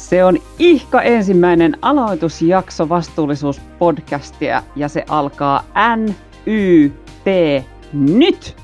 Se 0.00 0.24
on 0.24 0.38
ihka 0.58 1.02
ensimmäinen 1.02 1.76
aloitusjakso 1.82 2.88
vastuullisuuspodcastia 2.88 4.62
ja 4.76 4.88
se 4.88 5.04
alkaa 5.08 5.64
N, 5.96 6.14
Y, 6.46 6.90
T, 7.24 7.26
nyt! 7.92 8.56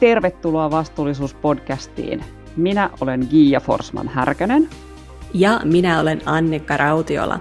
Tervetuloa 0.00 0.70
vastuullisuuspodcastiin. 0.70 2.24
Minä 2.56 2.90
olen 3.00 3.26
Giia 3.30 3.60
Forsman 3.60 4.08
Härkönen. 4.08 4.68
Ja 5.34 5.60
minä 5.64 6.00
olen 6.00 6.22
Annika 6.26 6.76
Rautiola. 6.76 7.40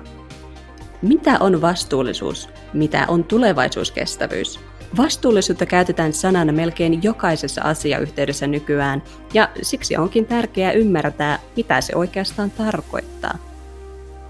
Mitä 1.02 1.38
on 1.40 1.62
vastuullisuus? 1.62 2.50
Mitä 2.74 3.06
on 3.08 3.24
tulevaisuuskestävyys? 3.24 4.60
Vastuullisuutta 4.98 5.66
käytetään 5.66 6.14
sanana 6.14 6.52
melkein 6.52 7.04
jokaisessa 7.04 7.62
asiayhteydessä 7.62 8.48
nykyään, 8.48 9.04
ja 9.34 9.50
siksi 9.62 9.98
onkin 9.98 10.26
tärkeää 10.26 10.72
ymmärtää, 10.72 11.40
mitä 11.58 11.82
se 11.82 11.96
oikeastaan 11.96 12.52
tarkoittaa. 12.52 13.34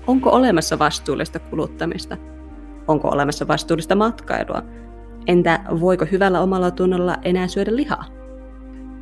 Onko 0.07 0.29
olemassa 0.29 0.79
vastuullista 0.79 1.39
kuluttamista? 1.39 2.17
Onko 2.87 3.07
olemassa 3.07 3.47
vastuullista 3.47 3.95
matkailua? 3.95 4.61
Entä 5.27 5.59
voiko 5.79 6.05
hyvällä 6.11 6.41
omalla 6.41 6.71
tunnolla 6.71 7.15
enää 7.23 7.47
syödä 7.47 7.75
lihaa? 7.75 8.05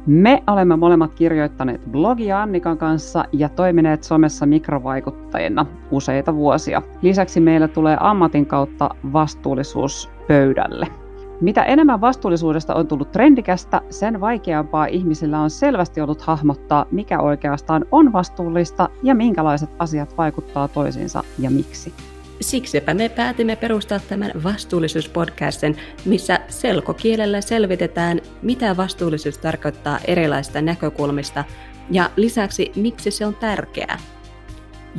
Me 0.06 0.44
olemme 0.48 0.76
molemmat 0.76 1.14
kirjoittaneet 1.14 1.82
blogia 1.92 2.42
Annikan 2.42 2.78
kanssa 2.78 3.26
ja 3.32 3.50
toimineet 3.50 4.04
somessa 4.04 4.46
mikrovaikuttajina 4.46 5.66
useita 5.92 6.36
vuosia. 6.36 6.82
Lisäksi 7.02 7.40
meillä 7.40 7.68
tulee 7.68 7.98
ammatin 8.00 8.46
kautta 8.46 8.90
vastuullisuus 9.14 10.10
pöydälle. 10.28 11.01
Mitä 11.42 11.64
enemmän 11.64 12.02
vastuullisuudesta 12.02 12.76
on 12.76 12.88
tullut 12.88 13.12
trendikästä, 13.12 13.82
sen 13.90 14.22
vaikeampaa 14.22 14.86
ihmisillä 14.86 15.40
on 15.40 15.50
selvästi 15.50 16.02
ollut 16.02 16.22
hahmottaa, 16.22 16.86
mikä 16.92 17.20
oikeastaan 17.20 17.86
on 17.92 18.14
vastuullista 18.14 18.90
ja 19.04 19.16
minkälaiset 19.16 19.70
asiat 19.80 20.18
vaikuttaa 20.18 20.68
toisiinsa 20.68 21.24
ja 21.40 21.52
miksi. 21.52 21.94
Siksipä 22.42 22.94
me 22.94 23.10
päätimme 23.10 23.56
perustaa 23.56 24.00
tämän 24.10 24.32
vastuullisuuspodcastin, 24.44 25.78
missä 26.06 26.40
selkokielellä 26.48 27.42
selvitetään, 27.42 28.22
mitä 28.42 28.78
vastuullisuus 28.78 29.38
tarkoittaa 29.38 30.00
erilaisista 30.06 30.62
näkökulmista 30.62 31.44
ja 31.92 32.10
lisäksi 32.16 32.72
miksi 32.76 33.12
se 33.12 33.26
on 33.26 33.36
tärkeää. 33.36 34.00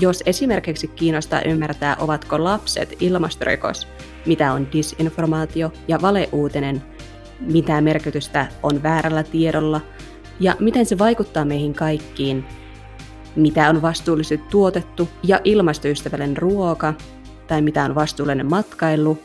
Jos 0.00 0.22
esimerkiksi 0.27 0.88
kiinnostaa 0.88 1.42
ymmärtää, 1.42 1.96
ovatko 2.00 2.44
lapset 2.44 2.96
ilmastorikos, 3.00 3.88
mitä 4.26 4.52
on 4.52 4.68
disinformaatio 4.72 5.72
ja 5.88 5.98
valeuutinen, 6.02 6.82
mitä 7.40 7.80
merkitystä 7.80 8.46
on 8.62 8.82
väärällä 8.82 9.22
tiedolla 9.22 9.80
ja 10.40 10.56
miten 10.60 10.86
se 10.86 10.98
vaikuttaa 10.98 11.44
meihin 11.44 11.74
kaikkiin, 11.74 12.44
mitä 13.36 13.68
on 13.68 13.82
vastuullisesti 13.82 14.46
tuotettu 14.50 15.08
ja 15.22 15.40
ilmastoystävällinen 15.44 16.36
ruoka 16.36 16.94
tai 17.46 17.62
mitä 17.62 17.84
on 17.84 17.94
vastuullinen 17.94 18.50
matkailu, 18.50 19.18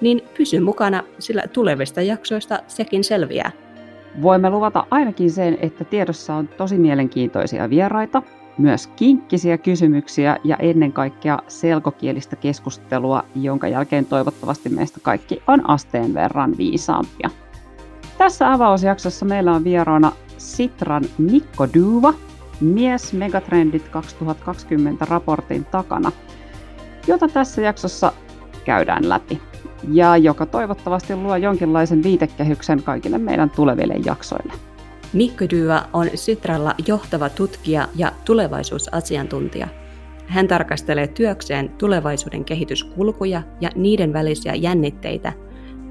niin 0.00 0.22
pysy 0.36 0.60
mukana, 0.60 1.02
sillä 1.18 1.42
tulevista 1.52 2.02
jaksoista 2.02 2.58
sekin 2.66 3.04
selviää. 3.04 3.50
Voimme 4.22 4.50
luvata 4.50 4.86
ainakin 4.90 5.30
sen, 5.30 5.58
että 5.60 5.84
tiedossa 5.84 6.34
on 6.34 6.48
tosi 6.48 6.78
mielenkiintoisia 6.78 7.70
vieraita, 7.70 8.22
myös 8.58 8.86
kinkkisiä 8.86 9.58
kysymyksiä 9.58 10.36
ja 10.44 10.56
ennen 10.56 10.92
kaikkea 10.92 11.38
selkokielistä 11.48 12.36
keskustelua, 12.36 13.24
jonka 13.34 13.68
jälkeen 13.68 14.06
toivottavasti 14.06 14.68
meistä 14.68 15.00
kaikki 15.02 15.42
on 15.46 15.70
asteen 15.70 16.14
verran 16.14 16.54
viisaampia. 16.58 17.30
Tässä 18.18 18.52
avausjaksossa 18.52 19.24
meillä 19.24 19.52
on 19.52 19.64
vieraana 19.64 20.12
Sitran 20.38 21.04
Mikko 21.18 21.68
Duva, 21.74 22.14
Mies 22.60 23.12
Megatrendit 23.12 23.88
2020 23.88 25.04
raportin 25.04 25.64
takana, 25.64 26.12
jota 27.06 27.28
tässä 27.28 27.62
jaksossa 27.62 28.12
käydään 28.64 29.08
läpi 29.08 29.40
ja 29.92 30.16
joka 30.16 30.46
toivottavasti 30.46 31.16
luo 31.16 31.36
jonkinlaisen 31.36 32.02
viitekehyksen 32.02 32.82
kaikille 32.82 33.18
meidän 33.18 33.50
tuleville 33.50 33.94
jaksoille. 34.04 34.52
Mikko 35.14 35.44
Dyva 35.50 35.88
on 35.92 36.10
Sitralla 36.14 36.74
johtava 36.86 37.28
tutkija 37.28 37.88
ja 37.96 38.12
tulevaisuusasiantuntija. 38.24 39.68
Hän 40.26 40.48
tarkastelee 40.48 41.06
työkseen 41.06 41.68
tulevaisuuden 41.68 42.44
kehityskulkuja 42.44 43.42
ja 43.60 43.70
niiden 43.74 44.12
välisiä 44.12 44.54
jännitteitä, 44.54 45.32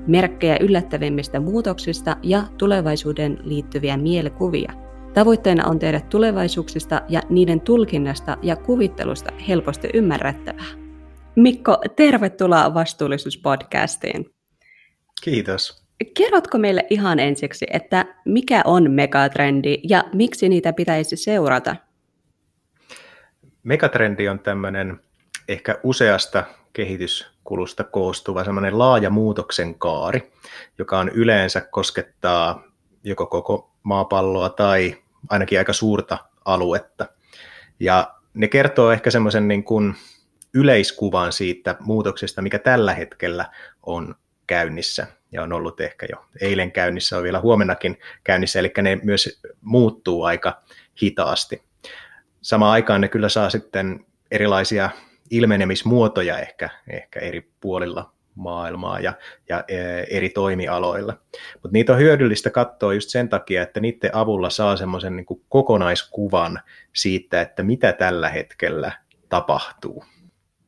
merkkejä 0.07 0.57
yllättävimmistä 0.61 1.39
muutoksista 1.39 2.17
ja 2.23 2.43
tulevaisuuden 2.57 3.39
liittyviä 3.43 3.97
mielikuvia. 3.97 4.73
Tavoitteena 5.13 5.67
on 5.67 5.79
tehdä 5.79 5.99
tulevaisuuksista 5.99 7.01
ja 7.09 7.21
niiden 7.29 7.61
tulkinnasta 7.61 8.37
ja 8.41 8.55
kuvittelusta 8.55 9.31
helposti 9.47 9.89
ymmärrettävää. 9.93 10.65
Mikko, 11.35 11.77
tervetuloa 11.95 12.73
vastuullisuuspodcastiin. 12.73 14.25
Kiitos. 15.23 15.82
Kerrotko 16.13 16.57
meille 16.57 16.85
ihan 16.89 17.19
ensiksi, 17.19 17.65
että 17.71 18.05
mikä 18.25 18.61
on 18.65 18.91
megatrendi 18.91 19.77
ja 19.89 20.03
miksi 20.13 20.49
niitä 20.49 20.73
pitäisi 20.73 21.17
seurata? 21.17 21.75
Megatrendi 23.63 24.29
on 24.29 24.39
tämmöinen 24.39 24.99
ehkä 25.47 25.79
useasta 25.83 26.43
kehityskulusta 26.73 27.83
koostuva 27.83 28.43
semmoinen 28.43 28.79
laaja 28.79 29.09
muutoksen 29.09 29.79
kaari, 29.79 30.33
joka 30.77 30.99
on 30.99 31.09
yleensä 31.09 31.61
koskettaa 31.61 32.63
joko 33.03 33.25
koko 33.25 33.71
maapalloa 33.83 34.49
tai 34.49 34.95
ainakin 35.29 35.59
aika 35.59 35.73
suurta 35.73 36.17
aluetta. 36.45 37.05
Ja 37.79 38.13
ne 38.33 38.47
kertoo 38.47 38.91
ehkä 38.91 39.11
semmoisen 39.11 39.47
niin 39.47 39.63
kuin 39.63 39.95
yleiskuvan 40.53 41.33
siitä 41.33 41.75
muutoksesta, 41.79 42.41
mikä 42.41 42.59
tällä 42.59 42.93
hetkellä 42.93 43.45
on 43.83 44.15
käynnissä 44.47 45.07
ja 45.33 45.43
on 45.43 45.53
ollut 45.53 45.81
ehkä 45.81 46.05
jo 46.11 46.25
eilen 46.41 46.71
käynnissä, 46.71 47.17
on 47.17 47.23
vielä 47.23 47.39
huomennakin 47.39 47.99
käynnissä, 48.23 48.59
eli 48.59 48.71
ne 48.81 48.99
myös 49.03 49.41
muuttuu 49.61 50.23
aika 50.23 50.61
hitaasti. 51.01 51.63
Samaan 52.41 52.71
aikaan 52.71 53.01
ne 53.01 53.07
kyllä 53.07 53.29
saa 53.29 53.49
sitten 53.49 54.05
erilaisia 54.31 54.89
ilmenemismuotoja 55.31 56.39
ehkä, 56.39 56.69
ehkä 56.89 57.19
eri 57.19 57.51
puolilla 57.61 58.13
maailmaa 58.35 58.99
ja, 58.99 59.13
ja 59.49 59.63
e, 59.67 59.77
eri 60.17 60.29
toimialoilla. 60.29 61.13
Mutta 61.53 61.73
niitä 61.73 61.93
on 61.93 61.99
hyödyllistä 61.99 62.49
katsoa 62.49 62.93
just 62.93 63.09
sen 63.09 63.29
takia, 63.29 63.63
että 63.63 63.79
niiden 63.79 64.15
avulla 64.15 64.49
saa 64.49 64.77
semmoisen 64.77 65.15
niin 65.15 65.25
kokonaiskuvan 65.49 66.59
siitä, 66.93 67.41
että 67.41 67.63
mitä 67.63 67.93
tällä 67.93 68.29
hetkellä 68.29 68.91
tapahtuu. 69.29 70.05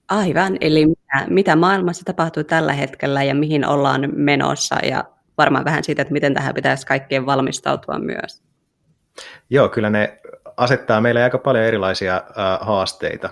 Aivan, 0.10 0.58
eli 0.62 0.86
mitä, 0.86 1.26
mitä 1.30 1.56
maailmassa 1.56 2.06
tapahtuu 2.06 2.44
tällä 2.44 2.74
hetkellä 2.74 3.24
ja 3.24 3.36
mihin 3.36 3.68
ollaan 3.68 4.10
menossa 4.16 4.76
ja 4.84 5.04
varmaan 5.38 5.66
vähän 5.66 5.84
siitä, 5.84 6.02
että 6.02 6.14
miten 6.14 6.34
tähän 6.34 6.56
pitäisi 6.56 6.88
kaikkien 6.88 7.26
valmistautua 7.26 8.00
myös. 8.00 8.44
Joo, 9.50 9.70
kyllä 9.70 9.90
ne 9.90 10.20
asettaa 10.58 11.02
meille 11.02 11.24
aika 11.24 11.38
paljon 11.38 11.64
erilaisia 11.64 12.16
äh, 12.16 12.68
haasteita. 12.68 13.30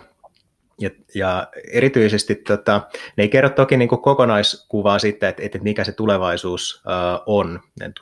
Ja, 0.80 0.90
ja 1.16 1.48
erityisesti 1.74 2.36
tota, 2.36 2.82
ne 3.18 3.24
ei 3.24 3.30
kerro 3.30 3.50
toki 3.50 3.78
niin 3.78 3.90
kokonaiskuvaa 3.90 5.00
siitä, 5.00 5.30
että, 5.30 5.44
että 5.44 5.60
mikä 5.60 5.84
se 5.84 5.92
tulevaisuus 5.92 6.84
äh, 6.88 7.22
on. 7.26 7.60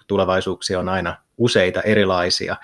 Tulevaisuuksia 0.08 0.80
on 0.80 0.90
aina 0.90 1.18
useita 1.38 1.82
erilaisia, 1.82 2.56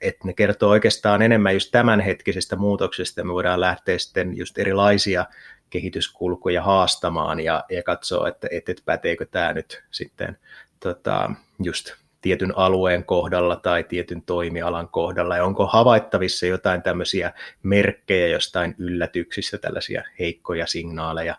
että 0.00 0.24
ne 0.24 0.32
kertoo 0.32 0.70
oikeastaan 0.70 1.22
enemmän 1.22 1.54
just 1.54 1.70
tämänhetkisestä 1.70 2.56
muutoksesta, 2.56 3.24
me 3.24 3.32
voidaan 3.32 3.60
lähteä 3.60 3.98
sitten 3.98 4.36
just 4.36 4.58
erilaisia 4.58 5.26
kehityskulkuja 5.70 6.62
haastamaan 6.62 7.40
ja, 7.40 7.64
ja 7.70 7.82
katsoa, 7.82 8.28
että, 8.28 8.48
että, 8.50 8.72
että 8.72 8.82
päteekö 8.84 9.26
tämä 9.26 9.52
nyt 9.52 9.82
sitten 9.90 10.38
tota, 10.80 11.30
just 11.62 11.94
tietyn 12.20 12.52
alueen 12.56 13.04
kohdalla 13.04 13.56
tai 13.56 13.84
tietyn 13.84 14.22
toimialan 14.22 14.88
kohdalla, 14.88 15.36
ja 15.36 15.44
onko 15.44 15.66
havaittavissa 15.66 16.46
jotain 16.46 16.82
tämmöisiä 16.82 17.32
merkkejä 17.62 18.26
jostain 18.26 18.74
yllätyksistä, 18.78 19.58
tällaisia 19.58 20.02
heikkoja 20.18 20.66
signaaleja. 20.66 21.34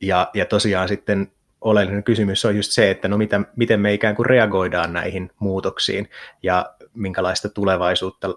Ja, 0.00 0.30
ja 0.34 0.46
tosiaan 0.46 0.88
sitten 0.88 1.32
oleellinen 1.62 2.04
kysymys 2.04 2.44
on 2.44 2.56
just 2.56 2.72
se, 2.72 2.90
että 2.90 3.08
no 3.08 3.18
mitä, 3.18 3.40
miten 3.56 3.80
me 3.80 3.94
ikään 3.94 4.16
kuin 4.16 4.26
reagoidaan 4.26 4.92
näihin 4.92 5.30
muutoksiin 5.38 6.08
ja 6.42 6.74
minkälaista 6.94 7.48
tulevaisuutta 7.48 8.28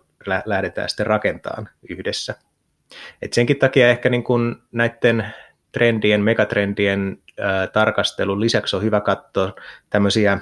lähdetään 0.46 0.90
sitten 0.90 1.08
rakentamaan 1.08 1.70
yhdessä. 1.90 2.36
Et 3.22 3.34
senkin 3.34 3.60
takia 3.60 3.90
ehkä 3.90 4.10
niin 4.10 4.24
kuin 4.24 4.56
näiden 4.72 5.34
trendien, 5.72 6.22
megatrendien 6.22 7.18
ää, 7.40 7.68
tarkastelun 7.68 8.42
lisäksi 8.42 8.76
on 8.76 8.84
hyvä 8.84 9.02
katsoa 9.02 9.56
tämmöisiä 9.90 10.40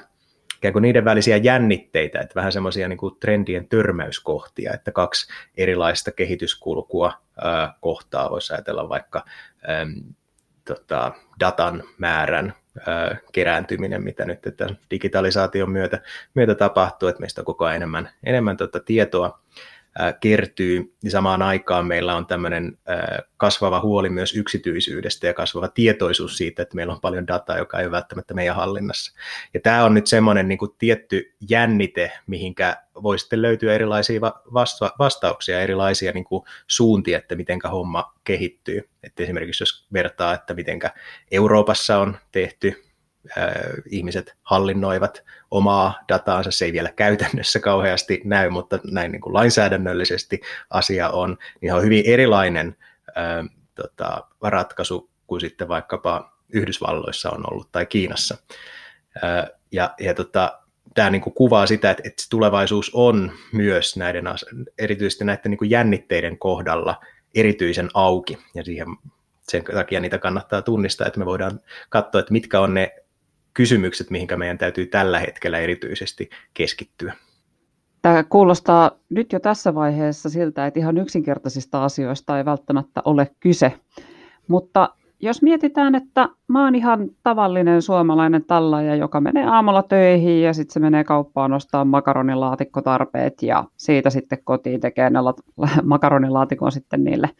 ikään 0.56 0.72
kuin 0.72 0.82
niiden 0.82 1.04
välisiä 1.04 1.36
jännitteitä, 1.36 2.20
että 2.20 2.34
vähän 2.34 2.52
semmoisia 2.52 2.88
niin 2.88 2.96
kuin 2.96 3.16
trendien 3.20 3.68
törmäyskohtia, 3.68 4.72
että 4.74 4.92
kaksi 4.92 5.32
erilaista 5.56 6.12
kehityskulkua 6.12 7.12
ää, 7.44 7.74
kohtaa, 7.80 8.30
voisi 8.30 8.52
ajatella 8.52 8.88
vaikka 8.88 9.24
ää, 9.66 9.86
tota, 10.64 11.12
datan 11.40 11.82
määrän 11.98 12.54
kerääntyminen, 13.32 14.04
mitä 14.04 14.24
nyt 14.24 14.38
tämän 14.56 14.78
digitalisaation 14.90 15.70
myötä, 15.70 16.00
myötä 16.34 16.54
tapahtuu, 16.54 17.08
että 17.08 17.20
meistä 17.20 17.40
on 17.40 17.44
koko 17.44 17.64
ajan 17.64 17.76
enemmän, 17.76 18.10
enemmän 18.24 18.56
tuota 18.56 18.80
tietoa 18.80 19.40
kertyy, 20.20 20.94
niin 21.02 21.10
samaan 21.10 21.42
aikaan 21.42 21.86
meillä 21.86 22.16
on 22.16 22.26
tämmöinen 22.26 22.78
kasvava 23.36 23.80
huoli 23.80 24.10
myös 24.10 24.36
yksityisyydestä 24.36 25.26
ja 25.26 25.34
kasvava 25.34 25.68
tietoisuus 25.68 26.36
siitä, 26.36 26.62
että 26.62 26.76
meillä 26.76 26.92
on 26.92 27.00
paljon 27.00 27.26
dataa, 27.26 27.58
joka 27.58 27.78
ei 27.78 27.86
ole 27.86 27.92
välttämättä 27.92 28.34
meidän 28.34 28.56
hallinnassa. 28.56 29.12
Ja 29.54 29.60
tämä 29.60 29.84
on 29.84 29.94
nyt 29.94 30.06
semmoinen 30.06 30.48
niin 30.48 30.58
tietty 30.78 31.34
jännite, 31.48 32.12
mihinkä 32.26 32.76
voi 33.02 33.18
sitten 33.18 33.42
löytyä 33.42 33.74
erilaisia 33.74 34.20
vasta- 34.54 34.92
vastauksia, 34.98 35.60
erilaisia 35.60 36.12
niin 36.12 36.24
kuin 36.24 36.44
suuntia, 36.66 37.18
että 37.18 37.34
miten 37.34 37.58
homma 37.72 38.14
kehittyy. 38.24 38.88
Että 39.02 39.22
esimerkiksi 39.22 39.62
jos 39.62 39.86
vertaa, 39.92 40.34
että 40.34 40.54
miten 40.54 40.80
Euroopassa 41.30 41.98
on 41.98 42.16
tehty 42.32 42.84
ihmiset 43.90 44.36
hallinnoivat 44.42 45.24
omaa 45.50 46.04
dataansa. 46.08 46.50
Se 46.50 46.64
ei 46.64 46.72
vielä 46.72 46.92
käytännössä 46.96 47.60
kauheasti 47.60 48.20
näy, 48.24 48.50
mutta 48.50 48.78
näin 48.84 49.12
niin 49.12 49.20
kuin 49.20 49.34
lainsäädännöllisesti 49.34 50.40
asia 50.70 51.08
on, 51.08 51.38
niin 51.60 51.74
on 51.74 51.82
hyvin 51.82 52.04
erilainen 52.06 52.76
ää, 53.14 53.44
tota, 53.74 54.26
ratkaisu 54.42 55.10
kuin 55.26 55.40
sitten 55.40 55.68
vaikkapa 55.68 56.34
Yhdysvalloissa 56.52 57.30
on 57.30 57.52
ollut 57.52 57.72
tai 57.72 57.86
Kiinassa. 57.86 58.36
Ää, 59.22 59.48
ja 59.72 59.94
ja 60.00 60.14
tota, 60.14 60.60
tämä 60.94 61.10
niin 61.10 61.22
kuin 61.22 61.34
kuvaa 61.34 61.66
sitä, 61.66 61.90
että, 61.90 62.02
että 62.06 62.22
tulevaisuus 62.30 62.90
on 62.94 63.32
myös 63.52 63.96
näiden, 63.96 64.24
erityisesti 64.78 65.24
näiden 65.24 65.50
niin 65.50 65.58
kuin 65.58 65.70
jännitteiden 65.70 66.38
kohdalla 66.38 67.00
erityisen 67.34 67.88
auki, 67.94 68.38
ja 68.54 68.64
siihen 68.64 68.86
sen 69.48 69.64
takia 69.64 70.00
niitä 70.00 70.18
kannattaa 70.18 70.62
tunnistaa, 70.62 71.06
että 71.06 71.18
me 71.18 71.26
voidaan 71.26 71.60
katsoa, 71.88 72.18
että 72.18 72.32
mitkä 72.32 72.60
on 72.60 72.74
ne 72.74 72.94
kysymykset, 73.54 74.10
mihinkä 74.10 74.36
meidän 74.36 74.58
täytyy 74.58 74.86
tällä 74.86 75.18
hetkellä 75.18 75.58
erityisesti 75.58 76.30
keskittyä. 76.54 77.12
Tämä 78.02 78.24
kuulostaa 78.24 78.90
nyt 79.10 79.32
jo 79.32 79.40
tässä 79.40 79.74
vaiheessa 79.74 80.30
siltä, 80.30 80.66
että 80.66 80.80
ihan 80.80 80.98
yksinkertaisista 80.98 81.84
asioista 81.84 82.38
ei 82.38 82.44
välttämättä 82.44 83.02
ole 83.04 83.30
kyse. 83.40 83.72
Mutta 84.48 84.88
jos 85.20 85.42
mietitään, 85.42 85.94
että 85.94 86.28
mä 86.48 86.64
oon 86.64 86.74
ihan 86.74 87.08
tavallinen 87.22 87.82
suomalainen 87.82 88.44
tallaaja, 88.44 88.94
joka 88.94 89.20
menee 89.20 89.44
aamulla 89.44 89.82
töihin 89.82 90.42
ja 90.42 90.52
sitten 90.52 90.72
se 90.72 90.80
menee 90.80 91.04
kauppaan 91.04 91.52
ostaa 91.52 91.84
makaronilaatikkotarpeet 91.84 93.42
ja 93.42 93.64
siitä 93.76 94.10
sitten 94.10 94.38
kotiin 94.44 94.80
tekee 94.80 95.10
ne 95.10 95.18
makaronilaatikon 95.82 96.72
sitten 96.72 97.04
niille 97.04 97.30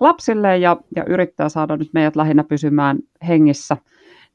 lapsille 0.00 0.58
ja, 0.58 0.76
ja 0.96 1.04
yrittää 1.04 1.48
saada 1.48 1.76
nyt 1.76 1.90
meidät 1.92 2.16
lähinnä 2.16 2.44
pysymään 2.44 2.98
hengissä– 3.28 3.76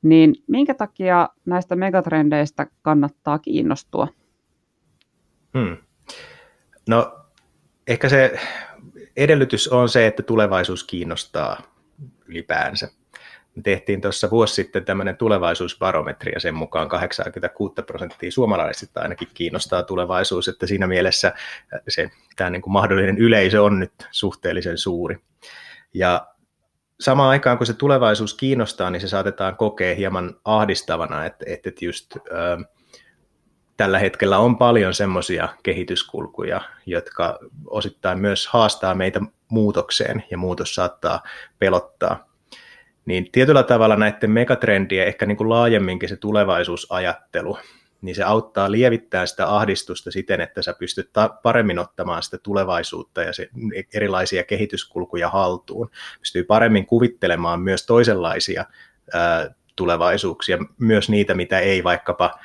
niin 0.02 0.36
minkä 0.48 0.74
takia 0.74 1.30
näistä 1.46 1.76
megatrendeistä 1.76 2.68
kannattaa 2.82 3.40
kiinnostua? 3.40 4.08
Hmm. 5.58 5.78
No 6.90 7.20
ehkä 7.88 8.10
se 8.10 8.40
edellytys 9.18 9.68
on 9.68 9.90
se, 9.90 10.08
että 10.08 10.24
tulevaisuus 10.24 10.84
kiinnostaa 10.84 11.62
ylipäänsä. 12.26 12.92
Me 13.56 13.64
tehtiin 13.64 14.02
tuossa 14.02 14.30
vuosi 14.30 14.54
sitten 14.54 14.86
tämmöinen 14.86 15.18
tulevaisuusbarometri 15.18 16.32
ja 16.32 16.40
sen 16.40 16.56
mukaan 16.56 16.90
86 16.90 17.74
prosenttia 17.88 18.32
suomalaisista 18.32 19.02
ainakin 19.02 19.28
kiinnostaa 19.34 19.84
tulevaisuus, 19.84 20.48
että 20.48 20.68
siinä 20.68 20.88
mielessä 20.88 21.34
se 21.88 22.10
tämä 22.36 22.50
niin 22.50 22.62
kuin 22.62 22.74
mahdollinen 22.74 23.18
yleisö 23.18 23.64
on 23.64 23.80
nyt 23.80 23.94
suhteellisen 24.12 24.78
suuri. 24.78 25.18
Ja 25.94 26.28
samaan 27.00 27.30
aikaan, 27.30 27.58
kun 27.58 27.68
se 27.68 27.74
tulevaisuus 27.74 28.34
kiinnostaa, 28.34 28.90
niin 28.90 29.02
se 29.02 29.08
saatetaan 29.08 29.58
kokea 29.58 29.96
hieman 29.96 30.36
ahdistavana, 30.46 31.26
että, 31.26 31.46
että 31.48 31.72
just 31.82 32.16
ö, 32.16 32.20
tällä 33.78 34.00
hetkellä 34.00 34.38
on 34.38 34.58
paljon 34.58 34.94
semmoisia 34.94 35.50
kehityskulkuja, 35.64 36.62
jotka 36.86 37.40
osittain 37.68 38.20
myös 38.20 38.48
haastaa 38.48 38.94
meitä 38.94 39.22
muutokseen, 39.50 40.24
ja 40.32 40.38
muutos 40.38 40.76
saattaa 40.76 41.24
pelottaa. 41.60 42.28
Niin 43.06 43.32
tietyllä 43.32 43.64
tavalla 43.64 43.96
näiden 43.96 44.32
megatrendien, 44.32 45.08
ehkä 45.08 45.26
niin 45.26 45.38
kuin 45.38 45.50
laajemminkin 45.50 46.10
se 46.10 46.16
tulevaisuusajattelu, 46.16 47.58
niin 48.02 48.16
se 48.16 48.24
auttaa 48.24 48.72
lievittämään 48.72 49.28
sitä 49.28 49.56
ahdistusta 49.56 50.12
siten, 50.12 50.42
että 50.42 50.62
sä 50.62 50.74
pystyt 50.80 51.10
ta- 51.14 51.38
paremmin 51.44 51.80
ottamaan 51.80 52.24
sitä 52.24 52.38
tulevaisuutta 52.38 53.24
ja 53.24 53.34
se, 53.34 53.50
erilaisia 53.94 54.44
kehityskulkuja 54.44 55.30
haltuun. 55.30 55.90
Pystyy 56.20 56.44
paremmin 56.44 56.86
kuvittelemaan 56.86 57.62
myös 57.62 57.86
toisenlaisia 57.86 58.66
ää, 59.14 59.54
tulevaisuuksia, 59.76 60.58
myös 60.80 61.10
niitä, 61.10 61.34
mitä 61.34 61.60
ei 61.60 61.84
vaikkapa 61.84 62.40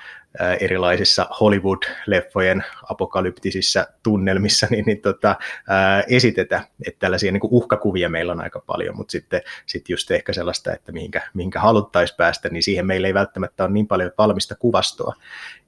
erilaisissa 0.61 1.27
Hollywood-leffojen 1.41 2.65
apokalyptisissa 2.91 3.87
tunnelmissa 4.03 4.67
niin, 4.71 4.85
niin 4.85 5.01
tota, 5.01 5.37
ää, 5.69 6.03
esitetä. 6.09 6.65
Että 6.87 6.99
tällaisia 6.99 7.33
niin 7.33 7.41
kuin 7.41 7.53
uhkakuvia 7.53 8.09
meillä 8.09 8.33
on 8.33 8.41
aika 8.41 8.61
paljon, 8.67 8.97
mutta 8.97 9.13
sitten 9.13 9.43
sit 9.67 9.89
just 9.89 10.11
ehkä 10.11 10.33
sellaista, 10.33 10.73
että 10.73 10.93
mihinkä, 10.93 11.23
mihinkä 11.35 11.61
haluttaisiin 11.61 12.17
päästä, 12.17 12.49
niin 12.49 12.63
siihen 12.63 12.87
meillä 12.87 13.07
ei 13.07 13.15
välttämättä 13.15 13.65
ole 13.65 13.73
niin 13.73 13.87
paljon 13.87 14.11
valmista 14.19 14.55
kuvastoa. 14.55 15.15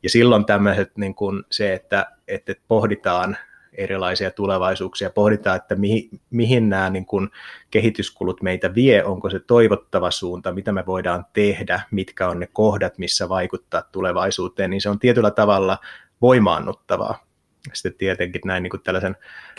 Ja 0.03 0.11
silloin 0.11 0.45
tämmöiset 0.45 0.97
niin 0.97 1.15
kuin 1.15 1.45
se, 1.51 1.73
että, 1.73 2.07
että 2.29 2.55
pohditaan 2.69 3.37
erilaisia 3.75 4.31
tulevaisuuksia, 4.31 5.11
pohditaan, 5.11 5.57
että 5.57 5.75
mihin, 5.75 6.09
mihin 6.31 6.69
nämä 6.69 6.91
niin 6.91 7.07
kuin 7.07 7.31
kehityskulut 7.71 8.43
meitä 8.43 8.75
vie, 8.75 9.05
onko 9.05 9.31
se 9.31 9.41
toivottava 9.41 10.11
suunta, 10.11 10.53
mitä 10.53 10.73
me 10.73 10.87
voidaan 10.87 11.27
tehdä, 11.33 11.81
mitkä 11.91 12.29
on 12.29 12.41
ne 12.41 12.49
kohdat, 12.53 12.99
missä 12.99 13.29
vaikuttaa 13.29 13.83
tulevaisuuteen, 13.83 14.71
niin 14.71 14.81
se 14.81 14.89
on 14.89 14.99
tietyllä 14.99 15.31
tavalla 15.31 15.79
voimaannuttavaa. 16.23 17.25
Sitten 17.73 17.95
tietenkin 17.99 18.41
näin 18.45 18.63
niin 18.63 18.71
kuin 18.71 18.83
tällaisen 18.83 19.17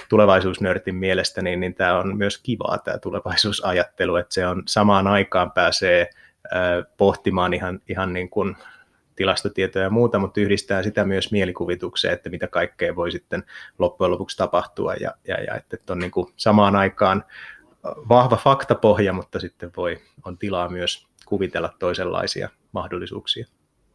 tulevaisuusnörtin 0.09 0.95
mielestä, 0.95 1.41
niin, 1.41 1.59
niin 1.59 1.75
tämä 1.75 1.99
on 1.99 2.17
myös 2.17 2.37
kivaa 2.37 2.77
tämä 2.77 2.97
tulevaisuusajattelu, 2.97 4.15
että 4.15 4.33
se 4.33 4.47
on 4.47 4.63
samaan 4.67 5.07
aikaan 5.07 5.51
pääsee 5.51 6.09
pohtimaan 6.97 7.53
ihan, 7.53 7.81
ihan 7.89 8.13
niin 8.13 8.29
kuin 8.29 8.55
tilastotietoja 9.15 9.85
ja 9.85 9.89
muuta, 9.89 10.19
mutta 10.19 10.41
yhdistää 10.41 10.83
sitä 10.83 11.05
myös 11.05 11.31
mielikuvitukseen, 11.31 12.13
että 12.13 12.29
mitä 12.29 12.47
kaikkea 12.47 12.95
voi 12.95 13.11
sitten 13.11 13.43
loppujen 13.79 14.11
lopuksi 14.11 14.37
tapahtua 14.37 14.93
ja, 14.93 15.11
ja, 15.27 15.43
ja 15.43 15.55
että 15.55 15.93
on 15.93 15.99
niin 15.99 16.11
kuin 16.11 16.27
samaan 16.35 16.75
aikaan 16.75 17.23
vahva 18.09 18.35
faktapohja, 18.35 19.13
mutta 19.13 19.39
sitten 19.39 19.71
voi, 19.77 19.97
on 20.25 20.37
tilaa 20.37 20.69
myös 20.69 21.07
kuvitella 21.25 21.69
toisenlaisia 21.79 22.49
mahdollisuuksia. 22.71 23.45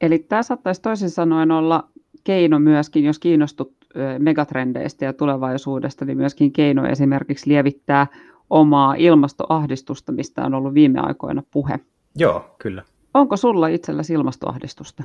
Eli 0.00 0.18
tämä 0.18 0.42
saattaisi 0.42 0.82
toisin 0.82 1.10
sanoen 1.10 1.50
olla 1.50 1.88
keino 2.24 2.58
myöskin, 2.58 3.04
jos 3.04 3.18
kiinnostut 3.18 3.74
megatrendeistä 4.18 5.04
ja 5.04 5.12
tulevaisuudesta, 5.12 6.04
niin 6.04 6.16
myöskin 6.16 6.52
keino 6.52 6.86
esimerkiksi 6.86 7.50
lievittää 7.50 8.06
omaa 8.50 8.94
ilmastoahdistusta, 8.94 10.12
mistä 10.12 10.44
on 10.44 10.54
ollut 10.54 10.74
viime 10.74 11.00
aikoina 11.00 11.42
puhe. 11.50 11.80
Joo, 12.16 12.54
kyllä. 12.58 12.82
Onko 13.14 13.36
sulla 13.36 13.68
itselläsi 13.68 14.12
ilmastoahdistusta? 14.12 15.02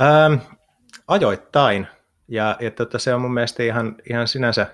Ähm, 0.00 0.34
ajoittain. 1.08 1.86
Ja, 2.28 2.56
ja 2.60 2.70
tota, 2.70 2.98
se 2.98 3.14
on 3.14 3.20
mun 3.20 3.34
mielestä 3.34 3.62
ihan, 3.62 3.96
ihan 4.10 4.28
sinänsä, 4.28 4.66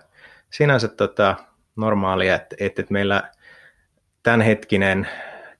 sinänsä 0.50 0.88
tota, 0.88 1.36
normaalia, 1.76 2.34
että, 2.34 2.56
että, 2.60 2.82
että 2.82 2.92
meillä 2.92 3.32
tämänhetkinen, 4.22 5.08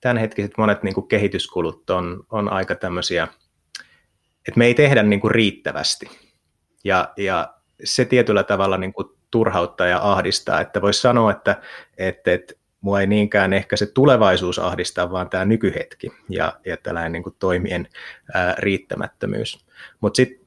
tämänhetkiset 0.01 0.51
monet 0.57 0.83
niin 0.83 0.93
kuin 0.93 1.07
kehityskulut 1.07 1.89
on, 1.89 2.23
on 2.29 2.51
aika 2.51 2.75
tämmöisiä, 2.75 3.27
että 4.47 4.57
me 4.57 4.65
ei 4.65 4.73
tehdä 4.73 5.03
niin 5.03 5.21
kuin 5.21 5.31
riittävästi. 5.31 6.09
Ja, 6.83 7.13
ja 7.17 7.53
se 7.83 8.05
tietyllä 8.05 8.43
tavalla 8.43 8.77
niin 8.77 8.93
kuin 8.93 9.07
turhauttaa 9.31 9.87
ja 9.87 10.11
ahdistaa, 10.11 10.61
että 10.61 10.81
voisi 10.81 11.01
sanoa, 11.01 11.31
että, 11.31 11.61
että, 11.97 12.33
että 12.33 12.53
mua 12.85 13.01
ei 13.01 13.07
niinkään 13.07 13.53
ehkä 13.53 13.75
se 13.77 13.85
tulevaisuus 13.85 14.59
ahdistaa, 14.59 15.11
vaan 15.11 15.29
tämä 15.29 15.45
nykyhetki 15.45 16.11
ja, 16.29 16.53
ja 16.65 16.77
tällainen 16.77 17.11
niin 17.11 17.23
kuin 17.23 17.35
toimien 17.39 17.87
ää, 18.33 18.55
riittämättömyys. 18.57 19.65
Mutta 20.01 20.17
sitten 20.17 20.45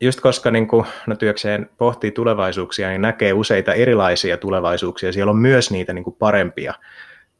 just 0.00 0.20
koska 0.20 0.50
niin 0.50 0.68
kuin, 0.68 0.86
no 1.06 1.16
työkseen 1.16 1.70
pohtii 1.78 2.10
tulevaisuuksia, 2.10 2.88
niin 2.88 3.02
näkee 3.02 3.32
useita 3.32 3.74
erilaisia 3.74 4.36
tulevaisuuksia. 4.36 5.12
Siellä 5.12 5.30
on 5.30 5.36
myös 5.38 5.70
niitä 5.70 5.92
niin 5.92 6.04
kuin 6.04 6.16
parempia 6.18 6.74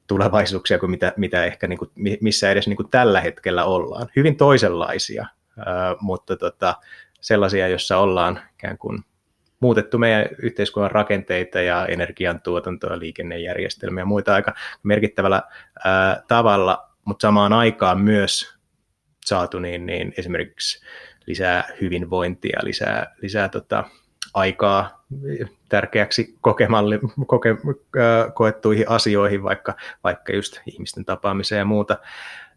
tulevaisuuksia 0.07 0.79
kuin 0.79 0.91
mitä, 0.91 1.13
mitä 1.17 1.45
ehkä 1.45 1.67
niin 1.67 1.79
kuin, 1.79 1.91
missä 2.21 2.51
edes 2.51 2.69
niin 2.69 2.77
kuin 2.77 2.91
tällä 2.91 3.21
hetkellä 3.21 3.65
ollaan. 3.65 4.09
Hyvin 4.17 4.37
toisenlaisia, 4.37 5.27
ää, 5.67 5.97
mutta 6.01 6.37
tota, 6.37 6.75
sellaisia, 7.21 7.69
joissa 7.69 7.99
ollaan 7.99 8.41
ikään 8.55 8.79
kuin 8.79 9.05
muutettu 9.65 9.99
meidän 9.99 10.27
yhteiskunnan 10.43 10.91
rakenteita 10.91 11.61
ja 11.61 11.87
energiantuotantoa, 11.87 12.99
liikennejärjestelmiä 12.99 14.03
ja 14.03 14.07
muita 14.07 14.35
aika 14.35 14.55
merkittävällä 14.83 15.43
ää, 15.85 16.23
tavalla, 16.29 16.91
mutta 17.05 17.23
samaan 17.23 17.53
aikaan 17.53 18.01
myös 18.01 18.55
saatu 19.27 19.59
niin, 19.59 19.87
niin 19.87 20.15
esimerkiksi 20.19 20.85
lisää 21.27 21.65
hyvinvointia, 21.81 22.61
lisää, 22.63 23.15
lisää 23.23 23.49
tota, 23.49 23.85
aikaa 24.35 25.05
tärkeäksi 25.69 26.35
kokemalli, 26.41 27.01
koke, 27.27 27.57
koettuihin 28.35 28.89
asioihin, 28.89 29.43
vaikka, 29.43 29.75
vaikka 30.05 30.33
just 30.33 30.61
ihmisten 30.67 31.05
tapaamiseen 31.05 31.59
ja 31.59 31.65
muuta, 31.65 31.99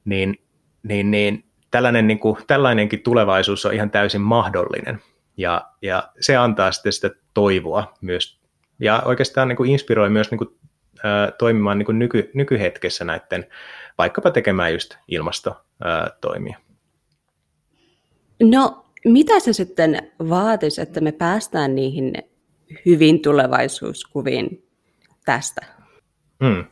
niin, 0.05 0.41
niin, 0.83 1.11
niin 1.11 1.45
tällainen, 1.71 2.07
niin 2.07 2.19
kuin, 2.19 2.37
tällainenkin 2.47 3.03
tulevaisuus 3.03 3.65
on 3.65 3.73
ihan 3.73 3.91
täysin 3.91 4.21
mahdollinen. 4.21 5.01
Ja, 5.37 5.71
ja 5.81 6.09
se 6.19 6.35
antaa 6.35 6.71
sitten 6.71 6.93
sitä 6.93 7.09
toivoa 7.33 7.93
myös, 8.01 8.39
ja 8.79 9.01
oikeastaan 9.05 9.47
niin 9.47 9.57
kuin 9.57 9.71
inspiroi 9.71 10.09
myös 10.09 10.31
niin 10.31 10.37
kuin, 10.37 10.49
ä, 11.05 11.31
toimimaan 11.31 11.77
niin 11.77 11.85
kuin 11.85 11.99
nyky, 11.99 12.31
nykyhetkessä 12.33 13.05
näiden, 13.05 13.47
vaikkapa 13.97 14.31
tekemään 14.31 14.73
just 14.73 14.95
ilmastotoimia. 15.07 16.57
No, 18.43 18.85
mitä 19.05 19.39
se 19.39 19.53
sitten 19.53 20.11
vaatisi, 20.29 20.81
että 20.81 21.01
me 21.01 21.11
päästään 21.11 21.75
niihin 21.75 22.13
hyvin 22.85 23.21
tulevaisuuskuviin 23.21 24.67
tästä? 25.25 25.65
Hmm. 26.45 26.65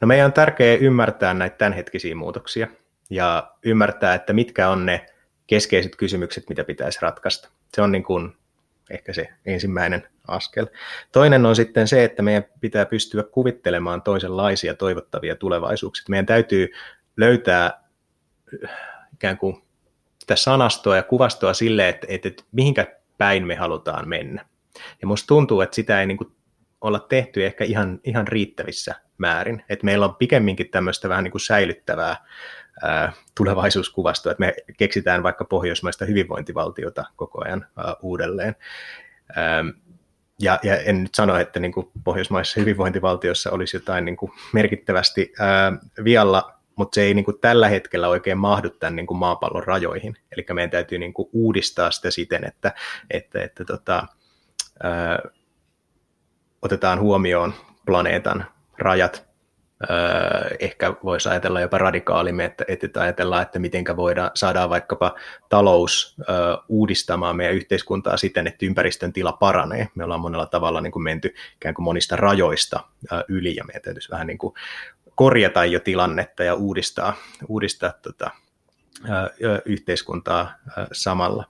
No 0.00 0.06
meidän 0.06 0.26
on 0.26 0.32
tärkeää 0.32 0.76
ymmärtää 0.76 1.34
näitä 1.34 1.56
tämänhetkisiä 1.56 2.14
muutoksia 2.14 2.68
ja 3.10 3.52
ymmärtää, 3.62 4.14
että 4.14 4.32
mitkä 4.32 4.68
on 4.68 4.86
ne 4.86 5.06
keskeiset 5.46 5.96
kysymykset, 5.96 6.44
mitä 6.48 6.64
pitäisi 6.64 6.98
ratkaista. 7.02 7.48
Se 7.74 7.82
on 7.82 7.92
niin 7.92 8.04
kuin 8.04 8.36
ehkä 8.90 9.12
se 9.12 9.28
ensimmäinen 9.46 10.08
askel. 10.28 10.66
Toinen 11.12 11.46
on 11.46 11.56
sitten 11.56 11.88
se, 11.88 12.04
että 12.04 12.22
meidän 12.22 12.44
pitää 12.60 12.86
pystyä 12.86 13.22
kuvittelemaan 13.22 14.02
toisenlaisia 14.02 14.74
toivottavia 14.74 15.36
tulevaisuuksia. 15.36 16.04
Meidän 16.08 16.26
täytyy 16.26 16.72
löytää 17.16 17.84
ikään 19.14 19.38
kuin 19.38 19.62
sitä 20.18 20.36
sanastoa 20.36 20.96
ja 20.96 21.02
kuvastoa 21.02 21.54
sille, 21.54 21.88
että, 21.88 22.06
että, 22.10 22.28
että 22.28 22.44
mihinkä 22.52 22.86
päin 23.18 23.46
me 23.46 23.54
halutaan 23.54 24.08
mennä. 24.08 24.46
Ja 25.00 25.06
musta 25.06 25.26
tuntuu, 25.26 25.60
että 25.60 25.74
sitä 25.74 26.00
ei 26.00 26.06
niin 26.06 26.18
kuin 26.18 26.32
olla 26.80 26.98
tehty 26.98 27.46
ehkä 27.46 27.64
ihan, 27.64 28.00
ihan 28.04 28.28
riittävissä 28.28 28.94
määrin. 29.18 29.64
Että 29.68 29.84
meillä 29.84 30.06
on 30.06 30.14
pikemminkin 30.14 30.70
tämmöistä 30.70 31.08
vähän 31.08 31.24
niin 31.24 31.32
kuin 31.32 31.40
säilyttävää 31.40 32.16
ää, 32.82 33.12
tulevaisuuskuvastoa, 33.36 34.32
että 34.32 34.40
me 34.40 34.54
keksitään 34.76 35.22
vaikka 35.22 35.44
pohjoismaista 35.44 36.04
hyvinvointivaltiota 36.04 37.04
koko 37.16 37.44
ajan 37.44 37.66
uudelleen. 38.02 38.56
Ja, 40.40 40.58
ja 40.62 40.76
en 40.76 41.02
nyt 41.02 41.14
sano, 41.14 41.36
että 41.36 41.60
niin 41.60 41.72
kuin 41.72 41.90
pohjoismaisessa 42.04 42.60
hyvinvointivaltiossa 42.60 43.50
olisi 43.50 43.76
jotain 43.76 44.04
niin 44.04 44.16
kuin 44.16 44.32
merkittävästi 44.52 45.32
ää, 45.38 45.72
vialla, 46.04 46.58
mutta 46.76 46.94
se 46.94 47.02
ei 47.02 47.14
niin 47.14 47.24
kuin 47.24 47.40
tällä 47.40 47.68
hetkellä 47.68 48.08
oikein 48.08 48.38
mahdu 48.38 48.70
tämän 48.70 48.96
niin 48.96 49.06
kuin 49.06 49.18
maapallon 49.18 49.64
rajoihin. 49.64 50.16
Eli 50.32 50.46
meidän 50.52 50.70
täytyy 50.70 50.98
niin 50.98 51.14
kuin 51.14 51.28
uudistaa 51.32 51.90
sitä 51.90 52.10
siten, 52.10 52.44
että, 52.44 52.72
että, 53.10 53.42
että 53.42 53.64
tota, 53.64 54.06
otetaan 56.62 57.00
huomioon 57.00 57.54
planeetan 57.86 58.46
rajat. 58.78 59.27
Öö, 59.90 60.56
ehkä 60.58 60.94
voisi 61.04 61.28
ajatella 61.28 61.60
jopa 61.60 61.78
radikaalimmin, 61.78 62.46
että, 62.46 62.64
että 62.68 63.00
ajatellaan, 63.00 63.42
että 63.42 63.58
miten 63.58 63.84
voidaan 63.96 64.30
saada 64.34 64.68
vaikkapa 64.70 65.14
talous 65.48 66.16
öö, 66.28 66.36
uudistamaan 66.68 67.36
meidän 67.36 67.54
yhteiskuntaa 67.54 68.16
siten, 68.16 68.46
että 68.46 68.66
ympäristön 68.66 69.12
tila 69.12 69.32
paranee. 69.32 69.88
Me 69.94 70.04
ollaan 70.04 70.20
monella 70.20 70.46
tavalla 70.46 70.80
niin 70.80 70.92
kuin 70.92 71.02
menty 71.02 71.34
ikään 71.56 71.74
kuin 71.74 71.84
monista 71.84 72.16
rajoista 72.16 72.80
öö, 73.12 73.20
yli 73.28 73.56
ja 73.56 73.64
meidän 73.64 73.82
täytyisi 73.82 74.10
vähän 74.10 74.26
niin 74.26 74.38
kuin 74.38 74.54
korjata 75.14 75.64
jo 75.64 75.80
tilannetta 75.80 76.44
ja 76.44 76.54
uudistaa, 76.54 77.16
uudistaa 77.48 77.92
tota, 78.02 78.30
öö, 79.10 79.58
yhteiskuntaa 79.64 80.54
samalla. 80.92 81.44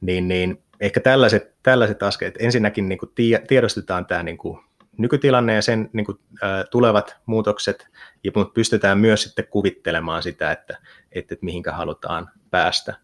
Niin, 0.00 0.28
niin 0.28 0.62
ehkä 0.80 1.00
tällaiset, 1.00 1.52
tällaiset 1.62 2.02
askeleet, 2.02 2.36
ensinnäkin 2.38 2.88
niin 2.88 2.98
kuin 2.98 3.12
tiedostetaan 3.48 4.06
tämä 4.06 4.22
niin 4.22 4.38
kuin 4.38 4.58
nykytilanne 4.98 5.54
ja 5.54 5.62
sen 5.62 5.90
niin 5.92 6.06
kuin, 6.06 6.18
ä, 6.42 6.64
tulevat 6.70 7.16
muutokset, 7.26 7.88
ja 8.24 8.32
pystytään 8.54 8.98
myös 8.98 9.22
sitten 9.22 9.46
kuvittelemaan 9.50 10.22
sitä, 10.22 10.52
että, 10.52 10.78
että, 11.12 11.34
että 11.34 11.44
mihinkä 11.44 11.72
halutaan 11.72 12.30
päästä. 12.50 12.94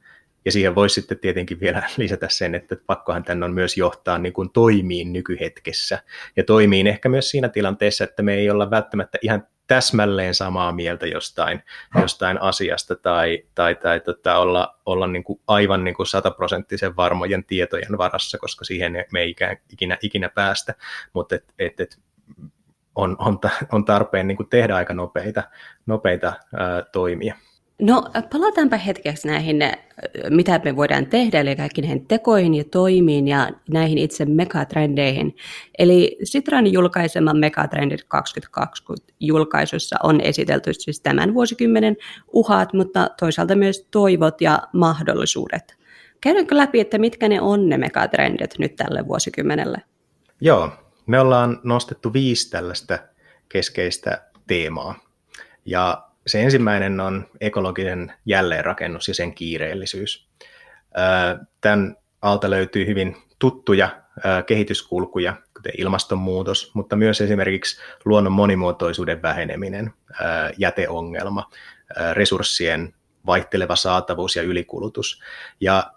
Ja 0.44 0.52
siihen 0.52 0.74
voisi 0.74 0.94
sitten 0.94 1.18
tietenkin 1.18 1.60
vielä 1.60 1.82
lisätä 1.96 2.28
sen, 2.30 2.54
että 2.54 2.76
pakkohan 2.86 3.24
tänne 3.24 3.44
on 3.44 3.54
myös 3.54 3.76
johtaa 3.76 4.18
niin 4.18 4.32
kuin 4.32 4.50
toimiin 4.50 5.12
nykyhetkessä. 5.12 6.02
Ja 6.36 6.44
toimiin 6.44 6.86
ehkä 6.86 7.08
myös 7.08 7.30
siinä 7.30 7.48
tilanteessa, 7.48 8.04
että 8.04 8.22
me 8.22 8.34
ei 8.34 8.50
olla 8.50 8.70
välttämättä 8.70 9.18
ihan 9.22 9.46
täsmälleen 9.68 10.34
samaa 10.34 10.72
mieltä 10.72 11.06
jostain, 11.06 11.62
jostain 12.00 12.42
asiasta 12.42 12.96
tai, 12.96 13.44
tai, 13.54 13.74
tai 13.74 14.00
tota, 14.00 14.38
olla, 14.38 14.78
olla 14.86 15.06
niin 15.06 15.24
kuin 15.24 15.40
aivan 15.46 15.84
niin 15.84 15.94
kuin 15.94 16.06
sataprosenttisen 16.06 16.96
varmojen 16.96 17.44
tietojen 17.44 17.98
varassa, 17.98 18.38
koska 18.38 18.64
siihen 18.64 19.04
me 19.12 19.20
ei 19.20 19.34
ikinä, 19.72 19.98
ikinä 20.02 20.28
päästä, 20.28 20.74
mutta 21.12 21.34
et, 21.34 21.54
et, 21.58 21.80
et 21.80 21.98
on, 22.94 23.16
on, 23.18 23.38
on 23.72 23.84
tarpeen 23.84 24.28
niin 24.28 24.36
kuin 24.36 24.48
tehdä 24.48 24.76
aika 24.76 24.94
nopeita, 24.94 25.42
nopeita 25.86 26.32
ää, 26.56 26.82
toimia. 26.92 27.34
No 27.82 28.02
palataanpa 28.32 28.76
hetkeksi 28.76 29.28
näihin, 29.28 29.62
äh, 29.62 29.72
mitä 30.30 30.60
me 30.64 30.76
voidaan 30.76 31.06
tehdä, 31.06 31.40
eli 31.40 31.56
kaikki 31.56 31.80
näihin 31.80 32.06
tekoihin 32.06 32.54
ja 32.54 32.64
toimiin 32.64 33.28
ja 33.28 33.50
näihin 33.70 33.98
itse 33.98 34.24
megatrendeihin. 34.24 35.36
Eli 35.78 36.18
Sitran 36.24 36.72
julkaisema 36.72 37.34
Megatrendit 37.34 38.04
2020 38.08 39.12
julkaisussa 39.20 39.96
on 40.02 40.20
esitelty 40.20 40.74
siis 40.74 41.00
tämän 41.00 41.34
vuosikymmenen 41.34 41.96
uhat, 42.32 42.72
mutta 42.72 43.10
toisaalta 43.20 43.56
myös 43.56 43.86
toivot 43.90 44.40
ja 44.40 44.62
mahdollisuudet. 44.72 45.78
Käydäänkö 46.20 46.56
läpi, 46.56 46.80
että 46.80 46.98
mitkä 46.98 47.28
ne 47.28 47.40
on 47.40 47.68
ne 47.68 47.78
megatrendit 47.78 48.58
nyt 48.58 48.76
tälle 48.76 49.08
vuosikymmenelle? 49.08 49.82
Joo, 50.40 50.70
me 51.06 51.20
ollaan 51.20 51.60
nostettu 51.62 52.12
viisi 52.12 52.50
tällaista 52.50 52.98
keskeistä 53.48 54.22
teemaa. 54.46 54.94
Ja 55.64 56.07
se 56.28 56.42
ensimmäinen 56.42 57.00
on 57.00 57.26
ekologinen 57.40 58.12
jälleenrakennus 58.26 59.08
ja 59.08 59.14
sen 59.14 59.34
kiireellisyys. 59.34 60.28
Tämän 61.60 61.96
alta 62.22 62.50
löytyy 62.50 62.86
hyvin 62.86 63.16
tuttuja 63.38 64.02
kehityskulkuja, 64.46 65.36
kuten 65.56 65.72
ilmastonmuutos, 65.78 66.74
mutta 66.74 66.96
myös 66.96 67.20
esimerkiksi 67.20 67.80
luonnon 68.04 68.32
monimuotoisuuden 68.32 69.22
väheneminen, 69.22 69.92
jäteongelma, 70.58 71.50
resurssien 72.12 72.94
vaihteleva 73.26 73.76
saatavuus 73.76 74.36
ja 74.36 74.42
ylikulutus. 74.42 75.22
Ja 75.60 75.92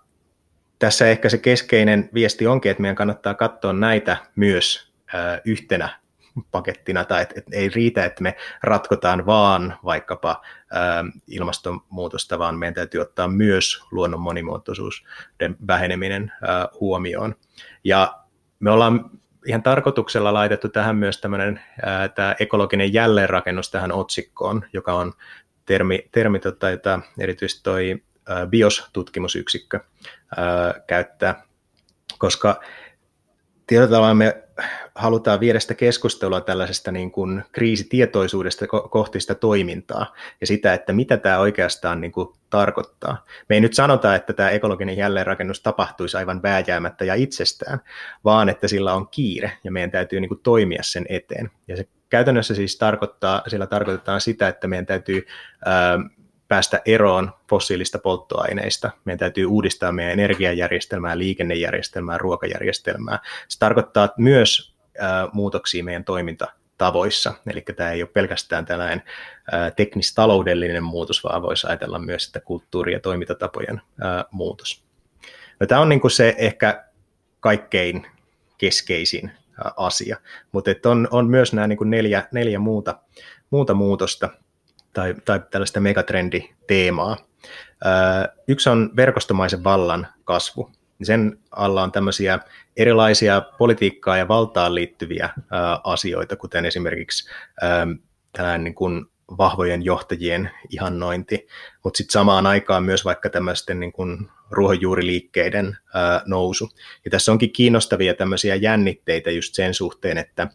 tässä 0.79 1.07
ehkä 1.07 1.29
se 1.29 1.37
keskeinen 1.37 2.09
viesti 2.13 2.47
onkin, 2.47 2.71
että 2.71 2.81
meidän 2.81 2.95
kannattaa 2.95 3.33
katsoa 3.33 3.73
näitä 3.73 4.17
myös 4.35 4.93
yhtenä 5.45 6.00
pakettina, 6.51 7.05
tai 7.05 7.21
että 7.21 7.35
et 7.37 7.45
ei 7.51 7.69
riitä, 7.69 8.05
että 8.05 8.23
me 8.23 8.35
ratkotaan 8.63 9.25
vaan 9.25 9.77
vaikkapa 9.85 10.41
ä, 10.73 10.77
ilmastonmuutosta, 11.27 12.39
vaan 12.39 12.57
meidän 12.57 12.73
täytyy 12.73 13.01
ottaa 13.01 13.27
myös 13.27 13.83
luonnon 13.91 14.19
monimuotoisuuden 14.19 15.57
väheneminen 15.67 16.31
ä, 16.43 16.67
huomioon. 16.79 17.35
Ja 17.83 18.19
me 18.59 18.71
ollaan 18.71 19.09
ihan 19.45 19.63
tarkoituksella 19.63 20.33
laitettu 20.33 20.69
tähän 20.69 20.95
myös 20.95 21.21
tämmöinen 21.21 21.61
tämä 22.15 22.35
ekologinen 22.39 22.93
jälleenrakennus 22.93 23.71
tähän 23.71 23.91
otsikkoon, 23.91 24.65
joka 24.73 24.93
on 24.93 25.13
termi, 25.65 26.09
termi 26.11 26.39
tota, 26.39 26.69
jota 26.69 26.99
erityisesti 27.19 27.63
toi 27.63 28.03
BIOS-tutkimusyksikkö 28.49 29.79
ää, 30.37 30.73
käyttää, 30.87 31.43
koska 32.17 32.61
tietyllä 33.67 33.89
tavalla 33.91 34.13
me 34.13 34.43
halutaan 34.95 35.39
viedä 35.39 35.59
sitä 35.59 35.73
keskustelua 35.73 36.41
tällaisesta 36.41 36.91
niin 36.91 37.11
kuin 37.11 37.43
kriisitietoisuudesta 37.51 38.67
kohti 38.67 39.19
sitä 39.19 39.35
toimintaa 39.35 40.15
ja 40.41 40.47
sitä, 40.47 40.73
että 40.73 40.93
mitä 40.93 41.17
tämä 41.17 41.39
oikeastaan 41.39 42.01
niin 42.01 42.11
kuin 42.11 42.27
tarkoittaa. 42.49 43.25
Me 43.49 43.55
ei 43.55 43.61
nyt 43.61 43.73
sanota, 43.73 44.15
että 44.15 44.33
tämä 44.33 44.49
ekologinen 44.49 44.97
jälleenrakennus 44.97 45.61
tapahtuisi 45.61 46.17
aivan 46.17 46.43
vääjäämättä 46.43 47.05
ja 47.05 47.15
itsestään, 47.15 47.79
vaan 48.25 48.49
että 48.49 48.67
sillä 48.67 48.93
on 48.93 49.07
kiire 49.07 49.51
ja 49.63 49.71
meidän 49.71 49.91
täytyy 49.91 50.19
niin 50.19 50.29
kuin 50.29 50.41
toimia 50.43 50.83
sen 50.83 51.05
eteen. 51.09 51.51
Ja 51.67 51.77
se 51.77 51.87
käytännössä 52.09 52.55
siis 52.55 52.77
tarkoittaa, 52.77 53.43
sillä 53.47 53.67
tarkoitetaan 53.67 54.21
sitä, 54.21 54.47
että 54.47 54.67
meidän 54.67 54.85
täytyy 54.85 55.27
ää, 55.65 55.99
päästä 56.51 56.81
eroon 56.85 57.31
fossiilista 57.49 57.99
polttoaineista. 57.99 58.91
Meidän 59.05 59.19
täytyy 59.19 59.45
uudistaa 59.45 59.91
meidän 59.91 60.19
energiajärjestelmää, 60.19 61.17
liikennejärjestelmää, 61.17 62.17
ruokajärjestelmää. 62.17 63.19
Se 63.47 63.59
tarkoittaa 63.59 64.09
myös 64.17 64.73
muutoksia 65.33 65.83
meidän 65.83 66.03
toimintatavoissa. 66.03 67.33
Eli 67.51 67.61
tämä 67.61 67.91
ei 67.91 68.03
ole 68.03 68.09
pelkästään 68.13 68.65
tällainen 68.65 69.03
teknistaloudellinen 69.75 70.83
muutos, 70.83 71.23
vaan 71.23 71.41
voisi 71.41 71.67
ajatella 71.67 71.99
myös 71.99 72.23
sitä 72.23 72.39
kulttuuri- 72.39 72.93
ja 72.93 72.99
toimintatapojen 72.99 73.81
muutos. 74.31 74.83
No, 75.59 75.67
tämä 75.67 75.81
on 75.81 75.89
niin 75.89 76.01
kuin 76.01 76.11
se 76.11 76.35
ehkä 76.37 76.85
kaikkein 77.39 78.07
keskeisin 78.57 79.31
asia, 79.77 80.17
mutta 80.51 80.71
on, 80.85 81.07
on 81.11 81.27
myös 81.27 81.53
nämä 81.53 81.67
niin 81.67 81.77
kuin 81.77 81.89
neljä, 81.89 82.27
neljä 82.31 82.59
muuta, 82.59 82.99
muuta 83.49 83.73
muutosta, 83.73 84.29
tai, 84.93 85.15
tai 85.25 85.39
tällaista 85.51 85.79
megatrenditeemaa. 85.79 87.17
Yksi 88.47 88.69
on 88.69 88.89
verkostomaisen 88.95 89.63
vallan 89.63 90.07
kasvu. 90.23 90.71
Sen 91.03 91.39
alla 91.51 91.83
on 91.83 91.91
tämmöisiä 91.91 92.39
erilaisia 92.77 93.41
politiikkaa 93.57 94.17
ja 94.17 94.27
valtaan 94.27 94.75
liittyviä 94.75 95.29
asioita, 95.83 96.35
kuten 96.35 96.65
esimerkiksi 96.65 97.29
tällainen 98.31 98.63
niin 98.63 98.75
kuin 98.75 99.05
vahvojen 99.37 99.83
johtajien 99.83 100.51
ihannointi, 100.69 101.47
mutta 101.83 101.97
sitten 101.97 102.13
samaan 102.13 102.47
aikaan 102.47 102.83
myös 102.83 103.05
vaikka 103.05 103.29
tämmöisten 103.29 103.79
niin 103.79 103.91
kuin 103.91 104.29
ruohonjuuriliikkeiden 104.49 105.77
ää, 105.93 106.21
nousu. 106.25 106.69
Ja 107.05 107.11
tässä 107.11 107.31
onkin 107.31 107.51
kiinnostavia 107.53 108.13
tämmöisiä 108.13 108.55
jännitteitä 108.55 109.31
just 109.31 109.55
sen 109.55 109.73
suhteen, 109.73 110.17
että 110.17 110.47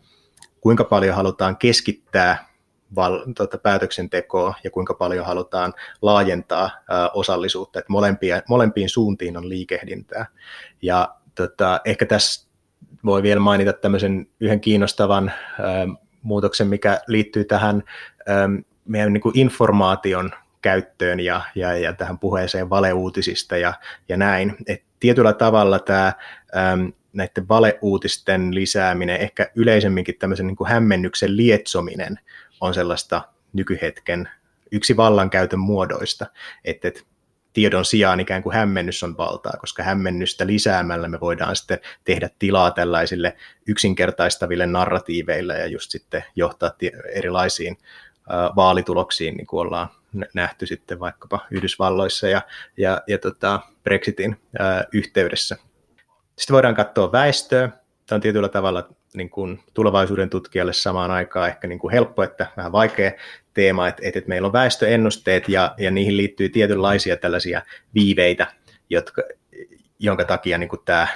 kuinka 0.60 0.84
paljon 0.84 1.16
halutaan 1.16 1.56
keskittää 1.56 2.48
val, 2.94 3.24
tuota, 3.36 3.58
päätöksentekoa 3.58 4.54
ja 4.64 4.70
kuinka 4.70 4.94
paljon 4.94 5.26
halutaan 5.26 5.74
laajentaa 6.02 6.70
ää, 6.90 7.08
osallisuutta, 7.08 7.78
että 7.78 7.92
molempia, 7.92 8.42
molempiin 8.48 8.88
suuntiin 8.88 9.36
on 9.36 9.48
liikehdintää. 9.48 10.26
Ja 10.82 11.14
tota, 11.34 11.80
ehkä 11.84 12.06
tässä 12.06 12.48
voi 13.04 13.22
vielä 13.22 13.40
mainita 13.40 13.72
tämmöisen 13.72 14.26
yhden 14.40 14.60
kiinnostavan 14.60 15.32
ää, 15.60 15.86
muutoksen, 16.22 16.68
mikä 16.68 17.00
liittyy 17.06 17.44
tähän 17.44 17.82
ää, 18.26 18.48
meidän 18.84 19.12
niin 19.12 19.20
kuin 19.20 19.38
informaation 19.38 20.30
käyttöön 20.62 21.20
ja, 21.20 21.40
ja, 21.54 21.78
ja 21.78 21.92
tähän 21.92 22.18
puheeseen 22.18 22.70
valeuutisista 22.70 23.56
ja, 23.56 23.74
ja 24.08 24.16
näin. 24.16 24.56
Et 24.66 24.82
tietyllä 25.00 25.32
tavalla 25.32 25.78
tämä 25.78 26.12
äm, 26.56 26.92
näiden 27.12 27.48
valeuutisten 27.48 28.54
lisääminen, 28.54 29.20
ehkä 29.20 29.50
yleisemminkin 29.54 30.18
tämmöisen 30.18 30.46
niin 30.46 30.56
kuin 30.56 30.70
hämmennyksen 30.70 31.36
lietsominen 31.36 32.18
on 32.60 32.74
sellaista 32.74 33.22
nykyhetken 33.52 34.28
yksi 34.72 34.96
vallankäytön 34.96 35.60
muodoista, 35.60 36.26
että, 36.64 36.88
tiedon 37.56 37.84
sijaan 37.84 38.20
ikään 38.20 38.42
kuin 38.42 38.54
hämmennys 38.54 39.02
on 39.02 39.16
valtaa, 39.16 39.52
koska 39.60 39.82
hämmennystä 39.82 40.46
lisäämällä 40.46 41.08
me 41.08 41.20
voidaan 41.20 41.56
sitten 41.56 41.78
tehdä 42.04 42.30
tilaa 42.38 42.70
tällaisille 42.70 43.36
yksinkertaistaville 43.66 44.66
narratiiveille 44.66 45.58
ja 45.58 45.66
just 45.66 45.90
sitten 45.90 46.24
johtaa 46.34 46.70
erilaisiin 47.12 47.78
vaalituloksiin, 48.56 49.36
niin 49.36 49.46
kuin 49.46 49.60
ollaan 49.60 49.88
nähty 50.34 50.66
sitten 50.66 51.00
vaikkapa 51.00 51.46
Yhdysvalloissa 51.50 52.28
ja, 52.28 52.42
ja, 52.76 53.02
ja 53.06 53.18
tota 53.18 53.60
Brexitin 53.84 54.36
yhteydessä. 54.92 55.56
Sitten 56.36 56.54
voidaan 56.54 56.74
katsoa 56.74 57.12
väestöä. 57.12 57.68
Tämä 58.06 58.16
on 58.16 58.20
tietyllä 58.20 58.48
tavalla 58.48 58.88
niin 59.16 59.30
kuin 59.30 59.60
tulevaisuuden 59.74 60.30
tutkijalle 60.30 60.72
samaan 60.72 61.10
aikaan 61.10 61.48
ehkä 61.48 61.68
niin 61.68 61.78
kuin 61.78 61.92
helppo, 61.92 62.22
että 62.22 62.46
vähän 62.56 62.72
vaikea 62.72 63.12
teema, 63.54 63.88
että, 63.88 64.02
että 64.04 64.20
meillä 64.26 64.46
on 64.46 64.52
väestöennusteet 64.52 65.48
ja, 65.48 65.74
ja 65.78 65.90
niihin 65.90 66.16
liittyy 66.16 66.48
tietynlaisia 66.48 67.16
tällaisia 67.16 67.62
viiveitä, 67.94 68.46
jotka, 68.90 69.22
jonka 69.98 70.24
takia 70.24 70.58
niin 70.58 70.68
kuin 70.68 70.80
tämä, 70.84 71.08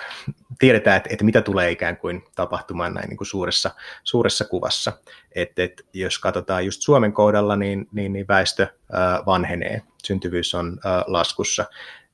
tiedetään, 0.59 0.97
että, 0.97 1.09
että 1.13 1.25
mitä 1.25 1.43
tulee 1.43 1.71
ikään 1.71 1.97
kuin 1.97 2.25
tapahtumaan 2.35 2.95
näin 2.95 3.09
niin 3.09 3.17
kuin 3.17 3.29
suuressa, 3.29 3.71
suuressa 4.05 4.45
kuvassa. 4.45 4.93
Että, 5.33 5.63
että 5.63 5.83
jos 5.93 6.19
katsotaan 6.19 6.65
just 6.65 6.83
Suomen 6.83 7.13
kohdalla, 7.13 7.57
niin, 7.57 7.89
niin, 7.93 8.13
niin 8.13 8.29
väestö 8.29 8.67
ää, 8.93 9.23
vanhenee, 9.27 9.83
syntyvyys 10.05 10.55
on 10.55 10.79
ää, 10.85 11.05
laskussa. 11.07 11.65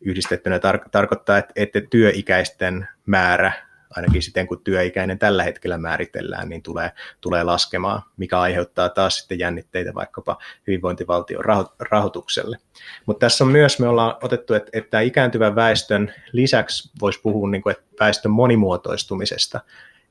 Yhdistettynä 0.01 0.59
tar- 0.59 0.89
tarkoittaa, 0.91 1.39
että, 1.39 1.53
että 1.57 1.81
työikäisten 1.81 2.89
määrä 3.07 3.66
ainakin 3.97 4.23
siten 4.23 4.47
kun 4.47 4.65
työikäinen 4.65 5.19
tällä 5.19 5.43
hetkellä 5.43 5.79
määritellään, 5.79 6.49
niin 6.49 6.63
tulee, 6.63 6.93
tulee 7.21 7.45
laskemaan, 7.45 8.03
mikä 8.17 8.41
aiheuttaa 8.41 8.89
taas 8.89 9.19
sitten 9.19 9.39
jännitteitä 9.39 9.95
vaikkapa 9.95 10.39
hyvinvointivaltion 10.67 11.45
raho- 11.45 11.75
rahoitukselle. 11.79 12.59
Mutta 13.07 13.21
tässä 13.21 13.45
on 13.45 13.51
myös, 13.51 13.79
me 13.79 13.89
ollaan 13.89 14.17
otettu, 14.23 14.55
että, 14.55 14.71
että 14.73 15.01
ikääntyvän 15.01 15.55
väestön 15.55 16.15
lisäksi 16.33 16.91
voisi 17.01 17.21
puhua 17.21 17.51
niin 17.51 17.63
kuin, 17.63 17.71
että 17.71 17.85
väestön 18.01 18.31
monimuotoistumisesta. 18.31 19.61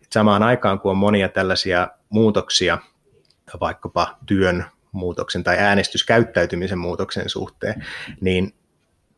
Et 0.04 0.12
samaan 0.12 0.44
aikaan, 0.44 0.80
kun 0.80 0.92
on 0.92 0.98
monia 0.98 1.30
tällaisia 1.30 1.88
muutoksia, 2.10 2.78
vaikkapa 3.60 4.18
työn 4.26 4.66
muutoksen 4.92 5.44
tai 5.44 5.58
äänestyskäyttäytymisen 5.58 6.78
muutoksen 6.78 7.30
suhteen, 7.30 7.86
niin 8.22 8.54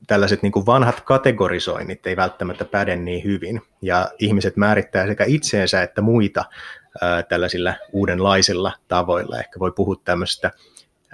tällaiset 0.07 0.43
niin 0.43 0.65
vanhat 0.65 1.01
kategorisoinnit 1.01 2.07
ei 2.07 2.15
välttämättä 2.15 2.65
päde 2.65 2.95
niin 2.95 3.23
hyvin, 3.23 3.61
ja 3.81 4.11
ihmiset 4.19 4.57
määrittää 4.57 5.07
sekä 5.07 5.23
itseensä 5.27 5.81
että 5.81 6.01
muita 6.01 6.45
ää, 7.01 7.23
tällaisilla 7.23 7.73
uudenlaisilla 7.91 8.71
tavoilla. 8.87 9.39
Ehkä 9.39 9.59
voi 9.59 9.71
puhua 9.71 9.95
tämmöistä 10.05 10.51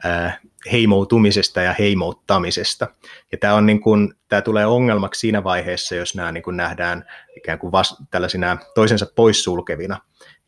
ää, 0.04 0.40
heimoutumisesta 0.72 1.62
ja 1.62 1.76
heimouttamisesta. 1.80 2.88
Ja 3.32 3.38
tämä, 3.38 3.54
on 3.54 3.66
niin 3.66 3.82
kuin, 3.82 4.14
tämä 4.30 4.42
tulee 4.42 4.66
ongelmaksi 4.66 5.20
siinä 5.20 5.44
vaiheessa, 5.44 5.96
jos 5.96 6.16
nämä 6.16 6.32
niin 6.32 6.44
kuin 6.44 6.58
nähdään 6.58 7.06
ikään 7.38 7.60
kuin 7.60 7.72
vast, 7.72 7.96
tällaisina 8.12 8.58
toisensa 8.76 9.06
poissulkevina, 9.16 10.02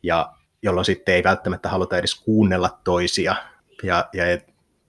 ja 0.03 0.33
jolloin 0.61 0.85
sitten 0.85 1.15
ei 1.15 1.23
välttämättä 1.23 1.69
haluta 1.69 1.97
edes 1.97 2.15
kuunnella 2.15 2.79
toisia, 2.83 3.35
ja, 3.83 4.09
ja 4.13 4.23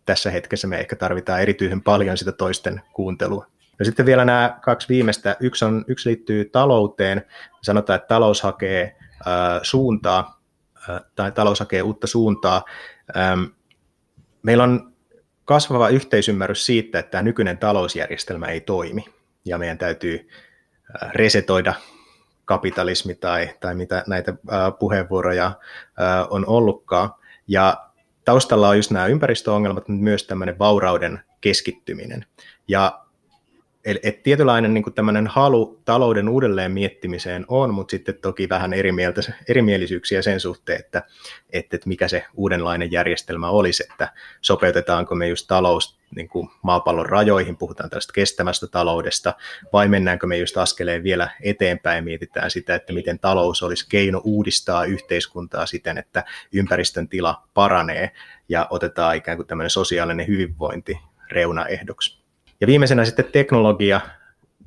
tässä 0.07 0.31
hetkessä 0.31 0.67
me 0.67 0.79
ehkä 0.79 0.97
tarvitaan 0.97 1.41
erityisen 1.41 1.83
paljon 1.83 2.17
sitä 2.17 2.33
toisten 2.33 2.83
kuuntelua. 2.93 3.47
Ja 3.79 3.85
sitten 3.85 4.07
vielä 4.07 4.25
nämä 4.25 4.59
kaksi 4.63 4.89
viimeistä. 4.89 5.37
Yksi, 5.41 5.65
on, 5.65 5.85
yksi 5.89 6.09
liittyy 6.09 6.45
talouteen. 6.45 7.27
Sanotaan, 7.63 7.97
että 7.97 8.09
talous 8.09 8.43
hakee 8.43 8.97
äh, 9.11 9.61
suuntaa 9.63 10.41
äh, 10.91 11.01
tai 11.15 11.33
talous 11.33 11.61
hakee 11.61 11.83
uutta 11.83 12.07
suuntaa. 12.07 12.65
Ähm, 13.17 13.43
meillä 14.43 14.65
on 14.65 14.93
kasvava 15.45 15.89
yhteisymmärrys 15.89 16.67
siitä, 16.67 16.99
että 16.99 17.11
tämä 17.11 17.23
nykyinen 17.23 17.59
talousjärjestelmä 17.59 18.47
ei 18.47 18.61
toimi 18.61 19.05
ja 19.45 19.59
meidän 19.59 19.79
täytyy 19.79 20.29
äh, 21.03 21.11
resetoida 21.13 21.75
kapitalismi 22.45 23.15
tai, 23.15 23.51
tai 23.61 23.75
mitä 23.75 24.05
näitä 24.07 24.31
äh, 24.33 24.79
puheenvuoroja 24.79 25.47
äh, 25.47 26.27
on 26.31 26.45
ollutkaan. 26.47 27.11
Ja 27.49 27.86
taustalla 28.27 28.69
on 28.69 28.77
just 28.77 28.91
nämä 28.91 29.07
ympäristöongelmat, 29.07 29.89
mutta 29.89 30.03
myös 30.03 30.25
tämmöinen 30.27 30.59
vaurauden 30.59 31.21
keskittyminen. 31.41 32.27
Ja 32.69 33.07
et 34.03 34.23
tietynlainen 34.23 34.75
niin 34.75 34.95
tämmöinen 34.95 35.27
halu 35.27 35.83
talouden 35.85 36.29
uudelleen 36.29 36.73
miettimiseen 36.73 37.45
on, 37.49 37.75
mutta 37.75 37.91
sitten 37.91 38.15
toki 38.23 38.49
vähän 38.49 38.73
eri 38.73 38.93
mieltä, 38.93 39.21
erimielisyyksiä 39.49 40.23
sen 40.23 40.41
suhteen, 40.41 40.81
että, 40.81 41.03
että, 41.53 41.77
että 41.77 41.89
mikä 41.89 42.09
se 42.09 42.25
uudenlainen 42.35 42.93
järjestelmä 42.93 43.51
olisi, 43.51 43.85
että 43.91 44.13
sopeutetaanko 44.41 45.15
me 45.15 45.29
just 45.29 45.47
talous 45.49 45.96
niin 46.17 46.29
kuin 46.29 46.49
maapallon 46.63 47.07
rajoihin, 47.07 47.57
puhutaan 47.57 47.91
tästä 47.91 48.13
kestävästä 48.13 48.67
taloudesta, 48.67 49.35
vai 49.73 49.89
mennäänkö 49.89 50.27
me 50.27 50.37
just 50.37 50.57
askeleen 50.57 51.03
vielä 51.03 51.31
eteenpäin, 51.43 52.05
mietitään 52.05 52.51
sitä, 52.51 52.75
että 52.75 52.93
miten 52.93 53.19
talous 53.19 53.63
olisi 53.63 53.87
keino 53.89 54.21
uudistaa 54.25 54.85
yhteiskuntaa 54.85 55.67
siten, 55.67 55.99
että 55.99 56.25
ympäristön 56.53 57.09
tila 57.09 57.43
paranee 57.55 58.11
ja 58.49 58.67
otetaan 58.71 59.17
ikään 59.17 59.39
kuin 59.39 59.47
tämmöinen 59.47 59.71
sosiaalinen 59.71 60.27
hyvinvointi 60.27 60.99
reunaehdoksi. 61.31 62.19
Ja 62.61 62.67
viimeisenä 62.67 63.05
sitten 63.05 63.25
teknologia, 63.33 64.01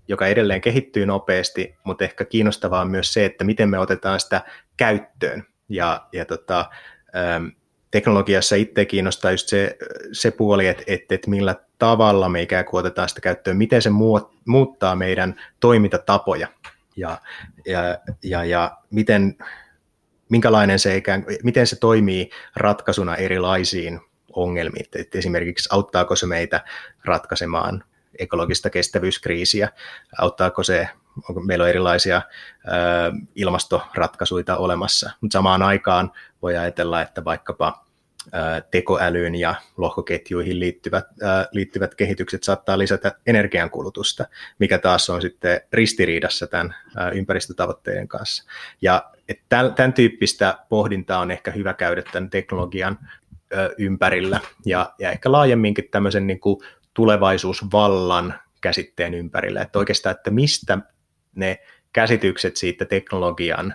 joka 0.08 0.28
edelleen 0.28 0.62
kehittyy 0.62 1.06
nopeasti, 1.06 1.76
mutta 1.84 2.04
ehkä 2.04 2.26
kiinnostavaa 2.26 2.82
on 2.82 2.92
myös 2.92 3.14
se, 3.14 3.26
että 3.26 3.44
miten 3.44 3.70
me 3.70 3.80
otetaan 3.80 4.20
sitä 4.20 4.42
käyttöön. 4.78 5.44
Ja, 5.70 6.08
ja 6.14 6.26
tota, 6.26 6.70
teknologiassa 7.92 8.56
itse 8.56 8.86
kiinnostaa 8.86 9.32
just 9.32 9.48
se, 9.48 9.78
se 10.12 10.32
puoli, 10.32 10.68
että, 10.68 10.84
että, 10.88 11.30
millä 11.30 11.56
tavalla 11.80 12.30
me 12.30 12.42
ikään 12.42 12.66
kuin 12.66 12.80
otetaan 12.80 13.10
sitä 13.10 13.22
käyttöön, 13.22 13.58
miten 13.58 13.82
se 13.82 13.90
muuttaa 14.46 14.96
meidän 14.96 15.36
toimintatapoja 15.60 16.48
ja, 16.96 17.18
ja, 17.66 18.00
ja, 18.24 18.44
ja 18.44 18.78
miten, 18.92 19.36
minkälainen 20.30 20.80
se 20.80 20.98
ikään, 20.98 21.26
miten 21.44 21.68
se 21.68 21.76
toimii 21.76 22.30
ratkaisuna 22.56 23.16
erilaisiin 23.16 24.00
ongelmiin. 24.34 24.86
Että 24.96 25.18
esimerkiksi 25.18 25.70
auttaako 25.72 26.16
se 26.16 26.26
meitä 26.26 26.64
ratkaisemaan 27.06 27.84
ekologista 28.20 28.70
kestävyyskriisiä, 28.70 29.70
auttaako 30.18 30.64
se, 30.64 30.90
onko 31.30 31.42
meillä 31.42 31.64
on 31.64 31.70
erilaisia 31.70 32.22
ö, 32.66 32.70
ilmastoratkaisuja 33.36 34.58
olemassa, 34.58 35.12
mutta 35.22 35.34
samaan 35.34 35.62
aikaan 35.62 36.12
voi 36.42 36.58
ajatella, 36.58 37.02
että 37.02 37.26
vaikkapa 37.26 37.90
tekoälyyn 38.72 39.36
ja 39.36 39.56
lohkoketjuihin 39.78 40.60
liittyvät, 40.60 41.06
liittyvät 41.52 41.96
kehitykset 41.96 42.44
saattaa 42.44 42.78
lisätä 42.78 43.12
energiankulutusta, 43.28 44.26
mikä 44.60 44.78
taas 44.78 45.10
on 45.10 45.22
sitten 45.22 45.62
ristiriidassa 45.74 46.48
tämän 46.48 46.76
ympäristötavoitteiden 47.14 48.08
kanssa. 48.08 48.44
Ja 48.82 49.12
tämän, 49.50 49.74
tämän 49.74 49.94
tyyppistä 49.94 50.58
pohdintaa 50.70 51.20
on 51.20 51.32
ehkä 51.32 51.52
hyvä 51.52 51.74
käydä 51.74 52.04
tämän 52.12 52.30
teknologian 52.30 53.00
ympärillä 53.78 54.40
ja, 54.66 54.94
ja 55.00 55.12
ehkä 55.12 55.32
laajemminkin 55.32 55.90
tämmöisen 55.92 56.28
niin 56.28 56.40
kuin 56.40 56.58
tulevaisuusvallan 57.00 58.34
käsitteen 58.62 59.14
ympärillä, 59.14 59.62
että 59.62 59.80
oikeastaan, 59.80 60.16
että 60.16 60.32
mistä 60.32 60.78
ne 61.36 61.60
käsitykset 61.94 62.58
siitä 62.58 62.86
teknologian 62.86 63.74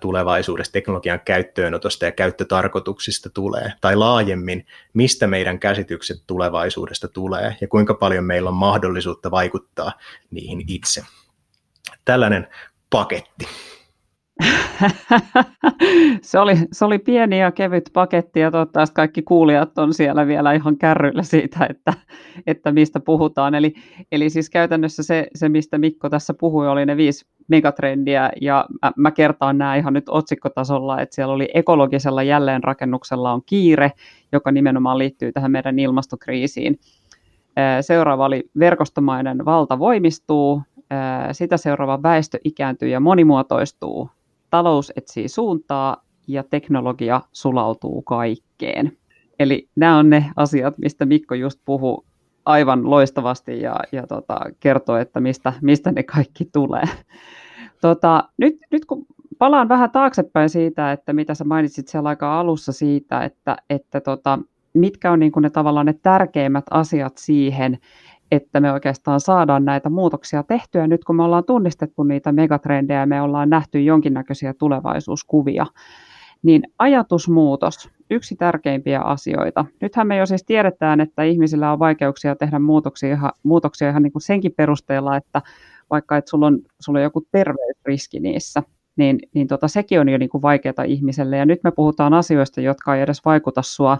tulevaisuudesta, 0.00 0.72
teknologian 0.72 1.20
käyttöönotosta 1.20 2.04
ja 2.04 2.12
käyttötarkoituksista 2.12 3.30
tulee, 3.30 3.72
tai 3.80 3.96
laajemmin, 3.96 4.66
mistä 4.94 5.26
meidän 5.26 5.58
käsitykset 5.58 6.22
tulevaisuudesta 6.26 7.08
tulee 7.08 7.56
ja 7.60 7.68
kuinka 7.68 7.94
paljon 7.94 8.24
meillä 8.24 8.50
on 8.50 8.56
mahdollisuutta 8.56 9.30
vaikuttaa 9.30 9.92
niihin 10.30 10.64
itse. 10.66 11.02
Tällainen 12.04 12.48
paketti. 12.90 13.48
Se, 16.22 16.38
oli, 16.38 16.56
se 16.72 16.84
oli 16.84 16.98
pieni 16.98 17.40
ja 17.40 17.52
kevyt 17.52 17.90
paketti 17.92 18.40
ja 18.40 18.50
toivottavasti 18.50 18.94
kaikki 18.94 19.22
kuulijat 19.22 19.78
on 19.78 19.94
siellä 19.94 20.26
vielä 20.26 20.52
ihan 20.52 20.78
kärryillä 20.78 21.22
siitä, 21.22 21.66
että, 21.70 21.92
että 22.46 22.72
mistä 22.72 23.00
puhutaan. 23.00 23.54
Eli, 23.54 23.74
eli 24.12 24.30
siis 24.30 24.50
käytännössä 24.50 25.02
se, 25.02 25.26
se, 25.34 25.48
mistä 25.48 25.78
Mikko 25.78 26.10
tässä 26.10 26.34
puhui, 26.34 26.68
oli 26.68 26.86
ne 26.86 26.96
viisi 26.96 27.26
megatrendiä 27.48 28.30
ja 28.40 28.66
mä, 28.82 28.92
mä 28.96 29.10
kertaan 29.10 29.58
nämä 29.58 29.76
ihan 29.76 29.92
nyt 29.92 30.08
otsikkotasolla, 30.08 31.00
että 31.00 31.14
siellä 31.14 31.34
oli 31.34 31.48
ekologisella 31.54 32.22
jälleenrakennuksella 32.22 33.32
on 33.32 33.42
kiire, 33.46 33.92
joka 34.32 34.52
nimenomaan 34.52 34.98
liittyy 34.98 35.32
tähän 35.32 35.50
meidän 35.50 35.78
ilmastokriisiin. 35.78 36.78
Seuraava 37.80 38.24
oli 38.24 38.50
verkostomainen 38.58 39.44
valta 39.44 39.78
voimistuu, 39.78 40.62
sitä 41.32 41.56
seuraava 41.56 42.02
väestö 42.02 42.38
ikääntyy 42.44 42.88
ja 42.88 43.00
monimuotoistuu, 43.00 44.10
talous 44.50 44.92
etsii 44.96 45.28
suuntaa 45.28 46.04
ja 46.26 46.42
teknologia 46.42 47.20
sulautuu 47.32 48.02
kaikkeen. 48.02 48.96
Eli 49.38 49.68
nämä 49.76 49.98
on 49.98 50.10
ne 50.10 50.24
asiat, 50.36 50.78
mistä 50.78 51.06
Mikko 51.06 51.34
just 51.34 51.60
puhui 51.64 52.04
aivan 52.44 52.90
loistavasti 52.90 53.60
ja, 53.60 53.76
ja 53.92 54.06
tota, 54.06 54.40
kertoo, 54.60 54.96
että 54.96 55.20
mistä, 55.20 55.52
mistä 55.62 55.92
ne 55.92 56.02
kaikki 56.02 56.44
tulee. 56.52 56.84
Tota, 57.80 58.24
nyt, 58.38 58.56
nyt 58.70 58.84
kun 58.84 59.06
palaan 59.38 59.68
vähän 59.68 59.90
taaksepäin 59.90 60.48
siitä, 60.48 60.92
että 60.92 61.12
mitä 61.12 61.34
sä 61.34 61.44
mainitsit 61.44 61.88
siellä 61.88 62.08
aika 62.08 62.40
alussa 62.40 62.72
siitä, 62.72 63.24
että, 63.24 63.56
että 63.70 64.00
tota, 64.00 64.38
mitkä 64.74 65.12
on 65.12 65.18
niin 65.18 65.32
kuin 65.32 65.42
ne 65.42 65.50
tavallaan 65.50 65.86
ne 65.86 65.94
tärkeimmät 66.02 66.64
asiat 66.70 67.18
siihen, 67.18 67.78
että 68.30 68.60
me 68.60 68.72
oikeastaan 68.72 69.20
saadaan 69.20 69.64
näitä 69.64 69.90
muutoksia 69.90 70.42
tehtyä 70.42 70.86
nyt, 70.86 71.04
kun 71.04 71.16
me 71.16 71.22
ollaan 71.22 71.44
tunnistettu 71.44 72.02
niitä 72.02 72.32
megatrendejä 72.32 73.00
ja 73.00 73.06
me 73.06 73.22
ollaan 73.22 73.50
nähty 73.50 73.80
jonkinnäköisiä 73.80 74.54
tulevaisuuskuvia, 74.54 75.66
niin 76.42 76.62
ajatusmuutos, 76.78 77.90
yksi 78.10 78.36
tärkeimpiä 78.36 79.00
asioita. 79.00 79.64
Nythän 79.80 80.06
me 80.06 80.16
jo 80.16 80.26
siis 80.26 80.44
tiedetään, 80.44 81.00
että 81.00 81.22
ihmisillä 81.22 81.72
on 81.72 81.78
vaikeuksia 81.78 82.36
tehdä 82.36 82.58
muutoksia, 82.58 83.32
muutoksia 83.42 83.90
ihan 83.90 84.02
niin 84.02 84.12
kuin 84.12 84.22
senkin 84.22 84.54
perusteella, 84.56 85.16
että 85.16 85.42
vaikka 85.90 86.16
että 86.16 86.30
sulla 86.30 86.46
on, 86.46 86.58
sulla 86.80 86.98
on 86.98 87.02
joku 87.02 87.26
terveysriski 87.32 88.20
niissä, 88.20 88.62
niin, 88.96 89.18
niin 89.34 89.46
tota, 89.46 89.68
sekin 89.68 90.00
on 90.00 90.08
jo 90.08 90.18
niin 90.18 90.30
kuin 90.30 90.42
vaikeaa 90.42 90.84
ihmiselle. 90.86 91.36
Ja 91.36 91.46
nyt 91.46 91.60
me 91.64 91.70
puhutaan 91.70 92.14
asioista, 92.14 92.60
jotka 92.60 92.96
ei 92.96 93.02
edes 93.02 93.24
vaikuta 93.24 93.62
sua 93.62 93.98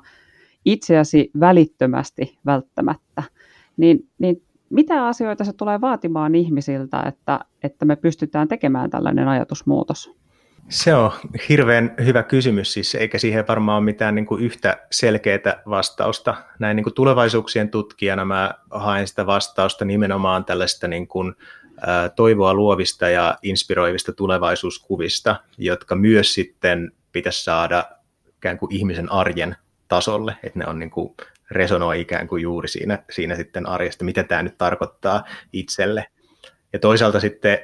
itseäsi 0.64 1.30
välittömästi 1.40 2.38
välttämättä 2.46 3.22
niin, 3.78 4.08
niin 4.18 4.42
mitä 4.70 5.06
asioita 5.06 5.44
se 5.44 5.52
tulee 5.52 5.80
vaatimaan 5.80 6.34
ihmisiltä, 6.34 7.02
että, 7.02 7.40
että 7.62 7.84
me 7.84 7.96
pystytään 7.96 8.48
tekemään 8.48 8.90
tällainen 8.90 9.28
ajatusmuutos? 9.28 10.18
Se 10.68 10.94
on 10.94 11.10
hirveän 11.48 11.94
hyvä 12.04 12.22
kysymys, 12.22 12.72
siis, 12.72 12.94
eikä 12.94 13.18
siihen 13.18 13.44
varmaan 13.48 13.76
ole 13.76 13.84
mitään 13.84 14.14
niin 14.14 14.26
kuin 14.26 14.42
yhtä 14.42 14.76
selkeää 14.90 15.62
vastausta. 15.68 16.34
Näin 16.58 16.76
niin 16.76 16.84
kuin 16.84 16.94
tulevaisuuksien 16.94 17.68
tutkijana 17.68 18.24
mä 18.24 18.54
haen 18.70 19.08
sitä 19.08 19.26
vastausta 19.26 19.84
nimenomaan 19.84 20.44
tällaista 20.44 20.88
niin 20.88 21.08
kuin, 21.08 21.34
ä, 21.88 22.08
toivoa 22.08 22.54
luovista 22.54 23.08
ja 23.08 23.38
inspiroivista 23.42 24.12
tulevaisuuskuvista, 24.12 25.36
jotka 25.58 25.94
myös 25.94 26.34
sitten 26.34 26.92
pitäisi 27.12 27.44
saada 27.44 27.84
ikään 28.36 28.58
kuin 28.58 28.74
ihmisen 28.74 29.12
arjen 29.12 29.56
tasolle, 29.88 30.36
että 30.42 30.58
ne 30.58 30.66
on 30.66 30.78
niin 30.78 30.90
kuin 30.90 31.14
resonoi 31.50 32.00
ikään 32.00 32.28
kuin 32.28 32.42
juuri 32.42 32.68
siinä, 32.68 32.98
siinä 33.10 33.36
sitten 33.36 33.66
arjesta, 33.66 34.04
mitä 34.04 34.22
tämä 34.22 34.42
nyt 34.42 34.58
tarkoittaa 34.58 35.24
itselle. 35.52 36.06
Ja 36.72 36.78
toisaalta 36.78 37.20
sitten 37.20 37.58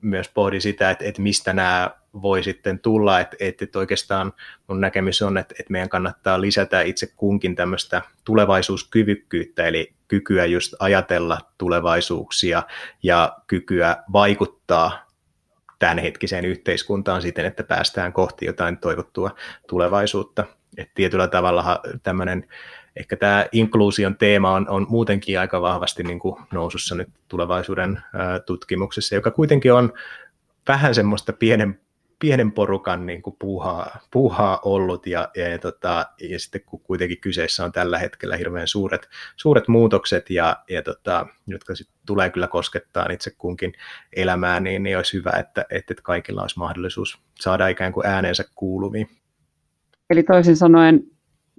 myös 0.00 0.28
pohdin 0.28 0.60
sitä, 0.60 0.90
että, 0.90 1.04
että 1.04 1.22
mistä 1.22 1.52
nämä 1.52 1.90
voi 2.22 2.42
sitten 2.42 2.78
tulla, 2.78 3.20
että, 3.20 3.36
että 3.40 3.78
oikeastaan 3.78 4.32
mun 4.68 4.80
näkemys 4.80 5.22
on, 5.22 5.38
että, 5.38 5.54
että 5.60 5.72
meidän 5.72 5.88
kannattaa 5.88 6.40
lisätä 6.40 6.80
itse 6.80 7.06
kunkin 7.16 7.54
tämmöistä 7.56 8.02
tulevaisuuskyvykkyyttä, 8.24 9.66
eli 9.66 9.94
kykyä 10.08 10.44
just 10.44 10.74
ajatella 10.78 11.38
tulevaisuuksia 11.58 12.62
ja 13.02 13.36
kykyä 13.46 13.96
vaikuttaa 14.12 15.06
tämänhetkiseen 15.78 16.44
yhteiskuntaan 16.44 17.22
siten, 17.22 17.46
että 17.46 17.62
päästään 17.62 18.12
kohti 18.12 18.46
jotain 18.46 18.78
toivottua 18.78 19.30
tulevaisuutta. 19.68 20.44
Et 20.76 20.90
tietyllä 20.94 21.28
tavalla 21.28 21.80
tämmöinen 22.02 22.48
ehkä 22.96 23.16
tämä 23.16 23.46
inkluusion 23.52 24.16
teema 24.16 24.52
on, 24.52 24.68
on 24.68 24.86
muutenkin 24.88 25.40
aika 25.40 25.60
vahvasti 25.60 26.02
niin 26.02 26.18
kuin 26.18 26.36
nousussa 26.52 26.94
nyt 26.94 27.08
tulevaisuuden 27.28 28.02
tutkimuksessa, 28.46 29.14
joka 29.14 29.30
kuitenkin 29.30 29.72
on 29.72 29.92
vähän 30.68 30.94
semmoista 30.94 31.32
pienen, 31.32 31.80
pienen 32.18 32.52
porukan 32.52 33.06
niin 33.06 33.22
kuin 33.22 33.36
puuhaa, 33.38 33.98
puuhaa 34.10 34.60
ollut 34.64 35.06
ja, 35.06 35.28
ja, 35.36 35.48
ja, 35.48 35.58
tota, 35.58 36.06
ja 36.20 36.40
sitten 36.40 36.60
kun 36.66 36.80
kuitenkin 36.80 37.20
kyseessä 37.20 37.64
on 37.64 37.72
tällä 37.72 37.98
hetkellä 37.98 38.36
hirveän 38.36 38.68
suuret, 38.68 39.08
suuret 39.36 39.68
muutokset, 39.68 40.30
ja, 40.30 40.56
ja 40.70 40.82
tota, 40.82 41.26
jotka 41.46 41.74
sit 41.74 41.88
tulee 42.06 42.30
kyllä 42.30 42.48
koskettaa 42.48 43.06
itse 43.12 43.30
kunkin 43.38 43.72
elämään, 44.12 44.64
niin, 44.64 44.82
niin 44.82 44.96
olisi 44.96 45.16
hyvä, 45.16 45.32
että, 45.38 45.64
että 45.70 45.94
kaikilla 46.02 46.42
olisi 46.42 46.58
mahdollisuus 46.58 47.18
saada 47.40 47.68
ikään 47.68 47.92
kuin 47.92 48.06
äänensä 48.06 48.44
kuuluviin. 48.54 49.08
Eli 50.10 50.22
toisin 50.22 50.56
sanoen 50.56 51.13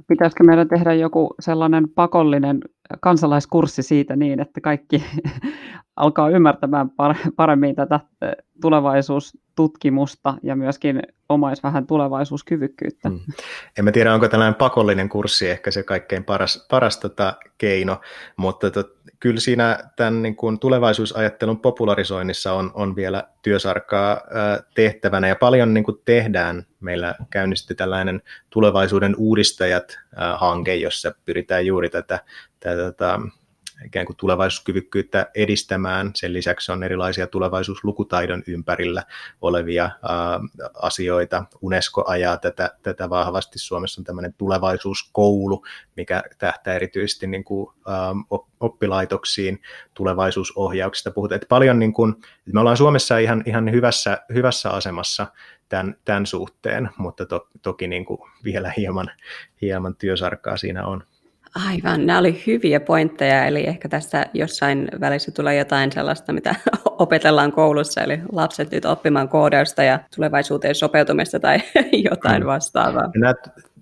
pitäisikö 0.07 0.43
meidän 0.43 0.67
tehdä 0.67 0.93
joku 0.93 1.35
sellainen 1.39 1.89
pakollinen 1.89 2.59
kansalaiskurssi 2.99 3.83
siitä 3.83 4.15
niin, 4.15 4.39
että 4.39 4.61
kaikki 4.61 5.03
alkaa 5.95 6.29
ymmärtämään 6.29 6.91
paremmin 7.35 7.75
tätä 7.75 7.99
tulevaisuustutkimusta 8.61 10.33
ja 10.43 10.55
myöskin 10.55 11.01
omais 11.29 11.63
vähän 11.63 11.87
tulevaisuuskyvykkyyttä. 11.87 13.09
Hmm. 13.09 13.19
En 13.77 13.85
mä 13.85 13.91
tiedä, 13.91 14.13
onko 14.13 14.27
tällainen 14.27 14.55
pakollinen 14.55 15.09
kurssi 15.09 15.49
ehkä 15.49 15.71
se 15.71 15.83
kaikkein 15.83 16.23
paras, 16.23 16.67
paras 16.69 16.97
tota 16.97 17.33
keino, 17.57 18.01
mutta 18.37 18.71
tot, 18.71 18.87
kyllä 19.19 19.39
siinä 19.39 19.79
tämän 19.95 20.21
niin 20.21 20.35
kuin 20.35 20.59
tulevaisuusajattelun 20.59 21.59
popularisoinnissa 21.59 22.53
on, 22.53 22.71
on 22.73 22.95
vielä 22.95 23.23
työsarkaa 23.41 24.21
tehtävänä 24.75 25.27
ja 25.27 25.35
paljon 25.35 25.73
niin 25.73 25.83
kuin 25.83 26.01
tehdään. 26.05 26.65
Meillä 26.79 27.15
käynnisti 27.29 27.75
tällainen 27.75 28.21
tulevaisuuden 28.49 29.15
uudistajat-hanke, 29.17 30.75
jossa 30.75 31.15
pyritään 31.25 31.65
juuri 31.65 31.89
tätä, 31.89 32.19
tätä, 32.65 32.91
tätä 32.91 33.19
ikään 33.85 34.05
kuin 34.05 34.17
tulevaisuuskyvykkyyttä 34.17 35.31
edistämään. 35.35 36.11
Sen 36.15 36.33
lisäksi 36.33 36.71
on 36.71 36.83
erilaisia 36.83 37.27
tulevaisuuslukutaidon 37.27 38.43
ympärillä 38.47 39.03
olevia 39.41 39.85
ä, 39.85 39.89
asioita. 40.73 41.43
Unesco 41.61 42.03
ajaa 42.07 42.37
tätä, 42.37 42.77
tätä 42.83 43.09
vahvasti. 43.09 43.59
Suomessa 43.59 44.01
on 44.01 44.05
tämmöinen 44.05 44.33
tulevaisuuskoulu, 44.33 45.65
mikä 45.97 46.23
tähtää 46.37 46.75
erityisesti 46.75 47.27
niin 47.27 47.43
kuin, 47.43 47.73
ä, 47.87 47.91
oppilaitoksiin 48.59 49.61
tulevaisuusohjauksesta. 49.93 51.11
Puhutaan, 51.11 51.35
että 51.35 51.47
paljon 51.49 51.79
niin 51.79 51.93
kuin, 51.93 52.15
me 52.53 52.59
ollaan 52.59 52.77
Suomessa 52.77 53.17
ihan, 53.17 53.43
ihan 53.45 53.71
hyvässä, 53.71 54.17
hyvässä 54.33 54.69
asemassa 54.69 55.27
tämän, 55.69 55.95
tämän 56.05 56.25
suhteen, 56.25 56.89
mutta 56.97 57.25
to, 57.25 57.47
toki 57.61 57.87
niin 57.87 58.05
kuin 58.05 58.19
vielä 58.43 58.73
hieman, 58.77 59.11
hieman 59.61 59.95
työsarkaa 59.95 60.57
siinä 60.57 60.85
on. 60.85 61.03
Aivan, 61.55 62.05
nämä 62.05 62.19
oli 62.19 62.43
hyviä 62.47 62.79
pointteja, 62.79 63.45
eli 63.45 63.67
ehkä 63.67 63.89
tässä 63.89 64.25
jossain 64.33 64.87
välissä 64.99 65.31
tulee 65.31 65.57
jotain 65.57 65.91
sellaista, 65.91 66.33
mitä 66.33 66.55
opetellaan 66.85 67.51
koulussa, 67.51 68.01
eli 68.01 68.19
lapset 68.31 68.71
nyt 68.71 68.85
oppimaan 68.85 69.29
koodausta 69.29 69.83
ja 69.83 69.99
tulevaisuuteen 70.15 70.75
sopeutumista 70.75 71.39
tai 71.39 71.59
jotain 72.09 72.45
vastaavaa. 72.45 73.11
Nämä 73.15 73.33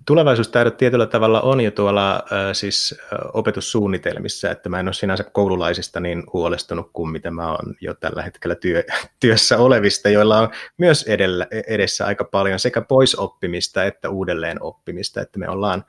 tulevaisuustaidot 0.06 0.76
tietyllä 0.76 1.06
tavalla 1.06 1.40
on 1.40 1.60
jo 1.60 1.70
tuolla 1.70 2.22
siis 2.52 3.00
opetussuunnitelmissa, 3.32 4.50
että 4.50 4.68
mä 4.68 4.80
en 4.80 4.88
ole 4.88 4.94
sinänsä 4.94 5.24
koululaisista 5.24 6.00
niin 6.00 6.22
huolestunut 6.32 6.90
kuin 6.92 7.10
mitä 7.10 7.30
mä 7.30 7.50
oon 7.50 7.74
jo 7.80 7.94
tällä 7.94 8.22
hetkellä 8.22 8.54
työ, 8.54 8.84
työssä 9.20 9.58
olevista, 9.58 10.08
joilla 10.08 10.38
on 10.38 10.48
myös 10.78 11.02
edellä, 11.02 11.46
edessä 11.66 12.06
aika 12.06 12.24
paljon 12.24 12.58
sekä 12.58 12.80
poisoppimista 12.80 13.84
että 13.84 14.10
uudelleen 14.10 14.62
oppimista, 14.62 15.20
että 15.20 15.38
me 15.38 15.48
ollaan 15.48 15.84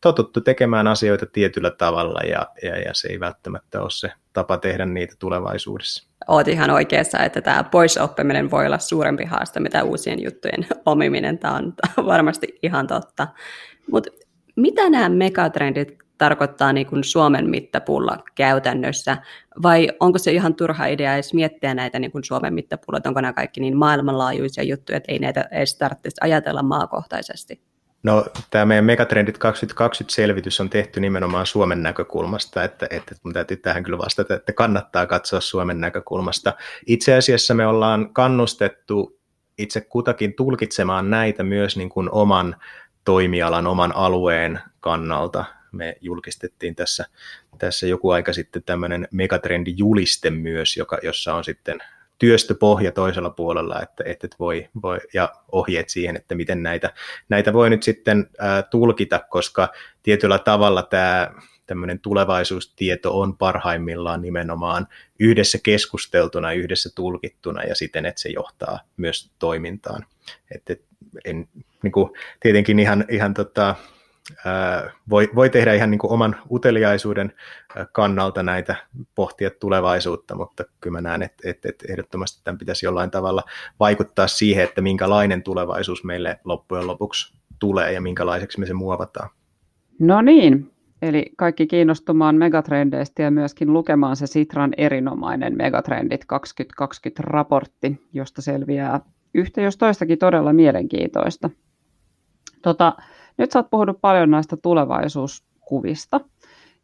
totuttu 0.00 0.40
tekemään 0.40 0.86
asioita 0.86 1.26
tietyllä 1.26 1.70
tavalla 1.70 2.20
ja, 2.20 2.46
ja, 2.62 2.78
ja 2.78 2.94
se 2.94 3.08
ei 3.08 3.20
välttämättä 3.20 3.80
ole 3.80 3.90
se 3.90 4.12
tapa 4.32 4.58
tehdä 4.58 4.86
niitä 4.86 5.14
tulevaisuudessa. 5.18 6.08
Oot 6.28 6.48
ihan 6.48 6.70
oikeassa, 6.70 7.18
että 7.18 7.40
tämä 7.40 7.64
poisoppiminen 7.64 8.50
voi 8.50 8.66
olla 8.66 8.78
suurempi 8.78 9.24
haaste, 9.24 9.60
mitä 9.60 9.84
uusien 9.84 10.22
juttujen 10.22 10.66
omiminen. 10.86 11.38
Tämä 11.38 11.54
on, 11.54 11.72
varmasti 12.06 12.58
ihan 12.62 12.86
totta. 12.86 13.28
Mutta 13.90 14.10
mitä 14.56 14.90
nämä 14.90 15.08
megatrendit 15.08 15.98
tarkoittaa 16.18 16.72
niin 16.72 16.86
kuin 16.86 17.04
Suomen 17.04 17.50
mittapulla 17.50 18.18
käytännössä, 18.34 19.16
vai 19.62 19.88
onko 20.00 20.18
se 20.18 20.32
ihan 20.32 20.54
turha 20.54 20.86
idea 20.86 21.14
edes 21.14 21.34
miettiä 21.34 21.74
näitä 21.74 21.98
niin 21.98 22.12
kuin 22.12 22.24
Suomen 22.24 22.54
mittapulla, 22.54 23.00
onko 23.06 23.20
nämä 23.20 23.32
kaikki 23.32 23.60
niin 23.60 23.76
maailmanlaajuisia 23.76 24.64
juttuja, 24.64 24.96
että 24.96 25.12
ei 25.12 25.18
näitä 25.18 25.48
edes 25.50 25.78
tarvitsisi 25.78 26.16
ajatella 26.20 26.62
maakohtaisesti? 26.62 27.67
No, 28.02 28.26
tämä 28.50 28.64
meidän 28.64 28.84
Megatrendit 28.84 29.38
2020-selvitys 29.38 30.60
on 30.60 30.70
tehty 30.70 31.00
nimenomaan 31.00 31.46
Suomen 31.46 31.82
näkökulmasta, 31.82 32.64
että, 32.64 32.86
että 32.90 33.14
mun 33.22 33.34
täytyy 33.34 33.56
tähän 33.56 33.82
kyllä 33.82 33.98
vastata, 33.98 34.34
että 34.34 34.52
kannattaa 34.52 35.06
katsoa 35.06 35.40
Suomen 35.40 35.80
näkökulmasta. 35.80 36.54
Itse 36.86 37.16
asiassa 37.16 37.54
me 37.54 37.66
ollaan 37.66 38.12
kannustettu 38.12 39.20
itse 39.58 39.80
kutakin 39.80 40.34
tulkitsemaan 40.34 41.10
näitä 41.10 41.42
myös 41.42 41.76
niin 41.76 41.88
kuin 41.88 42.08
oman 42.12 42.56
toimialan, 43.04 43.66
oman 43.66 43.96
alueen 43.96 44.60
kannalta. 44.80 45.44
Me 45.72 45.96
julkistettiin 46.00 46.74
tässä, 46.74 47.04
tässä 47.58 47.86
joku 47.86 48.10
aika 48.10 48.32
sitten 48.32 48.62
tämmöinen 48.62 49.08
megatrendijuliste 49.10 50.30
myös, 50.30 50.76
joka, 50.76 50.98
jossa 51.02 51.34
on 51.34 51.44
sitten 51.44 51.78
työstöpohja 52.18 52.92
toisella 52.92 53.30
puolella, 53.30 53.82
että, 53.82 54.04
että 54.06 54.28
voi, 54.38 54.68
voi, 54.82 54.98
ja 55.14 55.32
ohjeet 55.52 55.88
siihen, 55.88 56.16
että 56.16 56.34
miten 56.34 56.62
näitä, 56.62 56.92
näitä 57.28 57.52
voi 57.52 57.70
nyt 57.70 57.82
sitten 57.82 58.30
ää, 58.38 58.62
tulkita, 58.62 59.20
koska 59.30 59.68
tietyllä 60.02 60.38
tavalla 60.38 60.82
tämä 60.82 61.30
tämmöinen 61.66 62.00
tulevaisuustieto 62.00 63.20
on 63.20 63.36
parhaimmillaan 63.36 64.22
nimenomaan 64.22 64.88
yhdessä 65.18 65.58
keskusteltuna, 65.62 66.52
yhdessä 66.52 66.90
tulkittuna 66.94 67.62
ja 67.62 67.74
siten, 67.74 68.06
että 68.06 68.20
se 68.20 68.28
johtaa 68.28 68.80
myös 68.96 69.30
toimintaan. 69.38 70.06
Että 70.54 70.76
en, 71.24 71.48
niin 71.82 71.92
kuin, 71.92 72.10
tietenkin 72.40 72.78
ihan, 72.78 73.04
ihan 73.08 73.34
tota, 73.34 73.74
voi, 75.10 75.28
voi 75.34 75.50
tehdä 75.50 75.74
ihan 75.74 75.90
niin 75.90 75.98
kuin 75.98 76.12
oman 76.12 76.36
uteliaisuuden 76.50 77.32
kannalta 77.92 78.42
näitä 78.42 78.76
pohtia 79.14 79.50
tulevaisuutta, 79.50 80.34
mutta 80.34 80.64
kyllä 80.80 80.96
mä 80.96 81.00
näen, 81.00 81.22
että, 81.22 81.50
että, 81.50 81.68
että 81.68 81.84
ehdottomasti 81.92 82.40
tämän 82.44 82.58
pitäisi 82.58 82.86
jollain 82.86 83.10
tavalla 83.10 83.42
vaikuttaa 83.80 84.28
siihen, 84.28 84.64
että 84.64 84.80
minkälainen 84.80 85.42
tulevaisuus 85.42 86.04
meille 86.04 86.40
loppujen 86.44 86.86
lopuksi 86.86 87.38
tulee 87.58 87.92
ja 87.92 88.00
minkälaiseksi 88.00 88.60
me 88.60 88.66
se 88.66 88.74
muovataan. 88.74 89.30
No 89.98 90.22
niin, 90.22 90.72
eli 91.02 91.32
kaikki 91.36 91.66
kiinnostumaan 91.66 92.36
megatrendeistä 92.36 93.22
ja 93.22 93.30
myöskin 93.30 93.72
lukemaan 93.72 94.16
se 94.16 94.26
Sitran 94.26 94.74
erinomainen 94.76 95.56
Megatrendit 95.56 96.24
2020-raportti, 96.24 98.08
josta 98.12 98.42
selviää 98.42 99.00
yhtä 99.34 99.60
jos 99.60 99.76
toistakin 99.76 100.18
todella 100.18 100.52
mielenkiintoista. 100.52 101.50
Tota, 102.62 102.96
nyt 103.38 103.50
sä 103.50 103.58
oot 103.58 103.70
puhunut 103.70 104.00
paljon 104.00 104.30
näistä 104.30 104.56
tulevaisuuskuvista. 104.56 106.20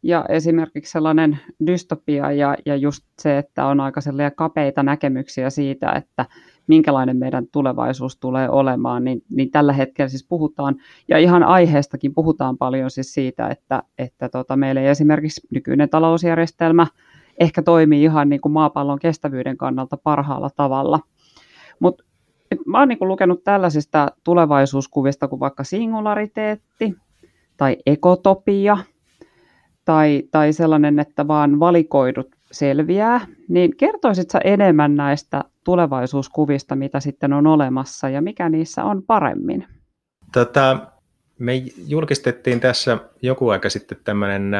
Ja 0.03 0.25
esimerkiksi 0.29 0.91
sellainen 0.91 1.39
dystopia 1.67 2.31
ja, 2.31 2.55
ja 2.65 2.75
just 2.75 3.05
se, 3.21 3.37
että 3.37 3.65
on 3.65 3.79
aika 3.79 4.01
kapeita 4.35 4.83
näkemyksiä 4.83 5.49
siitä, 5.49 5.91
että 5.91 6.25
minkälainen 6.67 7.17
meidän 7.17 7.47
tulevaisuus 7.51 8.17
tulee 8.17 8.49
olemaan, 8.49 9.03
niin, 9.03 9.21
niin 9.29 9.51
tällä 9.51 9.73
hetkellä 9.73 10.09
siis 10.09 10.25
puhutaan, 10.29 10.75
ja 11.07 11.17
ihan 11.17 11.43
aiheestakin 11.43 12.13
puhutaan 12.13 12.57
paljon 12.57 12.91
siis 12.91 13.13
siitä, 13.13 13.47
että, 13.47 13.83
että 13.97 14.29
tota, 14.29 14.55
meillä 14.55 14.81
ei 14.81 14.87
esimerkiksi 14.87 15.47
nykyinen 15.51 15.89
talousjärjestelmä 15.89 16.87
ehkä 17.39 17.61
toimii 17.61 18.03
ihan 18.03 18.29
niin 18.29 18.41
kuin 18.41 18.53
maapallon 18.53 18.99
kestävyyden 18.99 19.57
kannalta 19.57 19.97
parhaalla 19.97 20.49
tavalla. 20.55 20.99
Mutta 21.79 22.03
mä 22.65 22.79
oon 22.79 22.87
niin 22.87 22.97
lukenut 23.01 23.43
tällaisista 23.43 24.11
tulevaisuuskuvista 24.23 25.27
kuin 25.27 25.39
vaikka 25.39 25.63
singulariteetti 25.63 26.95
tai 27.57 27.77
ekotopia 27.85 28.77
tai, 29.85 30.23
tai 30.31 30.53
sellainen, 30.53 30.99
että 30.99 31.27
vaan 31.27 31.59
valikoidut 31.59 32.27
selviää, 32.51 33.27
niin 33.49 33.77
kertoisit 33.77 34.29
sä 34.29 34.39
enemmän 34.43 34.95
näistä 34.95 35.43
tulevaisuuskuvista, 35.63 36.75
mitä 36.75 36.99
sitten 36.99 37.33
on 37.33 37.47
olemassa 37.47 38.09
ja 38.09 38.21
mikä 38.21 38.49
niissä 38.49 38.83
on 38.83 39.03
paremmin? 39.03 39.67
Tota, 40.33 40.77
me 41.39 41.53
julkistettiin 41.87 42.59
tässä 42.59 42.97
joku 43.21 43.49
aika 43.49 43.69
sitten 43.69 43.97
tämmöinen 44.03 44.51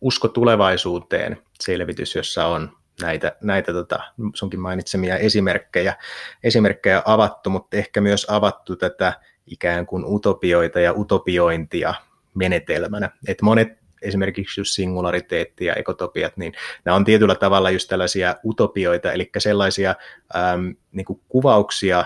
usko 0.00 0.28
tulevaisuuteen 0.28 1.38
selvitys, 1.60 2.14
jossa 2.14 2.46
on 2.46 2.70
näitä, 3.02 3.36
näitä 3.42 3.72
tota, 3.72 4.00
sunkin 4.34 4.60
mainitsemia 4.60 5.16
esimerkkejä, 5.16 5.94
esimerkkejä 6.44 7.02
avattu, 7.04 7.50
mutta 7.50 7.76
ehkä 7.76 8.00
myös 8.00 8.26
avattu 8.30 8.76
tätä 8.76 9.12
ikään 9.46 9.86
kuin 9.86 10.04
utopioita 10.06 10.80
ja 10.80 10.92
utopiointia 10.92 11.94
menetelmänä. 12.34 13.10
Et 13.28 13.42
monet 13.42 13.68
esimerkiksi 14.02 14.60
just 14.60 14.72
singulariteetti 14.72 15.64
ja 15.64 15.74
ekotopiat, 15.74 16.36
niin 16.36 16.52
nämä 16.84 16.96
on 16.96 17.04
tietyllä 17.04 17.34
tavalla 17.34 17.70
just 17.70 17.88
tällaisia 17.88 18.34
utopioita, 18.44 19.12
eli 19.12 19.30
sellaisia 19.38 19.94
äm, 20.36 20.76
niin 20.92 21.04
kuin 21.04 21.20
kuvauksia 21.28 21.98
ä, 21.98 22.04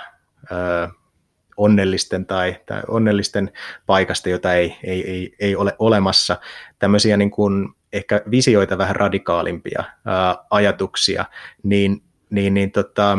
onnellisten 1.56 2.26
tai, 2.26 2.56
tai 2.66 2.82
onnellisten 2.88 3.52
paikasta, 3.86 4.28
jota 4.28 4.54
ei, 4.54 4.76
ei, 4.84 5.10
ei, 5.10 5.34
ei 5.40 5.56
ole 5.56 5.76
olemassa. 5.78 6.36
Tämmöisiä 6.78 7.16
niin 7.16 7.30
kuin 7.30 7.68
ehkä 7.92 8.22
visioita 8.30 8.78
vähän 8.78 8.96
radikaalimpia 8.96 9.84
ää, 10.04 10.36
ajatuksia, 10.50 11.24
niin, 11.62 12.02
niin, 12.30 12.54
niin 12.54 12.72
tota, 12.72 13.18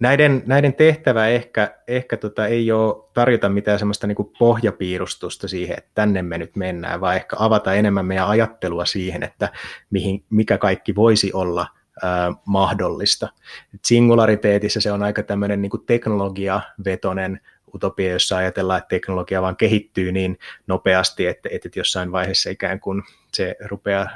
näiden, 0.00 0.42
näiden 0.46 0.74
tehtävä 0.74 1.28
ehkä, 1.28 1.78
ehkä 1.88 2.16
tota, 2.16 2.46
ei 2.46 2.72
ole 2.72 3.04
tarjota 3.14 3.48
mitään 3.48 3.78
semmoista 3.78 4.06
niin 4.06 4.16
pohjapiirustusta 4.38 5.48
siihen, 5.48 5.78
että 5.78 5.90
tänne 5.94 6.22
me 6.22 6.38
nyt 6.38 6.56
mennään, 6.56 7.00
vaan 7.00 7.16
ehkä 7.16 7.36
avata 7.38 7.74
enemmän 7.74 8.06
meidän 8.06 8.28
ajattelua 8.28 8.84
siihen, 8.84 9.22
että 9.22 9.48
mihin, 9.90 10.24
mikä 10.30 10.58
kaikki 10.58 10.94
voisi 10.94 11.32
olla 11.32 11.66
ää, 12.02 12.32
mahdollista. 12.46 13.28
Et 13.74 13.84
singulariteetissa 13.84 14.80
se 14.80 14.92
on 14.92 15.02
aika 15.02 15.22
tämmöinen 15.22 15.62
niin 15.62 15.86
teknologiavetoinen 15.86 17.40
utopia, 17.74 18.12
jossa 18.12 18.36
ajatellaan, 18.36 18.78
että 18.78 18.88
teknologia 18.88 19.42
vaan 19.42 19.56
kehittyy 19.56 20.12
niin 20.12 20.38
nopeasti, 20.66 21.26
että, 21.26 21.48
että 21.52 21.68
jossain 21.76 22.12
vaiheessa 22.12 22.50
ikään 22.50 22.80
kuin 22.80 23.02
se 23.32 23.56
rupeaa 23.64 24.08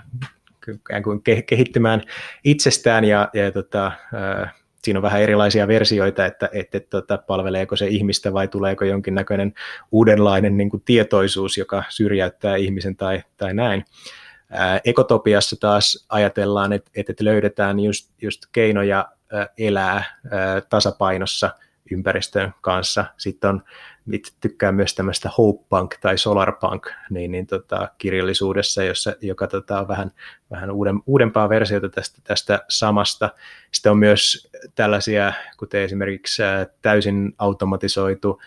ikään 0.73 1.03
kuin 1.03 1.23
kehittymään 1.47 2.03
itsestään 2.45 3.05
ja, 3.05 3.29
ja 3.33 3.53
tota, 3.53 3.93
siinä 4.85 4.99
on 4.99 5.03
vähän 5.03 5.23
erilaisia 5.23 5.69
versioita, 5.69 6.27
että, 6.27 6.49
että, 6.53 6.79
että 6.79 6.91
tota, 6.91 7.19
palveleeko 7.19 7.77
se 7.77 7.87
ihmistä 7.87 8.33
vai 8.33 8.49
tuleeko 8.49 8.85
jonkinnäköinen 8.85 9.55
uudenlainen 9.93 10.57
niin 10.57 10.71
kuin 10.71 10.83
tietoisuus, 10.85 11.59
joka 11.59 11.85
syrjäyttää 11.89 12.57
ihmisen 12.57 12.97
tai, 12.97 13.23
tai 13.37 13.55
näin. 13.55 13.85
Ää, 14.51 14.81
ekotopiassa 14.85 15.57
taas 15.61 16.07
ajatellaan, 16.09 16.73
että, 16.73 16.91
että 16.97 17.13
löydetään 17.21 17.81
just, 17.81 18.11
just 18.23 18.43
keinoja 18.53 19.09
elää 19.59 20.05
ää, 20.31 20.61
tasapainossa 20.61 21.51
ympäristön 21.91 22.55
kanssa. 22.61 23.05
Sitten 23.17 23.51
on, 23.51 23.63
itse 24.13 24.33
tykkään 24.41 24.75
myös 24.75 24.95
tämmöistä 24.95 25.31
Hope 25.39 25.65
Punk 25.69 25.95
tai 26.01 26.19
Solar 26.19 26.53
Punk 26.53 26.91
niin, 27.11 27.31
niin 27.31 27.47
tota, 27.47 27.89
kirjallisuudessa, 27.99 28.85
jossa, 28.85 29.15
joka 29.21 29.47
tota, 29.47 29.81
on 29.81 29.89
vähän, 29.89 30.11
vähän 30.51 30.71
uuden, 30.71 31.01
uudempaa 31.07 31.49
versiota 31.49 31.89
tästä, 31.89 32.21
tästä 32.25 32.65
samasta. 32.69 33.31
Sitten 33.73 33.93
on 33.93 33.99
myös 33.99 34.51
tällaisia, 34.75 35.33
kuten 35.59 35.83
esimerkiksi 35.83 36.43
täysin 36.83 37.33
automatisoitu 37.39 38.41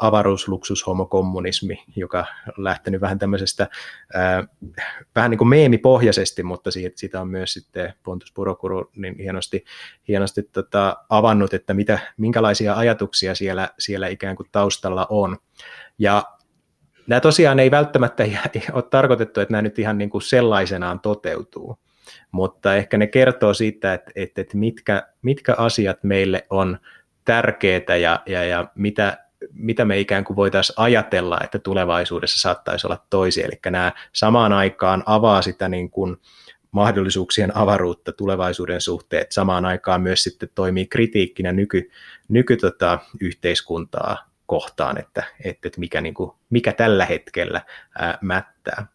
avaruusluksushomokommunismi, 0.00 1.84
joka 1.96 2.26
on 2.58 2.64
lähtenyt 2.64 3.00
vähän 3.00 3.18
tämmöisestä, 3.18 3.68
vähän 5.14 5.30
niin 5.30 5.38
kuin 5.38 5.48
meemipohjaisesti, 5.48 6.42
mutta 6.42 6.70
siitä, 6.70 6.98
siitä 6.98 7.20
on 7.20 7.28
myös 7.28 7.52
sitten 7.52 7.94
Pontus 8.02 8.32
Purokuru 8.32 8.90
niin 8.96 9.18
hienosti, 9.18 9.64
hienosti 10.08 10.42
tota, 10.42 10.96
avannut, 11.08 11.54
että 11.54 11.74
mitä, 11.74 11.98
minkälaisia 12.16 12.74
ajatuksia 12.74 13.34
siellä, 13.34 13.68
siellä 13.78 14.08
ikään 14.08 14.36
kuin 14.36 14.48
taustalla 14.52 14.97
on. 15.10 15.36
Ja 15.98 16.22
nämä 17.06 17.20
tosiaan 17.20 17.58
ei 17.58 17.70
välttämättä 17.70 18.24
ole 18.72 18.82
tarkoitettu, 18.82 19.40
että 19.40 19.52
nämä 19.52 19.62
nyt 19.62 19.78
ihan 19.78 19.98
niin 19.98 20.10
kuin 20.10 20.22
sellaisenaan 20.22 21.00
toteutuu, 21.00 21.78
mutta 22.32 22.76
ehkä 22.76 22.98
ne 22.98 23.06
kertoo 23.06 23.54
siitä, 23.54 23.94
että, 23.94 24.10
että, 24.14 24.40
että 24.40 24.56
mitkä, 24.56 25.02
mitkä 25.22 25.54
asiat 25.58 26.04
meille 26.04 26.46
on 26.50 26.78
tärkeitä 27.24 27.96
ja, 27.96 28.22
ja, 28.26 28.44
ja 28.44 28.66
mitä, 28.74 29.18
mitä 29.52 29.84
me 29.84 29.98
ikään 29.98 30.24
kuin 30.24 30.36
voitaisiin 30.36 30.74
ajatella, 30.76 31.38
että 31.44 31.58
tulevaisuudessa 31.58 32.40
saattaisi 32.40 32.86
olla 32.86 33.04
toisia. 33.10 33.46
Eli 33.46 33.60
nämä 33.70 33.92
samaan 34.12 34.52
aikaan 34.52 35.02
avaa 35.06 35.42
sitä 35.42 35.68
niin 35.68 35.90
kuin 35.90 36.16
mahdollisuuksien 36.70 37.56
avaruutta 37.56 38.12
tulevaisuuden 38.12 38.80
suhteen, 38.80 39.22
että 39.22 39.34
samaan 39.34 39.64
aikaan 39.64 40.02
myös 40.02 40.22
sitten 40.22 40.48
toimii 40.54 40.86
kritiikkinä 40.86 41.52
nyky, 41.52 41.90
nyky 42.28 42.56
tota, 42.56 42.98
yhteiskuntaa 43.20 44.28
kohtaan, 44.48 44.98
että, 44.98 45.22
että, 45.44 45.68
mikä, 45.76 46.00
niin 46.00 46.14
kuin, 46.14 46.30
mikä 46.50 46.72
tällä 46.72 47.04
hetkellä 47.04 47.60
ää, 47.98 48.18
mättää. 48.20 48.86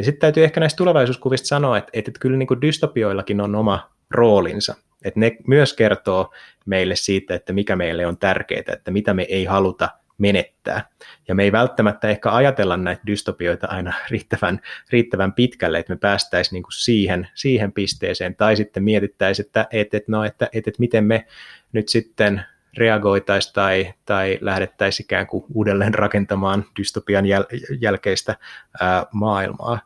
Sitten 0.00 0.20
täytyy 0.20 0.44
ehkä 0.44 0.60
näistä 0.60 0.76
tulevaisuuskuvista 0.76 1.46
sanoa, 1.46 1.78
että, 1.78 1.90
että, 1.92 2.10
kyllä 2.20 2.36
niin 2.36 2.46
kuin 2.46 2.60
dystopioillakin 2.60 3.40
on 3.40 3.54
oma 3.54 3.90
roolinsa. 4.10 4.74
Että 5.04 5.20
ne 5.20 5.36
myös 5.46 5.72
kertoo 5.72 6.34
meille 6.66 6.96
siitä, 6.96 7.34
että 7.34 7.52
mikä 7.52 7.76
meille 7.76 8.06
on 8.06 8.16
tärkeää, 8.16 8.64
että 8.72 8.90
mitä 8.90 9.14
me 9.14 9.22
ei 9.22 9.44
haluta 9.44 9.88
menettää. 10.18 10.88
Ja 11.28 11.34
me 11.34 11.42
ei 11.42 11.52
välttämättä 11.52 12.08
ehkä 12.08 12.32
ajatella 12.32 12.76
näitä 12.76 13.02
dystopioita 13.06 13.66
aina 13.66 13.92
riittävän, 14.10 14.60
riittävän 14.90 15.32
pitkälle, 15.32 15.78
että 15.78 15.92
me 15.92 15.98
päästäisiin 15.98 16.52
niin 16.52 16.64
siihen, 16.72 17.28
siihen 17.34 17.72
pisteeseen, 17.72 18.36
tai 18.36 18.56
sitten 18.56 18.84
mietittäisiin, 18.84 19.46
että, 19.46 19.66
että, 19.70 20.00
no, 20.08 20.24
että, 20.24 20.48
että, 20.52 20.70
että 20.70 20.80
miten 20.80 21.04
me 21.04 21.26
nyt 21.72 21.88
sitten 21.88 22.42
reagoitaisiin 22.76 23.54
tai, 23.54 23.94
tai 24.04 24.38
lähdettäisiin 24.40 25.04
ikään 25.04 25.26
kuin 25.26 25.44
uudelleen 25.54 25.94
rakentamaan 25.94 26.64
dystopian 26.78 27.24
jäl- 27.24 27.76
jälkeistä 27.80 28.36
ää, 28.80 29.06
maailmaa. 29.12 29.80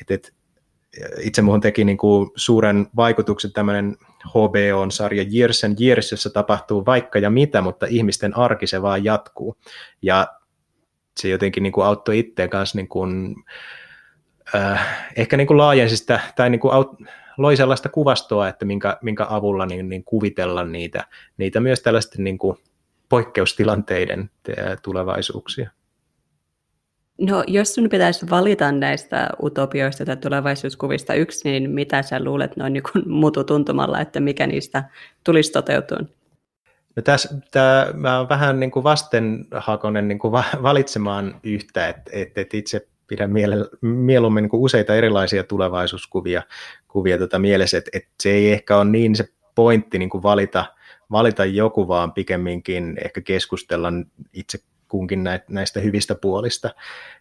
Et, 0.00 0.10
et, 0.10 0.34
itse 1.20 1.42
muuhun 1.42 1.60
teki 1.60 1.84
niin 1.84 1.98
kuin 1.98 2.30
suuren 2.36 2.86
vaikutuksen 2.96 3.52
tämmöinen 3.52 3.96
HBO-sarja 4.28 5.24
Years 5.34 5.64
and 5.64 5.78
Years, 5.80 6.10
jossa 6.10 6.30
tapahtuu 6.30 6.86
vaikka 6.86 7.18
ja 7.18 7.30
mitä, 7.30 7.62
mutta 7.62 7.86
ihmisten 7.86 8.36
arki 8.36 8.66
se 8.66 8.82
vaan 8.82 9.04
jatkuu. 9.04 9.56
Ja 10.02 10.26
se 11.20 11.28
jotenkin 11.28 11.62
niin 11.62 11.72
kuin 11.72 11.86
auttoi 11.86 12.18
itseä 12.18 12.48
kanssa 12.48 12.78
niin 12.78 12.88
kuin, 12.88 13.34
äh, 14.54 15.08
ehkä 15.16 15.36
niin 15.36 15.46
kuin 15.46 15.58
laajensi 15.58 15.96
sitä, 15.96 16.20
tai 16.36 16.50
niin 16.50 16.60
kuin 16.60 16.74
aut, 16.74 16.96
loi 17.36 17.56
sellaista 17.56 17.88
kuvastoa, 17.88 18.48
että 18.48 18.64
minkä, 18.64 18.98
minkä 19.02 19.26
avulla 19.30 19.66
niin, 19.66 19.88
niin 19.88 20.04
kuvitella 20.04 20.64
niitä, 20.64 21.04
niitä 21.36 21.60
myös 21.60 21.80
tällaisten 21.80 22.24
niin 22.24 22.38
kuin 22.38 22.56
poikkeustilanteiden 23.08 24.30
tulevaisuuksia. 24.82 25.70
No, 27.20 27.44
jos 27.46 27.74
sun 27.74 27.88
pitäisi 27.88 28.30
valita 28.30 28.72
näistä 28.72 29.28
utopioista 29.42 30.04
tai 30.04 30.16
tulevaisuuskuvista 30.16 31.14
yksi, 31.14 31.50
niin 31.50 31.70
mitä 31.70 32.02
sä 32.02 32.24
luulet 32.24 32.56
noin 32.56 32.72
niin 32.72 32.82
mututuntumalla, 33.06 34.00
että 34.00 34.20
mikä 34.20 34.46
niistä 34.46 34.84
tulisi 35.24 35.52
toteutua? 35.52 35.98
No 36.96 37.02
tässä, 37.02 37.28
tämä, 37.50 37.86
mä 37.94 38.18
olen 38.18 38.28
vähän 38.28 38.60
niin 38.60 38.70
kuin 38.70 38.84
vastenhakoinen 38.84 40.08
niin 40.08 40.18
kuin 40.18 40.32
valitsemaan 40.62 41.40
yhtä, 41.42 41.88
että, 41.88 42.10
että, 42.12 42.40
että 42.40 42.56
itse 42.56 42.88
pidän 43.06 43.32
miele, 43.32 43.56
mieluummin 43.80 44.42
niin 44.42 44.50
useita 44.52 44.94
erilaisia 44.94 45.44
tulevaisuuskuvia 45.44 46.42
kuvia 46.88 47.18
tota 47.18 47.38
mielessä, 47.38 47.78
että, 47.78 47.90
että 47.92 48.10
se 48.22 48.30
ei 48.30 48.52
ehkä 48.52 48.76
ole 48.76 48.84
niin 48.84 49.16
se 49.16 49.28
pointti 49.54 49.98
niin 49.98 50.10
kuin 50.10 50.22
valita, 50.22 50.64
valita 51.10 51.44
joku, 51.44 51.88
vaan 51.88 52.12
pikemminkin 52.12 52.96
ehkä 53.04 53.20
keskustella 53.20 53.92
itse 54.32 54.58
kunkin 54.88 55.24
näistä 55.48 55.80
hyvistä 55.80 56.14
puolista. 56.14 56.70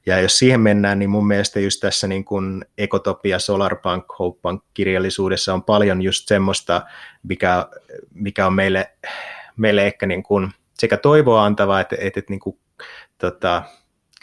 Ja 0.06 0.20
jos 0.20 0.40
siihen 0.40 0.62
mennään, 0.62 1.00
niin 1.00 1.10
mun 1.10 1.28
mielestä 1.28 1.60
just 1.60 1.80
tässä 1.80 2.08
niin 2.08 2.26
kuin 2.26 2.66
Ecotopia, 2.78 3.40
Solarpunk, 3.40 4.06
Hopepunk 4.20 4.64
kirjallisuudessa 4.74 5.54
on 5.54 5.64
paljon 5.64 6.02
just 6.02 6.28
semmoista, 6.28 6.82
mikä, 7.24 7.68
mikä 8.14 8.48
on 8.48 8.54
meille, 8.54 8.92
meille 9.58 9.86
ehkä 9.86 10.06
niin 10.06 10.24
kuin 10.24 10.52
sekä 10.74 10.98
toivoa 10.98 11.46
antavaa, 11.46 11.82
että, 11.82 11.96
että, 12.00 12.20
että 12.20 12.32
niin 12.32 12.40
kuin, 12.40 12.58
tota, 13.18 13.64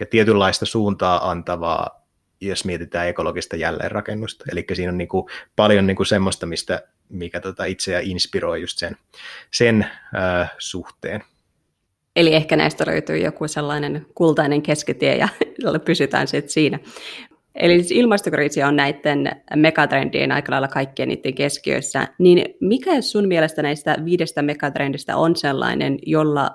tietynlaista 0.06 0.66
suuntaa 0.66 1.30
antavaa, 1.30 2.06
jos 2.40 2.64
mietitään 2.64 3.08
ekologista 3.08 3.56
jälleenrakennusta. 3.56 4.44
Eli 4.52 4.64
siinä 4.72 4.92
on 4.92 4.98
niin 4.98 5.08
kuin 5.08 5.26
paljon 5.56 5.86
niin 5.86 5.96
kuin 5.96 6.06
semmoista, 6.06 6.46
mistä, 6.46 6.82
mikä 7.08 7.40
tota 7.40 7.64
itseä 7.64 8.00
inspiroi 8.02 8.60
just 8.60 8.78
sen, 8.78 8.96
sen 9.50 9.86
äh, 10.16 10.52
suhteen. 10.58 11.22
Eli 12.16 12.34
ehkä 12.34 12.56
näistä 12.56 12.84
löytyy 12.86 13.18
joku 13.18 13.48
sellainen 13.48 14.06
kultainen 14.14 14.62
keskitie 14.62 15.16
ja 15.16 15.28
pysytään 15.84 16.28
sitten 16.28 16.52
siinä. 16.52 16.78
Eli 17.54 17.78
siis 17.78 17.90
ilmastokriisi 17.90 18.62
on 18.62 18.76
näiden 18.76 19.30
megatrendien 19.56 20.32
aika 20.32 20.52
lailla 20.52 20.68
kaikkien 20.68 21.08
niiden 21.08 21.34
keskiössä. 21.34 22.08
Niin 22.18 22.54
mikä 22.60 23.00
sun 23.00 23.28
mielestä 23.28 23.62
näistä 23.62 23.96
viidestä 24.04 24.42
megatrendistä 24.42 25.16
on 25.16 25.36
sellainen, 25.36 25.98
jolla 26.06 26.50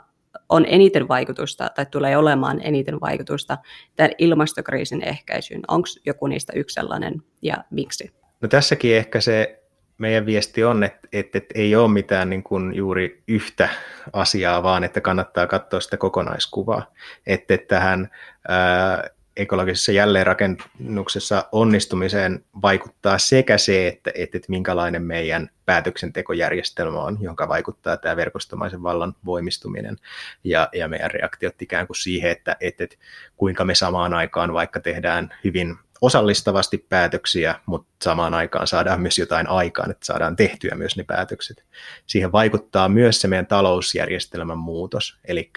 on 0.50 0.66
eniten 0.68 1.08
vaikutusta 1.08 1.70
tai 1.76 1.86
tulee 1.86 2.18
olemaan 2.18 2.62
eniten 2.64 3.02
vaikutusta 3.02 3.58
tämän 3.96 4.12
ilmastokriisin 4.18 5.04
ehkäisyyn? 5.04 5.62
Onko 5.68 5.88
joku 6.06 6.28
niistä 6.28 6.54
yksi 6.56 6.74
sellainen 6.74 7.24
ja 7.42 7.56
miksi? 7.70 8.12
No 8.42 8.48
tässäkin 8.48 8.96
ehkä 8.96 9.22
se 9.22 9.62
meidän 9.98 10.26
viesti 10.26 10.64
on, 10.64 10.84
että, 10.84 11.08
että, 11.14 11.38
että 11.38 11.54
ei 11.58 11.76
ole 11.76 11.92
mitään 11.92 12.30
niin 12.30 12.44
kuin 12.44 12.76
juuri 12.76 13.24
yhtä 13.28 13.70
asiaa, 14.14 14.64
vaan 14.64 14.84
että 14.84 15.02
kannattaa 15.02 15.48
katsoa 15.48 15.80
sitä 15.80 15.98
kokonaiskuvaa. 15.98 16.92
Että, 17.28 17.54
että 17.54 17.76
tähän 17.76 18.10
ää, 18.48 19.10
ekologisessa 19.38 19.92
jälleenrakennuksessa 19.92 21.50
onnistumiseen 21.52 22.46
vaikuttaa 22.62 23.18
sekä 23.18 23.58
se, 23.58 23.88
että, 23.88 24.12
että, 24.16 24.38
että 24.38 24.50
minkälainen 24.50 25.04
meidän 25.04 25.50
päätöksentekojärjestelmä 25.66 27.00
on, 27.00 27.18
jonka 27.22 27.48
vaikuttaa 27.48 27.98
tämä 27.98 28.16
verkostomaisen 28.16 28.84
vallan 28.84 29.16
voimistuminen 29.26 29.98
ja, 30.44 30.70
ja 30.74 30.88
meidän 30.88 31.12
reaktiot 31.12 31.62
ikään 31.62 31.88
kuin 31.88 31.98
siihen, 31.98 32.32
että, 32.32 32.58
että, 32.60 32.84
että 32.84 32.96
kuinka 33.38 33.66
me 33.66 33.76
samaan 33.76 34.14
aikaan 34.14 34.54
vaikka 34.54 34.80
tehdään 34.80 35.36
hyvin 35.44 35.78
osallistavasti 36.02 36.78
päätöksiä, 36.78 37.60
mutta 37.66 37.90
samaan 38.04 38.34
aikaan 38.34 38.68
saadaan 38.68 39.02
myös 39.02 39.20
jotain 39.20 39.48
aikaan, 39.48 39.92
että 39.92 40.06
saadaan 40.06 40.36
tehtyä 40.36 40.76
myös 40.76 40.98
ne 40.98 41.04
päätökset. 41.04 41.66
Siihen 42.08 42.32
vaikuttaa 42.32 42.90
myös 42.90 43.22
se 43.22 43.28
meidän 43.28 43.48
talousjärjestelmän 43.48 44.58
muutos, 44.58 45.20
eli 45.26 45.52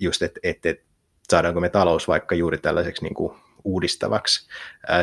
just, 0.00 0.22
että 0.22 0.40
et, 0.42 0.66
et, 0.66 0.85
saadaanko 1.30 1.60
me 1.60 1.68
talous 1.68 2.08
vaikka 2.08 2.34
juuri 2.34 2.58
tällaiseksi 2.58 3.02
niin 3.02 3.14
kuin 3.14 3.36
uudistavaksi. 3.64 4.48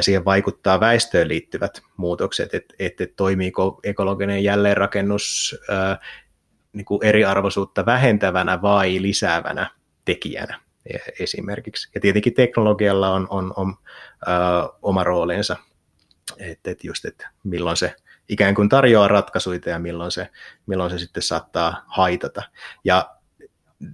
Siihen 0.02 0.26
vaikuttaa 0.26 0.80
väestöön 0.80 1.28
liittyvät 1.28 1.82
muutokset, 1.98 2.54
että 2.54 2.76
et, 2.80 3.02
et 3.02 3.16
toimiiko 3.16 3.80
ekologinen 3.84 4.44
jälleenrakennus 4.44 5.56
niin 6.74 6.86
kuin 6.86 7.00
eriarvoisuutta 7.04 7.86
vähentävänä 7.86 8.62
vai 8.62 9.02
lisäävänä 9.02 9.70
tekijänä 10.06 10.60
esimerkiksi. 11.20 11.90
Ja 11.96 12.02
tietenkin 12.02 12.34
teknologialla 12.34 13.10
on, 13.10 13.28
on, 13.30 13.54
on 13.56 13.76
oma 14.82 15.04
roolinsa, 15.04 15.56
että 16.40 16.72
et 16.72 16.84
just, 16.84 17.06
että 17.06 17.30
milloin 17.44 17.78
se 17.78 17.96
ikään 18.30 18.56
kuin 18.56 18.70
tarjoaa 18.70 19.08
ratkaisuja 19.08 19.60
ja 19.66 19.80
milloin 19.80 20.12
se, 20.12 20.30
milloin 20.66 20.92
se 20.92 20.98
sitten 20.98 21.24
saattaa 21.24 21.84
haitata. 21.88 22.44
Ja 22.84 23.16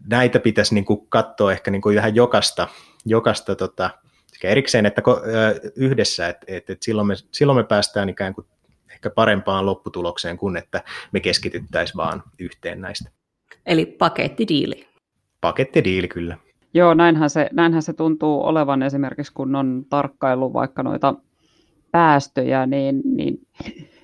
näitä 0.09 0.39
pitäisi 0.39 0.75
niin 0.75 0.85
kuin 0.85 1.07
katsoa 1.09 1.51
ehkä 1.51 1.71
niin 1.71 1.81
kuin 1.81 1.95
vähän 1.95 2.15
jokasta, 2.15 2.67
jokasta 3.05 3.55
tota, 3.55 3.89
sekä 4.27 4.49
erikseen 4.49 4.85
että 4.85 5.01
yhdessä, 5.75 6.27
että, 6.27 6.45
että, 6.47 6.73
että 6.73 6.85
silloin, 6.85 7.07
me, 7.07 7.13
silloin 7.31 7.57
me 7.57 7.63
päästään 7.63 8.09
ikään 8.09 8.33
kuin 8.33 8.47
ehkä 8.91 9.09
parempaan 9.09 9.65
lopputulokseen 9.65 10.37
kuin 10.37 10.57
että 10.57 10.83
me 11.11 11.19
keskityttäisiin 11.19 11.97
vaan 11.97 12.23
yhteen 12.39 12.81
näistä. 12.81 13.09
Eli 13.65 13.85
pakettidiili. 13.85 14.87
Pakettidiili, 15.41 16.07
kyllä. 16.07 16.37
Joo, 16.73 16.93
näinhän 16.93 17.29
se, 17.29 17.49
näinhän 17.53 17.81
se 17.81 17.93
tuntuu 17.93 18.45
olevan 18.45 18.83
esimerkiksi, 18.83 19.33
kun 19.33 19.55
on 19.55 19.85
tarkkailu 19.89 20.53
vaikka 20.53 20.83
noita 20.83 21.15
päästöjä, 21.91 22.65
niin, 22.65 23.01
niin 23.05 23.47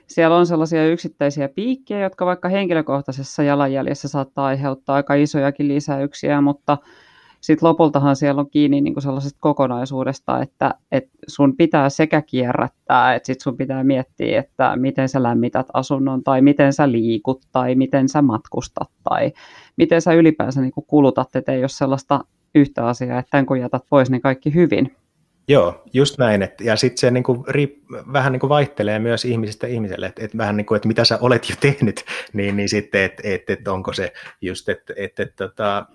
siellä 0.07 0.37
on 0.37 0.45
sellaisia 0.45 0.87
yksittäisiä 0.87 1.49
piikkejä, 1.49 1.99
jotka 1.99 2.25
vaikka 2.25 2.49
henkilökohtaisessa 2.49 3.43
jalanjäljessä 3.43 4.07
saattaa 4.07 4.45
aiheuttaa 4.45 4.95
aika 4.95 5.13
isojakin 5.13 5.67
lisäyksiä, 5.67 6.41
mutta 6.41 6.77
sitten 7.41 7.69
lopultahan 7.69 8.15
siellä 8.15 8.39
on 8.39 8.49
kiinni 8.49 8.81
niin 8.81 8.93
kuin 8.93 9.01
sellaisesta 9.03 9.39
kokonaisuudesta, 9.41 10.41
että, 10.41 10.73
että 10.91 11.09
sun 11.27 11.57
pitää 11.57 11.89
sekä 11.89 12.21
kierrättää, 12.21 13.15
että 13.15 13.27
sit 13.27 13.41
sun 13.41 13.57
pitää 13.57 13.83
miettiä, 13.83 14.39
että 14.39 14.75
miten 14.75 15.09
sä 15.09 15.23
lämmität 15.23 15.67
asunnon, 15.73 16.23
tai 16.23 16.41
miten 16.41 16.73
sä 16.73 16.91
liikut, 16.91 17.41
tai 17.51 17.75
miten 17.75 18.09
sä 18.09 18.21
matkustat, 18.21 18.89
tai 19.03 19.31
miten 19.77 20.01
sä 20.01 20.13
ylipäänsä 20.13 20.61
niin 20.61 20.71
kuin 20.71 20.85
kulutat, 20.87 21.35
että 21.35 21.51
ei 21.51 21.59
ole 21.59 21.69
sellaista 21.69 22.25
yhtä 22.55 22.87
asiaa, 22.87 23.19
että 23.19 23.43
kun 23.43 23.59
jätät 23.59 23.83
pois, 23.89 24.09
niin 24.09 24.21
kaikki 24.21 24.53
hyvin. 24.53 24.95
Joo, 25.47 25.83
just 25.93 26.17
näin. 26.17 26.41
Et, 26.41 26.61
ja 26.61 26.75
sitten 26.75 26.97
se 26.97 27.11
niinku, 27.11 27.45
riip, 27.47 27.77
vähän 28.13 28.31
niinku 28.31 28.49
vaihtelee 28.49 28.99
myös 28.99 29.25
ihmisestä 29.25 29.67
ihmiselle, 29.67 30.05
että 30.05 30.25
et 30.25 30.37
vähän 30.37 30.57
niin 30.57 30.65
kuin, 30.65 30.75
että 30.75 30.87
mitä 30.87 31.05
sä 31.05 31.17
olet 31.21 31.49
jo 31.49 31.55
tehnyt, 31.59 32.05
niin, 32.33 32.57
niin 32.57 32.69
sitten, 32.69 33.03
että 33.03 33.21
et, 33.25 33.49
et 33.49 33.67
onko 33.67 33.93
se 33.93 34.13
just, 34.41 34.69
että 34.69 34.93
et, 34.97 35.19
et, 35.19 35.35
tota, 35.35 35.85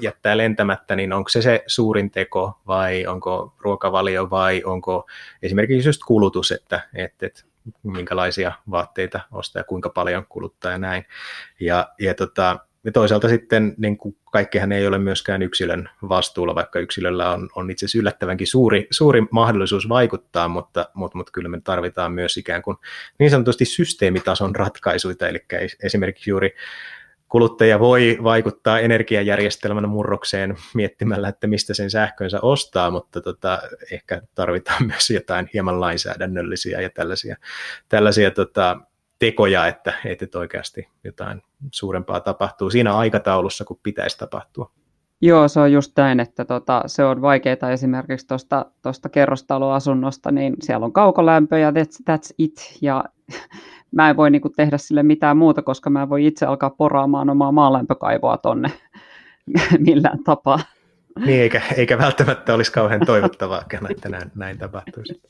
jättää 0.00 0.36
lentämättä, 0.36 0.96
niin 0.96 1.12
onko 1.12 1.28
se 1.28 1.42
se 1.42 1.64
suurin 1.66 2.10
teko 2.10 2.58
vai 2.66 3.06
onko 3.06 3.54
ruokavalio 3.58 4.30
vai 4.30 4.62
onko 4.64 5.06
esimerkiksi 5.42 5.88
just 5.88 6.00
kulutus, 6.06 6.52
että 6.52 6.88
et, 6.94 7.22
et, 7.22 7.46
minkälaisia 7.82 8.52
vaatteita 8.70 9.20
ostaa 9.32 9.60
ja 9.60 9.64
kuinka 9.64 9.90
paljon 9.90 10.26
kuluttaa 10.28 10.72
ja 10.72 10.78
näin. 10.78 11.04
Ja, 11.60 11.88
ja 11.98 12.14
tota, 12.14 12.65
ja 12.86 12.92
toisaalta 12.92 13.28
sitten 13.28 13.74
niin 13.76 13.98
kuin 13.98 14.16
kaikkihan 14.32 14.72
ei 14.72 14.86
ole 14.86 14.98
myöskään 14.98 15.42
yksilön 15.42 15.88
vastuulla, 16.08 16.54
vaikka 16.54 16.78
yksilöllä 16.78 17.30
on, 17.30 17.48
on 17.54 17.70
itse 17.70 17.86
asiassa 17.86 17.98
yllättävänkin 17.98 18.46
suuri, 18.46 18.86
suuri 18.90 19.22
mahdollisuus 19.30 19.88
vaikuttaa, 19.88 20.48
mutta, 20.48 20.88
mutta, 20.94 21.18
mutta 21.18 21.32
kyllä 21.32 21.48
me 21.48 21.60
tarvitaan 21.64 22.12
myös 22.12 22.36
ikään 22.36 22.62
kuin 22.62 22.76
niin 23.18 23.30
sanotusti 23.30 23.64
systeemitason 23.64 24.56
ratkaisuja, 24.56 25.28
eli 25.28 25.44
esimerkiksi 25.82 26.30
juuri 26.30 26.54
kuluttaja 27.28 27.80
voi 27.80 28.18
vaikuttaa 28.22 28.80
energiajärjestelmän 28.80 29.88
murrokseen 29.88 30.56
miettimällä, 30.74 31.28
että 31.28 31.46
mistä 31.46 31.74
sen 31.74 31.90
sähkönsä 31.90 32.40
ostaa, 32.40 32.90
mutta 32.90 33.20
tota, 33.20 33.58
ehkä 33.92 34.22
tarvitaan 34.34 34.86
myös 34.92 35.10
jotain 35.10 35.50
hieman 35.54 35.80
lainsäädännöllisiä 35.80 36.80
ja 36.80 36.90
tällaisia, 36.90 37.36
tällaisia 37.88 38.30
tota, 38.30 38.80
tekoja, 39.18 39.66
että, 39.66 39.92
että 40.04 40.38
oikeasti 40.38 40.88
jotain 41.04 41.42
suurempaa 41.72 42.20
tapahtuu 42.20 42.70
siinä 42.70 42.96
aikataulussa, 42.96 43.64
kun 43.64 43.80
pitäisi 43.82 44.18
tapahtua. 44.18 44.72
Joo, 45.20 45.48
se 45.48 45.60
on 45.60 45.72
just 45.72 45.92
näin, 45.96 46.20
että 46.20 46.44
tota, 46.44 46.82
se 46.86 47.04
on 47.04 47.22
vaikeaa 47.22 47.70
esimerkiksi 47.72 48.26
tuosta 48.82 49.08
kerrostaloasunnosta, 49.12 50.30
niin 50.30 50.54
siellä 50.62 50.84
on 50.86 50.92
kaukolämpö 50.92 51.58
ja 51.58 51.70
that's, 51.70 52.02
that's 52.10 52.34
it. 52.38 52.78
Ja 52.80 53.04
mä 53.96 54.10
en 54.10 54.16
voi 54.16 54.30
niinku 54.30 54.48
tehdä 54.48 54.78
sille 54.78 55.02
mitään 55.02 55.36
muuta, 55.36 55.62
koska 55.62 55.90
mä 55.90 56.02
en 56.02 56.08
voi 56.08 56.26
itse 56.26 56.46
alkaa 56.46 56.70
poraamaan 56.70 57.30
omaa 57.30 57.52
maalämpökaivoa 57.52 58.36
tonne 58.36 58.72
millään 59.78 60.24
tapaa. 60.24 60.58
Niin, 61.24 61.40
eikä, 61.40 61.62
eikä 61.76 61.98
välttämättä 61.98 62.54
olisi 62.54 62.72
kauhean 62.72 63.06
toivottavaa, 63.06 63.62
että 63.90 64.08
näin, 64.08 64.30
näin 64.34 64.58
tapahtuisi. 64.58 65.22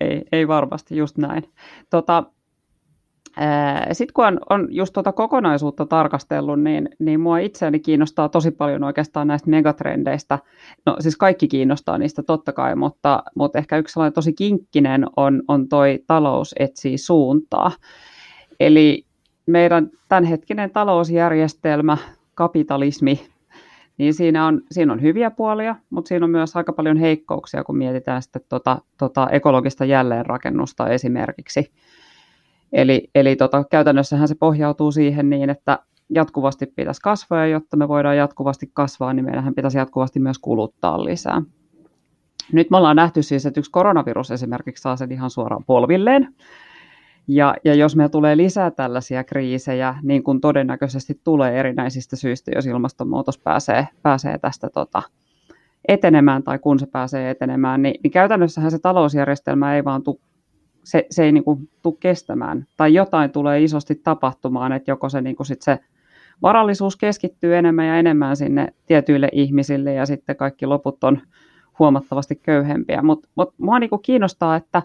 Ei, 0.00 0.24
ei 0.32 0.48
varmasti, 0.48 0.96
just 0.96 1.18
näin. 1.18 1.52
Tota, 1.90 2.24
Sitten 3.92 4.12
kun 4.14 4.26
on, 4.26 4.38
on 4.50 4.68
just 4.70 4.92
tuota 4.92 5.12
kokonaisuutta 5.12 5.86
tarkastellut, 5.86 6.60
niin, 6.60 6.88
niin 6.98 7.20
mua 7.20 7.38
itseäni 7.38 7.80
kiinnostaa 7.80 8.28
tosi 8.28 8.50
paljon 8.50 8.84
oikeastaan 8.84 9.26
näistä 9.26 9.50
megatrendeistä. 9.50 10.38
No 10.86 10.96
siis 11.00 11.16
kaikki 11.16 11.48
kiinnostaa 11.48 11.98
niistä 11.98 12.22
totta 12.22 12.52
kai, 12.52 12.76
mutta, 12.76 13.22
mutta 13.34 13.58
ehkä 13.58 13.78
yksi 13.78 13.92
sellainen 13.92 14.12
tosi 14.12 14.32
kinkkinen 14.32 15.06
on, 15.16 15.42
on 15.48 15.68
toi 15.68 15.98
talous 16.06 16.54
etsii 16.58 16.98
suuntaa. 16.98 17.72
Eli 18.60 19.04
meidän 19.46 19.90
tämänhetkinen 20.08 20.70
talousjärjestelmä, 20.70 21.96
kapitalismi, 22.34 23.20
niin 23.98 24.14
siinä 24.14 24.46
on, 24.46 24.60
siinä 24.70 24.92
on 24.92 25.02
hyviä 25.02 25.30
puolia, 25.30 25.76
mutta 25.90 26.08
siinä 26.08 26.24
on 26.24 26.30
myös 26.30 26.56
aika 26.56 26.72
paljon 26.72 26.96
heikkouksia, 26.96 27.64
kun 27.64 27.76
mietitään 27.78 28.22
sitten 28.22 28.42
tota, 28.48 28.78
tota 28.98 29.28
ekologista 29.30 29.84
jälleenrakennusta 29.84 30.88
esimerkiksi. 30.88 31.72
Eli, 32.72 33.10
eli 33.14 33.36
tota, 33.36 33.64
käytännössähän 33.64 34.28
se 34.28 34.34
pohjautuu 34.34 34.92
siihen 34.92 35.30
niin, 35.30 35.50
että 35.50 35.78
jatkuvasti 36.10 36.66
pitäisi 36.66 37.00
kasvaa, 37.00 37.38
ja 37.38 37.46
jotta 37.46 37.76
me 37.76 37.88
voidaan 37.88 38.16
jatkuvasti 38.16 38.70
kasvaa, 38.72 39.12
niin 39.12 39.24
meidän 39.24 39.54
pitäisi 39.54 39.78
jatkuvasti 39.78 40.20
myös 40.20 40.38
kuluttaa 40.38 41.04
lisää. 41.04 41.42
Nyt 42.52 42.70
me 42.70 42.76
ollaan 42.76 42.96
nähty 42.96 43.22
siis, 43.22 43.46
että 43.46 43.60
yksi 43.60 43.70
koronavirus 43.70 44.30
esimerkiksi 44.30 44.82
saa 44.82 44.96
sen 44.96 45.12
ihan 45.12 45.30
suoraan 45.30 45.64
polvilleen. 45.64 46.34
Ja, 47.28 47.54
ja 47.64 47.74
jos 47.74 47.96
meillä 47.96 48.10
tulee 48.10 48.36
lisää 48.36 48.70
tällaisia 48.70 49.24
kriisejä, 49.24 49.94
niin 50.02 50.22
kuin 50.22 50.40
todennäköisesti 50.40 51.20
tulee 51.24 51.60
erinäisistä 51.60 52.16
syistä, 52.16 52.50
jos 52.54 52.66
ilmastonmuutos 52.66 53.38
pääsee, 53.38 53.88
pääsee 54.02 54.38
tästä 54.38 54.68
tota, 54.74 55.02
etenemään 55.88 56.42
tai 56.42 56.58
kun 56.58 56.78
se 56.78 56.86
pääsee 56.86 57.30
etenemään, 57.30 57.82
niin, 57.82 58.00
niin 58.02 58.10
käytännössähän 58.10 58.70
se 58.70 58.78
talousjärjestelmä 58.78 59.74
ei 59.74 59.84
vaan 59.84 60.02
tule 60.02 60.18
se, 60.86 61.06
se 61.10 61.24
ei 61.24 61.32
niin 61.32 61.68
tule 61.82 61.94
kestämään. 62.00 62.66
Tai 62.76 62.94
jotain 62.94 63.30
tulee 63.30 63.62
isosti 63.62 63.94
tapahtumaan, 63.94 64.72
että 64.72 64.90
joko 64.90 65.08
se, 65.08 65.20
niin 65.20 65.36
sit 65.42 65.62
se 65.62 65.78
varallisuus 66.42 66.96
keskittyy 66.96 67.56
enemmän 67.56 67.86
ja 67.86 67.98
enemmän 67.98 68.36
sinne 68.36 68.74
tietyille 68.86 69.28
ihmisille 69.32 69.94
ja 69.94 70.06
sitten 70.06 70.36
kaikki 70.36 70.66
loput 70.66 71.04
on 71.04 71.20
huomattavasti 71.78 72.36
köyhempiä. 72.36 73.02
Mutta 73.02 73.28
mut, 73.34 73.54
mua 73.58 73.78
niin 73.78 73.90
kiinnostaa, 74.02 74.56
että 74.56 74.82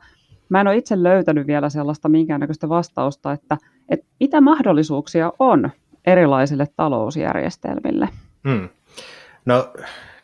mä 0.49 0.61
en 0.61 0.67
ole 0.67 0.77
itse 0.77 1.03
löytänyt 1.03 1.47
vielä 1.47 1.69
sellaista 1.69 2.09
minkäännäköistä 2.09 2.69
vastausta, 2.69 3.31
että, 3.31 3.57
että 3.89 4.05
mitä 4.19 4.41
mahdollisuuksia 4.41 5.33
on 5.39 5.69
erilaisille 6.05 6.67
talousjärjestelmille. 6.75 8.09
Hmm. 8.49 8.69
No 9.45 9.73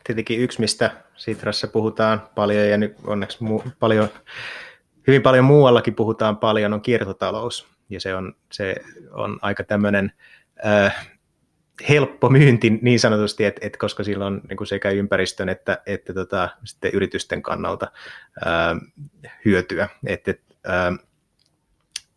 tietenkin 0.03 0.39
yksi, 0.39 0.59
mistä 0.59 0.91
Sitrassa 1.15 1.67
puhutaan 1.67 2.21
paljon 2.35 2.69
ja 2.69 2.77
nyt 2.77 2.95
onneksi 3.07 3.37
mu- 3.43 3.69
paljon 3.79 4.07
hyvin 5.07 5.21
paljon 5.21 5.45
muuallakin 5.45 5.95
puhutaan 5.95 6.37
paljon, 6.37 6.73
on 6.73 6.81
kiertotalous. 6.81 7.67
Ja 7.89 7.99
se 7.99 8.15
on, 8.15 8.33
se 8.51 8.75
on 9.11 9.39
aika 9.41 9.63
tämmöinen 9.63 10.11
äh, 10.65 11.09
helppo 11.89 12.29
myynti 12.29 12.69
niin 12.81 12.99
sanotusti, 12.99 13.45
että, 13.45 13.65
että 13.65 13.79
koska 13.79 14.03
sillä 14.03 14.25
on 14.25 14.41
niin 14.49 14.57
kuin 14.57 14.67
sekä 14.67 14.89
ympäristön 14.89 15.49
että, 15.49 15.81
että 15.85 16.13
tota, 16.13 16.49
sitten 16.63 16.91
yritysten 16.93 17.41
kannalta 17.41 17.91
äh, 18.47 18.77
hyötyä. 19.45 19.89
Että, 20.05 20.33
äh, 20.69 21.07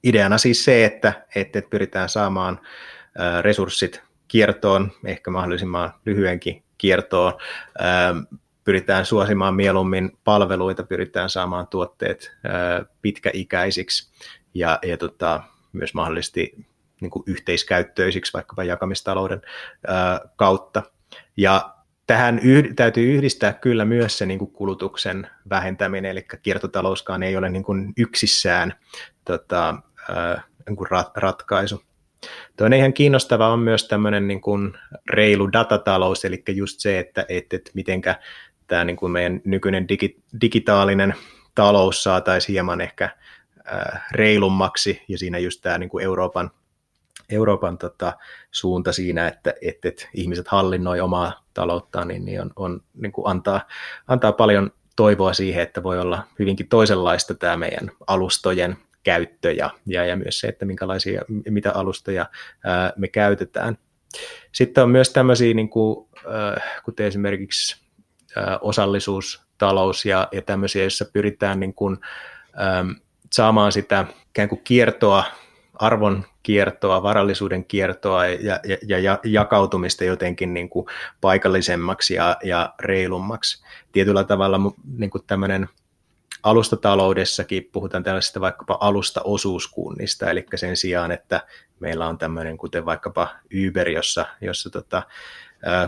ideana 0.04 0.38
siis 0.38 0.64
se, 0.64 0.84
että, 0.84 1.26
että 1.34 1.62
pyritään 1.70 2.08
saamaan 2.08 2.60
äh, 3.20 3.42
resurssit 3.42 4.02
kiertoon, 4.28 4.92
ehkä 5.04 5.30
mahdollisimman 5.30 5.92
lyhyenkin 6.06 6.62
kiertoon, 6.78 7.32
äh, 7.80 8.38
pyritään 8.64 9.06
suosimaan 9.06 9.54
mieluummin 9.54 10.18
palveluita, 10.24 10.82
pyritään 10.82 11.30
saamaan 11.30 11.66
tuotteet 11.66 12.36
pitkäikäisiksi 13.02 14.12
ja, 14.54 14.78
ja 14.82 14.96
tota, 14.96 15.42
myös 15.72 15.94
mahdollisesti 15.94 16.66
niin 17.00 17.10
kuin 17.10 17.22
yhteiskäyttöisiksi 17.26 18.32
vaikkapa 18.32 18.64
jakamistalouden 18.64 19.42
kautta. 20.36 20.82
Ja 21.36 21.74
tähän 22.06 22.40
yh, 22.42 22.74
täytyy 22.76 23.14
yhdistää 23.14 23.52
kyllä 23.52 23.84
myös 23.84 24.18
se 24.18 24.26
niin 24.26 24.38
kuin 24.38 24.50
kulutuksen 24.50 25.30
vähentäminen, 25.50 26.10
eli 26.10 26.26
kiertotalouskaan 26.42 27.22
ei 27.22 27.36
ole 27.36 27.48
niin 27.48 27.64
kuin 27.64 27.92
yksissään 27.96 28.74
tota, 29.24 29.74
niin 30.68 30.76
kuin 30.76 30.90
rat, 30.90 31.16
ratkaisu. 31.16 31.82
Toinen 32.56 32.78
ihan 32.78 32.92
kiinnostava 32.92 33.48
on 33.48 33.58
myös 33.58 33.88
tämmöinen 33.88 34.28
niin 34.28 34.40
kuin 34.40 34.72
reilu 35.10 35.52
datatalous, 35.52 36.24
eli 36.24 36.42
just 36.48 36.80
se, 36.80 36.98
että, 36.98 37.26
että, 37.28 37.56
että 37.56 37.70
mitenkä 37.74 38.20
tämä 38.70 38.84
niin 38.84 38.96
kuin 38.96 39.12
meidän 39.12 39.40
nykyinen 39.44 39.88
digi, 39.88 40.22
digitaalinen 40.40 41.14
talous 41.54 42.02
saataisiin 42.02 42.52
hieman 42.52 42.80
ehkä 42.80 43.04
äh, 43.04 44.02
reilummaksi, 44.12 45.02
ja 45.08 45.18
siinä 45.18 45.38
just 45.38 45.60
tämä 45.62 45.78
niin 45.78 45.90
kuin 45.90 46.04
Euroopan, 46.04 46.50
Euroopan 47.28 47.78
tota, 47.78 48.12
suunta 48.50 48.92
siinä, 48.92 49.28
että, 49.28 49.54
että, 49.62 49.88
että 49.88 50.08
ihmiset 50.14 50.48
hallinnoi 50.48 51.00
omaa 51.00 51.44
talouttaan, 51.54 52.08
niin, 52.08 52.24
niin, 52.24 52.40
on, 52.40 52.50
on, 52.56 52.82
niin 52.94 53.12
kuin 53.12 53.26
antaa, 53.26 53.60
antaa 54.08 54.32
paljon 54.32 54.70
toivoa 54.96 55.32
siihen, 55.32 55.62
että 55.62 55.82
voi 55.82 56.00
olla 56.00 56.26
hyvinkin 56.38 56.68
toisenlaista 56.68 57.34
tämä 57.34 57.56
meidän 57.56 57.90
alustojen 58.06 58.76
käyttö 59.02 59.52
ja, 59.52 59.70
ja, 59.86 60.06
ja 60.06 60.16
myös 60.16 60.40
se, 60.40 60.48
että 60.48 60.64
minkälaisia, 60.64 61.22
mitä 61.50 61.72
alustoja 61.72 62.26
ää, 62.64 62.92
me 62.96 63.08
käytetään. 63.08 63.78
Sitten 64.52 64.84
on 64.84 64.90
myös 64.90 65.10
tämmöisiä, 65.10 65.54
niin 65.54 65.68
kuin, 65.68 66.08
äh, 66.16 66.82
kuten 66.84 67.06
esimerkiksi 67.06 67.89
osallisuus, 68.60 69.42
talous 69.58 70.04
ja, 70.06 70.28
ja 70.32 70.42
tämmöisiä, 70.42 70.82
joissa 70.82 71.04
pyritään 71.12 71.60
niin 71.60 71.74
kuin, 71.74 71.98
äm, 72.78 72.96
saamaan 73.32 73.72
sitä 73.72 74.06
ikään 74.30 74.48
kuin 74.48 74.60
kiertoa, 74.64 75.24
arvon 75.74 76.24
kiertoa, 76.42 77.02
varallisuuden 77.02 77.64
kiertoa 77.64 78.26
ja, 78.26 78.60
ja, 78.86 78.98
ja 78.98 79.18
jakautumista 79.24 80.04
jotenkin 80.04 80.54
niin 80.54 80.68
kuin 80.68 80.86
paikallisemmaksi 81.20 82.14
ja, 82.14 82.36
ja 82.44 82.74
reilummaksi. 82.80 83.64
Tietyllä 83.92 84.24
tavalla 84.24 84.60
niin 84.96 85.10
kuin 85.10 85.24
tämmöinen 85.26 85.68
alustataloudessakin 86.42 87.68
puhutaan 87.72 88.02
tällaisista 88.02 88.40
vaikkapa 88.40 88.78
alustaosuuskunnista, 88.80 90.30
eli 90.30 90.46
sen 90.54 90.76
sijaan, 90.76 91.12
että 91.12 91.40
meillä 91.80 92.06
on 92.06 92.18
tämmöinen 92.18 92.58
kuten 92.58 92.84
vaikkapa 92.84 93.28
Uber, 93.68 93.88
jossa, 93.88 94.26
jossa 94.40 94.70
tota, 94.70 95.02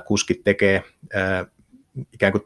kuskit 0.06 0.44
tekee 0.44 0.84
ikään 2.12 2.32
kuin 2.32 2.44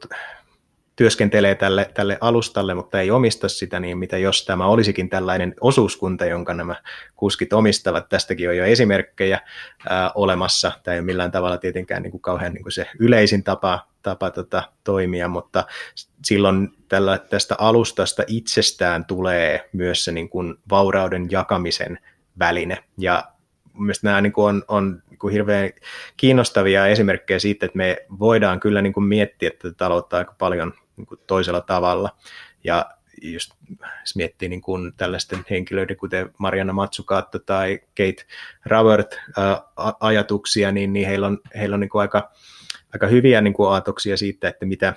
työskentelee 0.97 1.55
tälle, 1.55 1.91
tälle 1.95 2.19
alustalle, 2.21 2.75
mutta 2.75 3.01
ei 3.01 3.11
omista 3.11 3.49
sitä, 3.49 3.81
niin 3.81 3.99
mitä 3.99 4.19
jos 4.19 4.45
tämä 4.45 4.67
olisikin 4.67 5.09
tällainen 5.09 5.55
osuuskunta, 5.61 6.27
jonka 6.27 6.55
nämä 6.55 6.77
kuskit 7.17 7.53
omistavat. 7.53 8.09
Tästäkin 8.09 8.49
on 8.49 8.57
jo 8.57 8.65
esimerkkejä 8.65 9.41
ää, 9.89 10.11
olemassa. 10.15 10.73
Tämä 10.83 10.93
ei 10.95 10.99
ole 10.99 11.07
millään 11.07 11.31
tavalla 11.31 11.59
tietenkään 11.59 12.03
niin 12.03 12.11
kuin 12.11 12.21
kauhean 12.21 12.53
niin 12.53 12.63
kuin 12.63 12.73
se 12.73 12.87
yleisin 12.99 13.45
tapa, 13.45 13.87
tapa 14.03 14.31
tota, 14.31 14.63
toimia, 14.85 15.29
mutta 15.29 15.65
silloin 16.25 16.69
tällä, 16.89 17.19
tästä 17.19 17.55
alustasta 17.59 18.23
itsestään 18.27 19.05
tulee 19.05 19.69
myös 19.73 20.05
se 20.05 20.13
niin 20.13 20.29
kuin 20.29 20.55
vaurauden 20.71 21.27
jakamisen 21.31 21.99
väline. 22.39 22.85
Ja 22.99 23.36
mielestäni 23.79 24.09
nämä 24.09 24.21
niin 24.21 24.33
kuin 24.33 24.47
on, 24.47 24.65
on 24.69 25.03
niin 25.11 25.19
kuin 25.19 25.33
hirveän 25.33 25.71
kiinnostavia 26.17 26.87
esimerkkejä 26.87 27.39
siitä, 27.39 27.67
että 27.67 27.77
me 27.77 27.97
voidaan 28.19 28.61
kyllä 28.61 28.83
niin 28.83 28.93
kuin 28.93 29.05
miettiä 29.05 29.51
tätä 29.51 29.75
taloutta 29.77 30.17
aika 30.17 30.35
paljon 30.39 30.73
niin 30.97 31.07
kuin 31.07 31.21
toisella 31.27 31.61
tavalla. 31.61 32.11
Ja 32.65 32.87
jos 33.23 33.55
miettii 34.15 34.49
niin 34.49 34.61
kuin 34.61 34.93
tällaisten 34.97 35.45
henkilöiden, 35.51 35.97
kuten 35.97 36.31
Mariana 36.39 36.73
Matsukaatto 36.73 37.39
tai 37.39 37.81
Kate 37.89 38.27
Robert 38.67 39.17
ää, 39.37 39.63
ajatuksia, 40.01 40.73
niin, 40.73 40.93
niin 40.93 41.09
heillä 41.09 41.27
on, 41.27 41.39
heillä 41.59 41.75
on 41.75 41.81
niin 41.81 41.91
kuin 41.91 42.01
aika, 42.01 42.31
aika 42.95 43.07
hyviä 43.07 43.41
niin 43.41 43.55
kuin 43.55 43.73
ajatuksia 43.73 44.17
siitä, 44.17 44.49
että 44.49 44.67
mitä, 44.67 44.95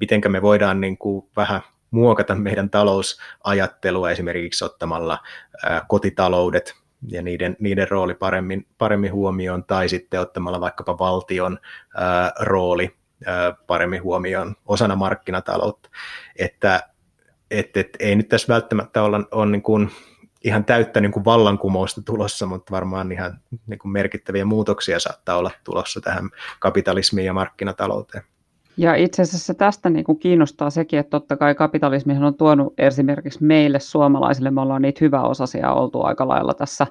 mitenkä 0.00 0.28
me 0.28 0.42
voidaan 0.42 0.80
niin 0.80 0.98
kuin 0.98 1.26
vähän 1.36 1.60
muokata 1.90 2.34
meidän 2.34 2.70
talousajattelua 2.70 4.10
esimerkiksi 4.10 4.64
ottamalla 4.64 5.18
ää, 5.64 5.86
kotitaloudet 5.88 6.83
ja 7.08 7.22
niiden, 7.22 7.56
niiden 7.60 7.90
rooli 7.90 8.14
paremmin, 8.14 8.66
paremmin 8.78 9.12
huomioon, 9.12 9.64
tai 9.64 9.88
sitten 9.88 10.20
ottamalla 10.20 10.60
vaikkapa 10.60 10.98
valtion 10.98 11.58
ää, 11.96 12.32
rooli 12.40 12.96
ää, 13.26 13.52
paremmin 13.66 14.02
huomioon 14.02 14.54
osana 14.66 14.96
markkinataloutta. 14.96 15.88
Että 16.38 16.88
et, 17.50 17.76
et, 17.76 17.96
ei 17.98 18.16
nyt 18.16 18.28
tässä 18.28 18.54
välttämättä 18.54 19.02
olla 19.02 19.20
on 19.30 19.52
niin 19.52 19.62
kuin 19.62 19.90
ihan 20.44 20.64
täyttä 20.64 21.00
niin 21.00 21.12
kuin 21.12 21.24
vallankumousta 21.24 22.02
tulossa, 22.02 22.46
mutta 22.46 22.70
varmaan 22.70 23.12
ihan 23.12 23.40
niin 23.66 23.78
kuin 23.78 23.92
merkittäviä 23.92 24.44
muutoksia 24.44 25.00
saattaa 25.00 25.36
olla 25.36 25.50
tulossa 25.64 26.00
tähän 26.00 26.30
kapitalismiin 26.60 27.26
ja 27.26 27.32
markkinatalouteen. 27.32 28.24
Ja 28.76 28.94
itse 28.94 29.22
asiassa 29.22 29.54
tästä 29.54 29.90
niin 29.90 30.04
kuin 30.04 30.18
kiinnostaa 30.18 30.70
sekin, 30.70 30.98
että 30.98 31.10
totta 31.10 31.36
kai 31.36 31.54
kapitalismi 31.54 32.16
on 32.18 32.34
tuonut 32.34 32.74
esimerkiksi 32.78 33.44
meille 33.44 33.80
suomalaisille, 33.80 34.50
me 34.50 34.60
ollaan 34.60 34.82
niitä 34.82 34.98
hyväosaisia 35.00 35.72
oltu 35.72 36.02
aika 36.02 36.28
lailla 36.28 36.54
tässä, 36.54 36.86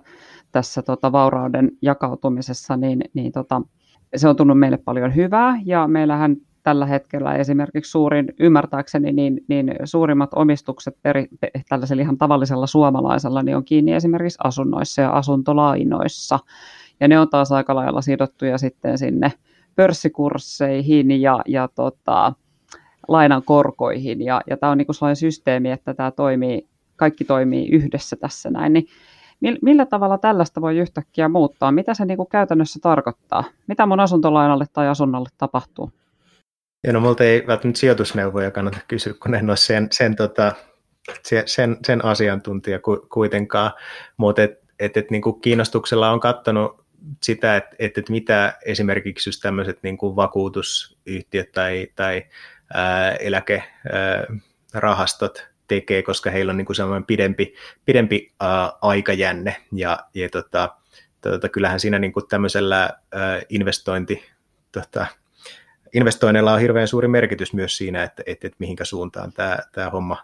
tässä 0.52 0.82
tota 0.82 1.12
vaurauden 1.12 1.72
jakautumisessa, 1.82 2.78
niin, 2.78 3.02
niin 3.14 3.32
tota, 3.32 3.62
se 4.16 4.28
on 4.28 4.36
tullut 4.36 4.60
meille 4.60 4.78
paljon 4.78 5.16
hyvää 5.16 5.60
ja 5.66 5.88
meillähän 5.88 6.36
tällä 6.64 6.86
hetkellä 6.86 7.36
esimerkiksi 7.36 7.92
suurin, 7.92 8.34
ymmärtääkseni, 8.40 9.12
niin, 9.12 9.42
niin 9.48 9.74
suurimmat 9.84 10.30
omistukset 10.36 10.98
eri, 11.06 11.28
tällaisella 11.70 12.02
ihan 12.02 12.18
tavallisella 12.18 12.68
suomalaisella 12.68 13.44
niin 13.44 13.58
on 13.58 13.66
kiinni 13.66 13.94
esimerkiksi 13.94 14.40
asunnoissa 14.44 15.02
ja 15.02 15.12
asuntolainoissa. 15.12 16.40
Ja 17.00 17.08
ne 17.08 17.20
on 17.20 17.30
taas 17.30 17.52
aika 17.52 17.76
lailla 17.76 18.02
sidottuja 18.02 18.58
sitten 18.58 18.98
sinne 18.98 19.34
pörssikursseihin 19.76 21.22
ja, 21.22 21.42
ja 21.48 21.70
tota, 21.76 22.34
lainan 23.08 23.44
korkoihin. 23.44 24.22
Ja, 24.22 24.42
ja 24.50 24.58
tämä 24.58 24.72
on 24.72 24.78
niin 24.78 24.88
sellainen 24.92 25.16
systeemi, 25.16 25.72
että 25.72 25.94
tämä 25.94 26.12
toimii, 26.12 26.68
kaikki 26.96 27.26
toimii 27.26 27.70
yhdessä 27.70 28.16
tässä 28.16 28.50
näin. 28.50 28.74
Niin 28.74 28.88
Millä 29.62 29.86
tavalla 29.86 30.18
tällaista 30.18 30.62
voi 30.62 30.78
yhtäkkiä 30.78 31.30
muuttaa? 31.30 31.72
Mitä 31.72 31.94
se 31.94 32.06
niin 32.06 32.18
kuin 32.18 32.30
käytännössä 32.30 32.80
tarkoittaa? 32.82 33.44
Mitä 33.68 33.86
mun 33.86 34.00
asuntolainalle 34.00 34.66
tai 34.74 34.88
asunnolle 34.88 35.30
tapahtuu? 35.38 35.92
Ja 36.84 36.94
no 36.94 37.00
multa 37.00 37.24
ei 37.24 37.44
välttämättä 37.48 37.80
sijoitusneuvoja 37.80 38.52
kannata 38.52 38.80
kysyä, 38.88 39.14
kun 39.14 39.36
en 39.36 39.50
ole 39.50 39.58
sen, 39.58 39.88
sen, 39.92 40.16
tota, 40.16 40.52
sen, 41.46 41.78
sen 41.86 42.06
asiantuntija 42.06 42.80
kuitenkaan, 43.14 43.72
mutta 44.18 44.44
et, 44.44 44.52
et, 44.80 44.98
et, 44.98 45.12
niin 45.12 45.22
kuin 45.22 45.42
kiinnostuksella 45.42 46.12
on 46.12 46.20
katsonut 46.20 46.83
sitä, 47.24 47.58
että 47.58 47.76
et, 47.80 47.97
et 47.97 48.10
mitä 48.10 48.58
esimerkiksi 48.66 49.30
just 49.30 49.41
tämmöiset 49.41 49.80
niin 49.84 49.97
kuin 49.97 50.16
vakuutusyhtiöt 50.16 51.51
tai, 51.51 51.88
tai 51.95 52.24
ää, 52.74 53.16
eläkerahastot 53.16 55.47
tekee, 55.68 56.04
koska 56.04 56.32
heillä 56.32 56.49
on 56.49 56.58
niin 56.58 56.66
kuin 56.66 56.76
sellainen 56.76 57.06
pidempi, 57.06 57.54
pidempi 57.86 58.34
ää, 58.39 58.72
aikajänne, 58.82 59.56
ja, 59.72 59.99
ja 60.14 60.30
tota, 60.30 60.76
tota, 61.22 61.49
kyllähän 61.49 61.80
siinä 61.80 61.99
niin 61.99 62.14
kuin 62.14 62.28
tämmöisellä 62.28 62.89
ää, 63.12 63.41
investointi, 63.49 64.24
tota, 64.72 65.06
investoinneilla 65.94 66.54
on 66.54 66.60
hirveän 66.60 66.88
suuri 66.88 67.08
merkitys 67.08 67.54
myös 67.54 67.78
siinä, 67.78 68.04
että, 68.04 68.24
että, 68.26 68.48
että 68.48 68.58
mihinkä 68.60 68.86
suuntaan 68.86 69.34
tämä, 69.34 69.58
tämä 69.72 69.89
homma, 69.89 70.18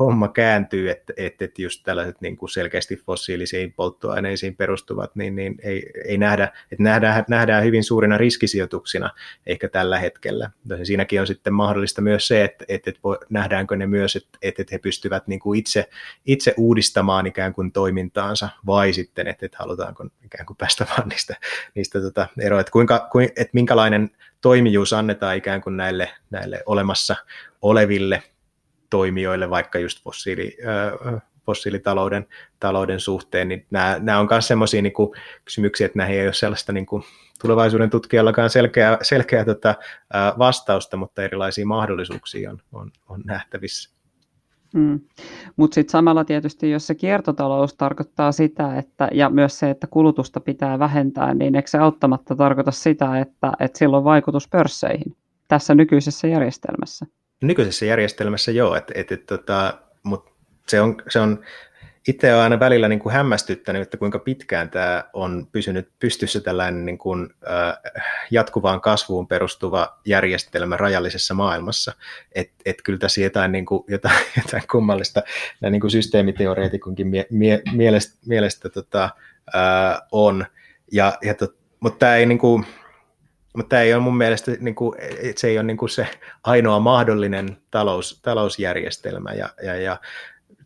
homma 0.00 0.28
kääntyy, 0.28 0.90
että, 0.90 1.12
että, 1.16 1.44
että 1.44 1.62
just 1.62 1.82
tällaiset 1.84 2.20
niin 2.20 2.36
kuin 2.36 2.50
selkeästi 2.50 2.96
fossiilisiin 2.96 3.72
polttoaineisiin 3.72 4.56
perustuvat, 4.56 5.16
niin, 5.16 5.36
niin 5.36 5.54
ei, 5.62 5.90
ei 6.04 6.18
nähdä, 6.18 6.44
että 6.44 6.82
nähdään, 6.82 7.24
nähdään 7.28 7.64
hyvin 7.64 7.84
suurina 7.84 8.18
riskisijoituksina 8.18 9.10
ehkä 9.46 9.68
tällä 9.68 9.98
hetkellä. 9.98 10.50
Siinäkin 10.82 11.20
on 11.20 11.26
sitten 11.26 11.54
mahdollista 11.54 12.02
myös 12.02 12.28
se, 12.28 12.44
että, 12.44 12.64
että, 12.68 12.90
että 12.90 13.00
nähdäänkö 13.30 13.76
ne 13.76 13.86
myös, 13.86 14.16
että, 14.16 14.38
että 14.42 14.64
he 14.72 14.78
pystyvät 14.78 15.26
niin 15.26 15.40
kuin 15.40 15.58
itse, 15.58 15.88
itse 16.26 16.54
uudistamaan 16.56 17.26
ikään 17.26 17.54
kuin 17.54 17.72
toimintaansa, 17.72 18.48
vai 18.66 18.92
sitten, 18.92 19.26
että, 19.26 19.46
että 19.46 19.58
halutaanko 19.60 20.04
ikään 20.24 20.46
kuin 20.46 20.56
päästä 20.56 20.86
vaan 20.96 21.08
niistä, 21.08 21.36
niistä 21.74 22.00
tota 22.00 22.26
eroa, 22.38 22.60
että, 22.60 22.72
kuinka, 22.72 23.08
kuin, 23.12 23.24
että 23.36 23.50
minkälainen 23.52 24.10
toimijuus 24.40 24.92
annetaan 24.92 25.36
ikään 25.36 25.60
kuin 25.60 25.76
näille, 25.76 26.10
näille 26.30 26.62
olemassa 26.66 27.16
oleville 27.62 28.22
toimijoille, 28.90 29.50
vaikka 29.50 29.78
just 29.78 30.04
fossiili, 30.04 30.56
fossiilitalouden 31.46 32.26
talouden 32.60 33.00
suhteen, 33.00 33.48
niin 33.48 33.66
nämä, 33.70 33.96
nämä 34.00 34.18
on 34.18 34.28
myös 34.30 34.48
sellaisia 34.48 34.82
niin 34.82 34.92
kysymyksiä, 35.44 35.86
että 35.86 35.98
näihin 35.98 36.20
ei 36.20 36.26
ole 36.26 36.32
sellaista 36.32 36.72
niin 36.72 36.86
kuin, 36.86 37.02
tulevaisuuden 37.40 37.90
tutkijallakaan 37.90 38.50
selkeää, 38.50 38.98
selkeää 39.02 39.44
tota, 39.44 39.74
vastausta, 40.38 40.96
mutta 40.96 41.22
erilaisia 41.22 41.66
mahdollisuuksia 41.66 42.50
on, 42.50 42.58
on, 42.72 42.92
on 43.08 43.22
nähtävissä. 43.24 43.99
Mm. 44.74 45.00
Mutta 45.56 45.74
sitten 45.74 45.92
samalla 45.92 46.24
tietysti, 46.24 46.70
jos 46.70 46.86
se 46.86 46.94
kiertotalous 46.94 47.74
tarkoittaa 47.74 48.32
sitä, 48.32 48.78
että, 48.78 49.08
ja 49.12 49.30
myös 49.30 49.58
se, 49.58 49.70
että 49.70 49.86
kulutusta 49.86 50.40
pitää 50.40 50.78
vähentää, 50.78 51.34
niin 51.34 51.54
eikö 51.54 51.70
se 51.70 51.78
auttamatta 51.78 52.36
tarkoita 52.36 52.70
sitä, 52.70 53.20
että, 53.20 53.52
että 53.60 53.78
sillä 53.78 53.96
on 53.96 54.04
vaikutus 54.04 54.48
pörsseihin 54.48 55.16
tässä 55.48 55.74
nykyisessä 55.74 56.28
järjestelmässä? 56.28 57.06
Nykyisessä 57.42 57.86
järjestelmässä 57.86 58.52
joo, 58.52 58.74
et, 58.74 58.92
et, 58.94 59.12
et, 59.12 59.26
tota, 59.26 59.78
mutta 60.02 60.30
se 60.66 60.80
on, 60.80 60.96
se 61.08 61.20
on 61.20 61.40
itse 62.08 62.32
olen 62.32 62.42
aina 62.42 62.60
välillä 62.60 62.88
niin 62.88 62.98
kuin 62.98 63.12
hämmästyttänyt, 63.12 63.82
että 63.82 63.96
kuinka 63.96 64.18
pitkään 64.18 64.70
tämä 64.70 65.04
on 65.12 65.48
pysynyt 65.52 65.88
pystyssä 65.98 66.40
tällainen 66.40 66.86
niin 66.86 66.98
kuin, 66.98 67.28
äh, 67.50 67.92
jatkuvaan 68.30 68.80
kasvuun 68.80 69.26
perustuva 69.26 69.98
järjestelmä 70.04 70.76
rajallisessa 70.76 71.34
maailmassa. 71.34 71.92
Että 72.32 72.54
et 72.64 72.82
kyllä 72.82 72.98
tässä 72.98 73.20
jotain, 73.20 73.52
niin 73.52 73.66
kuin, 73.66 73.84
jotain, 73.88 74.18
jotain 74.44 74.62
kummallista 74.70 75.22
niin 75.70 75.80
kuin 75.80 75.90
systeemiteoreetikunkin 75.90 77.06
mie, 77.06 77.26
mie, 77.30 77.62
mielestä, 77.72 78.18
mielestä 78.26 78.68
tota, 78.68 79.04
äh, 79.54 80.00
on. 80.12 80.46
Ja, 80.92 81.18
ja 81.22 81.34
tot, 81.34 81.56
mutta 81.80 81.98
tämä 81.98 82.16
ei 82.16 82.26
niin 82.26 82.38
kuin, 82.38 82.66
mutta 83.56 83.68
tämä 83.68 83.82
ei 83.82 83.94
ole 83.94 84.02
mun 84.02 84.16
mielestä, 84.16 84.52
niin 84.60 84.74
kuin, 84.74 84.98
se 85.36 85.48
ei 85.48 85.58
ole 85.58 85.66
niin 85.66 85.76
kuin 85.76 85.88
se 85.88 86.06
ainoa 86.44 86.78
mahdollinen 86.80 87.56
talous, 87.70 88.20
talousjärjestelmä. 88.22 89.32
Ja, 89.32 89.48
ja, 89.62 89.76
ja 89.76 89.96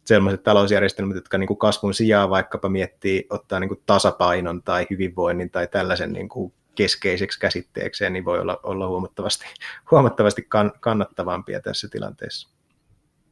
sellaiset 0.04 0.42
talousjärjestelmät, 0.42 1.14
jotka 1.16 1.38
niin 1.38 1.48
kuin 1.48 1.58
kasvun 1.58 1.94
sijaan 1.94 2.30
vaikkapa 2.30 2.68
miettii 2.68 3.26
ottaa 3.30 3.60
niin 3.60 3.68
kuin 3.68 3.80
tasapainon 3.86 4.62
tai 4.62 4.86
hyvinvoinnin 4.90 5.50
tai 5.50 5.68
tällaisen 5.68 6.12
niin 6.12 6.28
kuin 6.28 6.52
keskeiseksi 6.74 7.40
käsitteekseen, 7.40 8.12
niin 8.12 8.24
voi 8.24 8.40
olla, 8.40 8.60
olla 8.62 8.88
huomattavasti, 8.88 9.44
huomattavasti 9.90 10.46
kan, 10.48 10.72
kannattavampia 10.80 11.60
tässä 11.60 11.88
tilanteessa. 11.88 12.48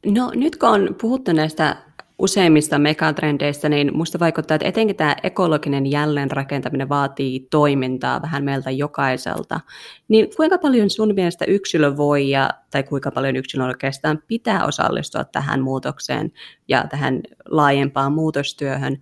No 0.05 0.31
nyt 0.35 0.55
kun 0.55 0.69
on 0.69 0.95
puhuttu 1.01 1.33
näistä 1.33 1.77
useimmista 2.23 2.79
megatrendeistä, 2.79 3.69
niin 3.69 3.87
minusta 3.91 4.19
vaikuttaa, 4.19 4.55
että 4.55 4.67
etenkin 4.67 4.95
tämä 4.95 5.15
ekologinen 5.23 5.91
jälleenrakentaminen 5.91 6.89
vaatii 6.89 7.39
toimintaa 7.39 8.21
vähän 8.21 8.43
meiltä 8.43 8.71
jokaiselta. 8.71 9.59
Niin 10.07 10.29
kuinka 10.37 10.57
paljon 10.57 10.89
sun 10.89 11.13
mielestä 11.15 11.45
yksilö 11.45 11.97
voi, 11.97 12.29
ja, 12.29 12.49
tai 12.71 12.83
kuinka 12.83 13.11
paljon 13.11 13.35
yksilö 13.35 13.63
oikeastaan 13.65 14.19
pitää 14.27 14.65
osallistua 14.65 15.23
tähän 15.23 15.61
muutokseen 15.61 16.31
ja 16.67 16.85
tähän 16.89 17.21
laajempaan 17.45 18.13
muutostyöhön, 18.13 18.97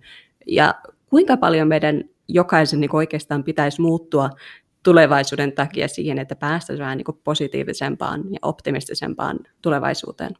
ja 0.46 0.74
kuinka 1.10 1.36
paljon 1.36 1.68
meidän 1.68 2.04
jokaisen 2.28 2.80
niin 2.80 2.96
oikeastaan 2.96 3.44
pitäisi 3.44 3.80
muuttua 3.80 4.30
tulevaisuuden 4.82 5.52
takia 5.52 5.88
siihen, 5.88 6.18
että 6.18 6.36
päästäisiin 6.36 6.84
vähän 6.84 6.98
niin 6.98 7.20
positiivisempaan 7.24 8.20
ja 8.30 8.38
optimistisempaan 8.42 9.38
tulevaisuuteen? 9.62 10.34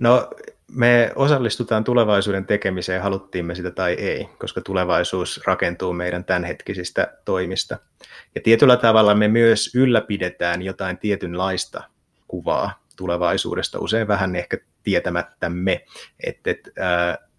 No 0.00 0.30
me 0.72 1.12
osallistutaan 1.14 1.84
tulevaisuuden 1.84 2.46
tekemiseen, 2.46 3.02
haluttiin 3.02 3.44
me 3.44 3.54
sitä 3.54 3.70
tai 3.70 3.92
ei, 3.92 4.28
koska 4.38 4.60
tulevaisuus 4.60 5.40
rakentuu 5.46 5.92
meidän 5.92 6.24
tämänhetkisistä 6.24 7.18
toimista. 7.24 7.78
Ja 8.34 8.40
tietyllä 8.40 8.76
tavalla 8.76 9.14
me 9.14 9.28
myös 9.28 9.74
ylläpidetään 9.74 10.62
jotain 10.62 10.98
tietynlaista 10.98 11.82
kuvaa 12.28 12.82
tulevaisuudesta, 12.96 13.78
usein 13.78 14.08
vähän 14.08 14.36
ehkä 14.36 14.58
tietämättämme, 14.82 15.84
että, 16.26 16.50
että 16.50 16.70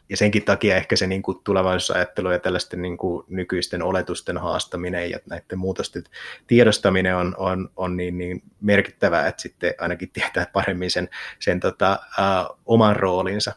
ja 0.10 0.18
senkin 0.18 0.44
takia 0.44 0.76
ehkä 0.76 0.96
se 0.96 1.08
niin 1.08 1.22
kuin 1.22 1.38
tulevaisuusajattelu 1.44 2.32
ja 2.32 2.40
tällaisten 2.40 2.82
niin 2.82 2.98
kuin 2.98 3.26
nykyisten 3.30 3.84
oletusten 3.84 4.38
haastaminen 4.38 5.12
ja 5.12 5.20
näiden 5.30 5.60
muutosten 5.60 6.04
tiedostaminen 6.48 7.16
on, 7.16 7.36
on, 7.38 7.70
on 7.76 7.98
niin, 7.98 8.18
niin 8.18 8.44
merkittävää, 8.62 9.28
että 9.28 9.42
sitten 9.42 9.74
ainakin 9.78 10.10
tietää 10.10 10.48
paremmin 10.54 10.92
sen, 10.92 11.10
sen 11.40 11.60
tota, 11.60 11.92
ä, 11.92 12.56
oman 12.66 12.96
roolinsa. 12.96 13.54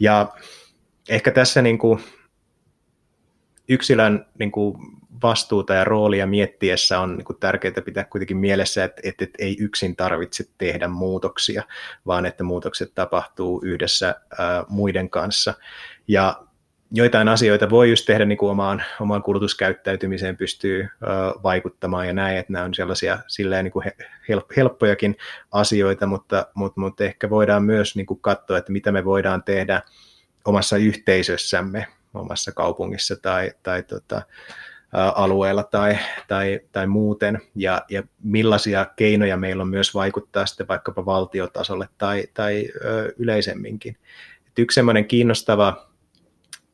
Ja 0.00 0.32
ehkä 1.08 1.30
tässä 1.30 1.62
niin 1.62 1.78
kuin 1.78 2.00
yksilön 3.68 4.26
niin 4.38 4.52
kuin 4.52 4.76
vastuuta 5.22 5.74
ja 5.74 5.84
roolia 5.84 6.26
miettiessä 6.26 7.00
on 7.00 7.16
niin 7.16 7.40
tärkeää 7.40 7.82
pitää 7.84 8.04
kuitenkin 8.04 8.36
mielessä, 8.36 8.84
että, 8.84 9.00
että, 9.04 9.24
että 9.24 9.36
ei 9.38 9.56
yksin 9.60 9.96
tarvitse 9.96 10.44
tehdä 10.58 10.88
muutoksia, 10.88 11.62
vaan 12.06 12.26
että 12.26 12.44
muutokset 12.44 12.92
tapahtuu 12.94 13.62
yhdessä 13.64 14.14
ää, 14.38 14.64
muiden 14.68 15.10
kanssa. 15.10 15.54
Ja 16.08 16.42
joitain 16.92 17.28
asioita 17.28 17.70
voi 17.70 17.90
just 17.90 18.06
tehdä 18.06 18.24
niin 18.24 18.38
kuin 18.38 18.50
omaan, 18.50 18.82
omaan 19.00 19.22
kulutuskäyttäytymiseen 19.22 20.36
pystyy 20.36 20.80
ää, 20.80 21.32
vaikuttamaan 21.42 22.06
ja 22.06 22.12
näin, 22.12 22.36
että 22.36 22.52
nämä 22.52 22.64
on 22.64 22.74
sellaisia 22.74 23.18
silleen 23.26 23.64
niin 23.64 23.72
kuin 23.72 23.86
helppojakin 24.56 25.16
asioita, 25.52 26.06
mutta, 26.06 26.46
mutta, 26.54 26.80
mutta 26.80 27.04
ehkä 27.04 27.30
voidaan 27.30 27.64
myös 27.64 27.96
niin 27.96 28.06
kuin 28.06 28.20
katsoa, 28.20 28.58
että 28.58 28.72
mitä 28.72 28.92
me 28.92 29.04
voidaan 29.04 29.42
tehdä 29.42 29.82
omassa 30.44 30.76
yhteisössämme, 30.76 31.86
omassa 32.14 32.52
kaupungissa 32.52 33.16
tai, 33.16 33.52
tai 33.62 33.82
tota, 33.82 34.22
alueella 34.92 35.62
tai, 35.62 35.98
tai, 36.28 36.60
tai 36.72 36.86
muuten, 36.86 37.38
ja, 37.54 37.82
ja 37.88 38.02
millaisia 38.22 38.86
keinoja 38.96 39.36
meillä 39.36 39.62
on 39.62 39.68
myös 39.68 39.94
vaikuttaa 39.94 40.46
sitten 40.46 40.68
vaikkapa 40.68 41.06
valtiotasolle 41.06 41.88
tai, 41.98 42.24
tai 42.34 42.68
ö, 42.84 43.12
yleisemminkin. 43.18 43.96
Et 44.46 44.58
yksi 44.58 44.74
semmoinen 44.74 45.04
kiinnostava 45.04 45.86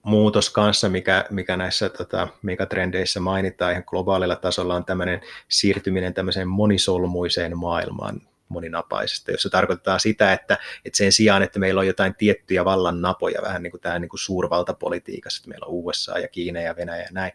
muutos 0.02 0.50
kanssa, 0.50 0.88
mikä, 0.88 1.24
mikä 1.30 1.56
näissä 1.56 1.88
tota, 1.88 2.28
megatrendeissä 2.42 3.20
mainitaan 3.20 3.72
ihan 3.72 3.84
globaalilla 3.86 4.36
tasolla, 4.36 4.74
on 4.74 4.84
tämmöinen 4.84 5.20
siirtyminen 5.48 6.14
tämmöiseen 6.14 6.48
monisolmuiseen 6.48 7.58
maailmaan 7.58 8.20
moninapaisesta, 8.48 9.30
jossa 9.30 9.50
tarkoittaa 9.50 9.98
sitä, 9.98 10.32
että, 10.32 10.58
että 10.84 10.96
sen 10.96 11.12
sijaan, 11.12 11.42
että 11.42 11.58
meillä 11.58 11.78
on 11.78 11.86
jotain 11.86 12.14
tiettyjä 12.14 12.64
vallan 12.64 13.00
napoja, 13.00 13.42
vähän 13.42 13.62
niin 13.62 13.70
kuin 13.70 13.80
tämä 13.80 13.98
niin 13.98 14.08
kuin 14.08 14.20
suurvaltapolitiikassa, 14.20 15.40
että 15.40 15.48
meillä 15.48 15.66
on 15.66 15.72
USA 15.72 16.18
ja 16.18 16.28
Kiina 16.28 16.60
ja 16.60 16.76
Venäjä 16.76 17.02
ja 17.02 17.08
näin, 17.12 17.32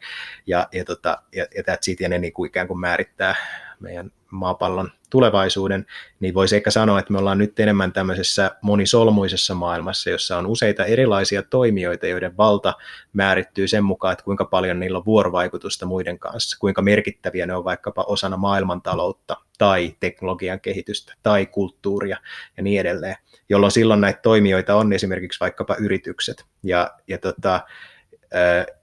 ja, 0.48 0.68
ja, 0.72 0.86
tota, 0.86 1.22
ja, 1.36 1.46
ja 1.56 1.64
that's 1.64 1.92
it, 1.92 2.00
ja 2.00 2.10
ne 2.10 2.20
niin 2.20 2.34
kuin 2.34 2.48
ikään 2.48 2.68
kuin 2.68 2.80
määrittää, 2.80 3.36
meidän 3.84 4.12
maapallon 4.32 4.92
tulevaisuuden, 5.10 5.86
niin 6.20 6.34
voisi 6.34 6.56
ehkä 6.56 6.72
sanoa, 6.72 7.00
että 7.00 7.14
me 7.14 7.20
ollaan 7.20 7.38
nyt 7.38 7.60
enemmän 7.60 7.94
tämmöisessä 7.94 8.52
monisolmuisessa 8.62 9.56
maailmassa, 9.56 10.10
jossa 10.10 10.38
on 10.38 10.48
useita 10.48 10.86
erilaisia 10.86 11.44
toimijoita, 11.44 12.08
joiden 12.08 12.38
valta 12.38 12.74
määrittyy 13.14 13.68
sen 13.68 13.84
mukaan, 13.84 14.12
että 14.12 14.26
kuinka 14.26 14.46
paljon 14.46 14.80
niillä 14.80 14.98
on 14.98 15.06
vuorovaikutusta 15.06 15.86
muiden 15.86 16.20
kanssa, 16.20 16.58
kuinka 16.60 16.82
merkittäviä 16.82 17.46
ne 17.46 17.56
on 17.56 17.64
vaikkapa 17.64 18.04
osana 18.08 18.38
maailmantaloutta 18.38 19.38
tai 19.58 19.96
teknologian 20.00 20.60
kehitystä 20.60 21.14
tai 21.24 21.46
kulttuuria 21.46 22.18
ja 22.58 22.64
niin 22.64 22.82
edelleen, 22.82 23.16
jolloin 23.50 23.72
silloin 23.72 24.02
näitä 24.02 24.20
toimijoita 24.22 24.76
on 24.76 24.94
esimerkiksi 24.94 25.40
vaikkapa 25.40 25.76
yritykset. 25.80 26.46
Ja, 26.64 26.92
ja 27.08 27.18
tota, 27.18 27.62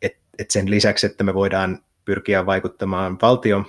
et, 0.02 0.16
et 0.38 0.50
sen 0.50 0.70
lisäksi, 0.70 1.06
että 1.06 1.24
me 1.24 1.34
voidaan 1.34 1.78
pyrkiä 2.04 2.46
vaikuttamaan 2.46 3.18
valtion 3.22 3.66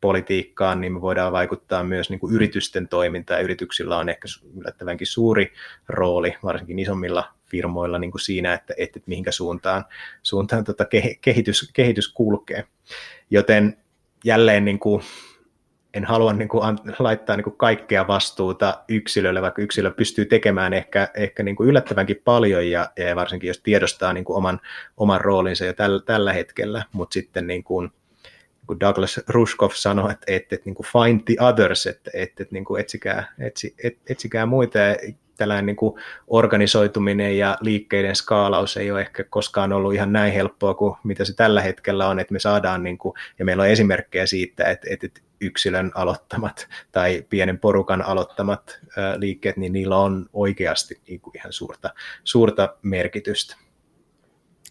politiikkaan, 0.00 0.80
niin 0.80 0.92
me 0.92 1.00
voidaan 1.00 1.32
vaikuttaa 1.32 1.84
myös 1.84 2.10
niin 2.10 2.20
kuin 2.20 2.34
yritysten 2.34 2.88
toimintaan. 2.88 3.42
Yrityksillä 3.42 3.98
on 3.98 4.08
ehkä 4.08 4.28
yllättävänkin 4.56 5.06
suuri 5.06 5.52
rooli, 5.88 6.34
varsinkin 6.42 6.78
isommilla 6.78 7.36
firmoilla 7.46 7.98
niin 7.98 8.10
kuin 8.10 8.20
siinä, 8.20 8.54
että, 8.54 8.74
että, 8.76 9.00
mihinkä 9.06 9.32
suuntaan, 9.32 9.84
suuntaan 10.22 10.64
tota 10.64 10.84
kehitys, 11.20 11.70
kehitys 11.72 12.12
kulkee. 12.12 12.64
Joten 13.30 13.76
jälleen 14.24 14.64
niin 14.64 14.78
kuin, 14.78 15.02
en 15.94 16.04
halua 16.04 16.32
niin 16.32 16.48
kuin, 16.48 16.62
laittaa 16.98 17.36
niin 17.36 17.44
kuin 17.44 17.56
kaikkea 17.56 18.06
vastuuta 18.06 18.84
yksilölle, 18.88 19.42
vaikka 19.42 19.62
yksilö 19.62 19.90
pystyy 19.90 20.24
tekemään 20.24 20.72
ehkä, 20.72 21.08
ehkä 21.14 21.42
niin 21.42 21.56
kuin 21.56 21.68
yllättävänkin 21.68 22.22
paljon, 22.24 22.70
ja, 22.70 22.90
ja 22.96 23.16
varsinkin 23.16 23.48
jos 23.48 23.60
tiedostaa 23.60 24.12
niin 24.12 24.24
kuin 24.24 24.36
oman, 24.36 24.60
oman 24.96 25.20
roolinsa 25.20 25.64
jo 25.64 25.72
tällä, 25.72 26.02
tällä 26.02 26.32
hetkellä, 26.32 26.82
mutta 26.92 27.14
sitten 27.14 27.46
niin 27.46 27.64
kuin, 27.64 27.90
kun 28.66 28.80
Douglas 28.80 29.20
Rushkoff 29.28 29.76
sanoi, 29.76 30.12
että, 30.12 30.24
että, 30.28 30.54
että 30.54 30.64
niin 30.64 30.74
kuin 30.74 30.86
find 30.86 31.20
the 31.24 31.44
others, 31.44 31.86
että, 31.86 32.10
että, 32.14 32.42
että 32.42 32.54
niin 32.54 32.64
kuin 32.64 32.80
etsikää, 32.80 33.34
etsi, 33.38 33.74
et, 33.84 33.98
etsikää 34.10 34.46
muita, 34.46 34.78
ja 34.78 34.96
tällainen 35.36 35.66
niin 35.66 35.76
kuin 35.76 36.00
organisoituminen 36.26 37.38
ja 37.38 37.58
liikkeiden 37.60 38.16
skaalaus 38.16 38.76
ei 38.76 38.90
ole 38.90 39.00
ehkä 39.00 39.24
koskaan 39.24 39.72
ollut 39.72 39.94
ihan 39.94 40.12
näin 40.12 40.32
helppoa 40.32 40.74
kuin 40.74 40.94
mitä 41.04 41.24
se 41.24 41.36
tällä 41.36 41.62
hetkellä 41.62 42.08
on, 42.08 42.20
että 42.20 42.32
me 42.32 42.38
saadaan, 42.38 42.82
niin 42.82 42.98
kuin, 42.98 43.14
ja 43.38 43.44
meillä 43.44 43.62
on 43.62 43.68
esimerkkejä 43.68 44.26
siitä, 44.26 44.64
että, 44.64 44.86
että 44.90 45.20
yksilön 45.40 45.92
aloittamat 45.94 46.68
tai 46.92 47.24
pienen 47.30 47.58
porukan 47.58 48.02
aloittamat 48.02 48.80
liikkeet, 49.16 49.56
niin 49.56 49.72
niillä 49.72 49.96
on 49.96 50.26
oikeasti 50.32 51.00
niin 51.08 51.20
kuin 51.20 51.36
ihan 51.36 51.52
suurta, 51.52 51.94
suurta 52.24 52.76
merkitystä. 52.82 53.56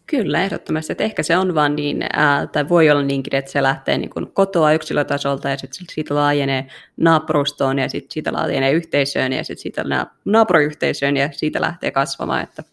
Kyllä, 0.07 0.43
ehdottomasti. 0.43 0.91
Että 0.91 1.03
ehkä 1.03 1.23
se 1.23 1.37
on 1.37 1.55
vaan 1.55 1.75
niin, 1.75 2.05
ää, 2.13 2.47
tai 2.47 2.69
voi 2.69 2.89
olla 2.89 3.03
niinkin, 3.03 3.35
että 3.35 3.51
se 3.51 3.63
lähtee 3.63 3.97
niin 3.97 4.09
kuin 4.09 4.31
kotoa 4.33 4.73
yksilötasolta 4.73 5.49
ja 5.49 5.57
sitten 5.57 5.85
siitä 5.91 6.15
laajenee 6.15 6.67
naapurustoon 6.97 7.79
ja 7.79 7.89
sitten 7.89 8.11
siitä 8.11 8.33
laajenee 8.33 8.71
yhteisöön 8.71 9.33
ja 9.33 9.43
sitten 9.43 9.61
siitä 9.61 9.83
naapuriyhteisöön 10.25 11.17
ja 11.17 11.29
siitä 11.31 11.61
lähtee 11.61 11.91
kasvamaan. 11.91 12.43
Että 12.43 12.63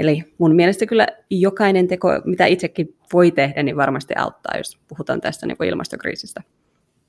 Eli 0.00 0.24
mun 0.38 0.54
mielestä 0.54 0.86
kyllä 0.86 1.06
jokainen 1.30 1.88
teko, 1.88 2.08
mitä 2.24 2.46
itsekin 2.46 2.96
voi 3.12 3.30
tehdä, 3.30 3.62
niin 3.62 3.76
varmasti 3.76 4.14
auttaa, 4.16 4.56
jos 4.56 4.78
puhutaan 4.88 5.20
tästä 5.20 5.46
niin 5.46 5.56
kuin 5.56 5.68
ilmastokriisistä. 5.68 6.42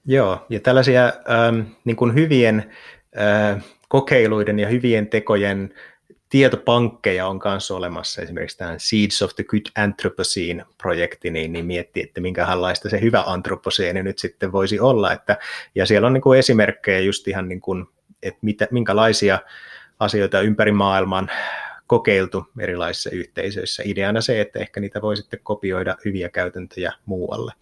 Joo, 0.06 0.46
ja 0.50 0.60
tällaisia 0.60 1.06
ähm, 1.06 1.60
niin 1.86 1.96
kuin 1.96 2.14
hyvien 2.14 2.72
äh, 3.20 3.64
kokeiluiden 3.90 4.60
ja 4.60 4.68
hyvien 4.68 5.08
tekojen 5.08 5.74
tietopankkeja 6.32 7.28
on 7.28 7.40
myös 7.46 7.72
olemassa, 7.72 8.22
esimerkiksi 8.22 8.58
tämä 8.58 8.76
Seeds 8.78 9.22
of 9.22 9.36
the 9.36 9.44
Good 9.44 9.62
Anthropocene-projekti, 9.76 11.32
niin, 11.32 11.54
niin 11.54 11.66
miettii, 11.66 12.04
että 12.04 12.22
minkälaista 12.22 12.90
se 12.90 13.02
hyvä 13.02 13.24
antroposeeni 13.26 14.04
nyt 14.04 14.20
sitten 14.20 14.52
voisi 14.52 14.80
olla, 14.80 15.12
että, 15.14 15.38
ja 15.76 15.86
siellä 15.86 16.08
on 16.08 16.14
niin 16.14 16.22
kuin 16.22 16.40
esimerkkejä 16.40 17.00
just 17.00 17.28
ihan 17.28 17.50
niin 17.50 17.62
kuin, 17.62 17.86
että 18.24 18.40
mitä, 18.42 18.68
minkälaisia 18.72 19.40
asioita 20.00 20.42
ympäri 20.42 20.72
maailman 20.72 21.32
kokeiltu 21.92 22.46
erilaisissa 22.60 23.10
yhteisöissä. 23.10 23.84
Ideana 23.86 24.22
se, 24.22 24.42
että 24.42 24.60
ehkä 24.60 24.80
niitä 24.80 25.02
voi 25.02 25.18
sitten 25.18 25.40
kopioida 25.44 25.96
hyviä 26.06 26.30
käytäntöjä 26.30 26.94
muualle. 27.06 27.54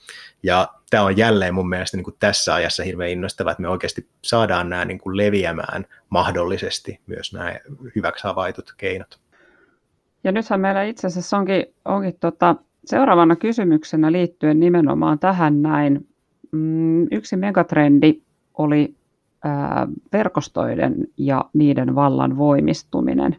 Ja 0.43 0.67
tämä 0.89 1.03
on 1.03 1.17
jälleen 1.17 1.53
mun 1.53 1.69
mielestä 1.69 1.97
niin 1.97 2.03
kuin 2.03 2.15
tässä 2.19 2.53
ajassa 2.53 2.83
hirveän 2.83 3.11
innostavaa, 3.11 3.51
että 3.51 3.61
me 3.61 3.67
oikeasti 3.67 4.07
saadaan 4.21 4.69
nämä 4.69 4.85
niin 4.85 4.99
kuin 4.99 5.17
leviämään 5.17 5.85
mahdollisesti 6.09 6.99
myös 7.07 7.33
nämä 7.33 7.55
hyväksi 7.95 8.23
havaitut 8.23 8.73
keinot. 8.77 9.19
Ja 10.23 10.31
nythän 10.31 10.61
meillä 10.61 10.83
itse 10.83 11.07
asiassa 11.07 11.37
onkin, 11.37 11.65
onkin 11.85 12.17
tota, 12.19 12.55
seuraavana 12.85 13.35
kysymyksenä 13.35 14.11
liittyen 14.11 14.59
nimenomaan 14.59 15.19
tähän 15.19 15.61
näin. 15.61 16.07
Mm, 16.51 17.07
yksi 17.11 17.35
megatrendi 17.35 18.21
oli 18.57 18.95
verkostoiden 20.13 20.95
ja 21.17 21.45
niiden 21.53 21.95
vallan 21.95 22.37
voimistuminen. 22.37 23.37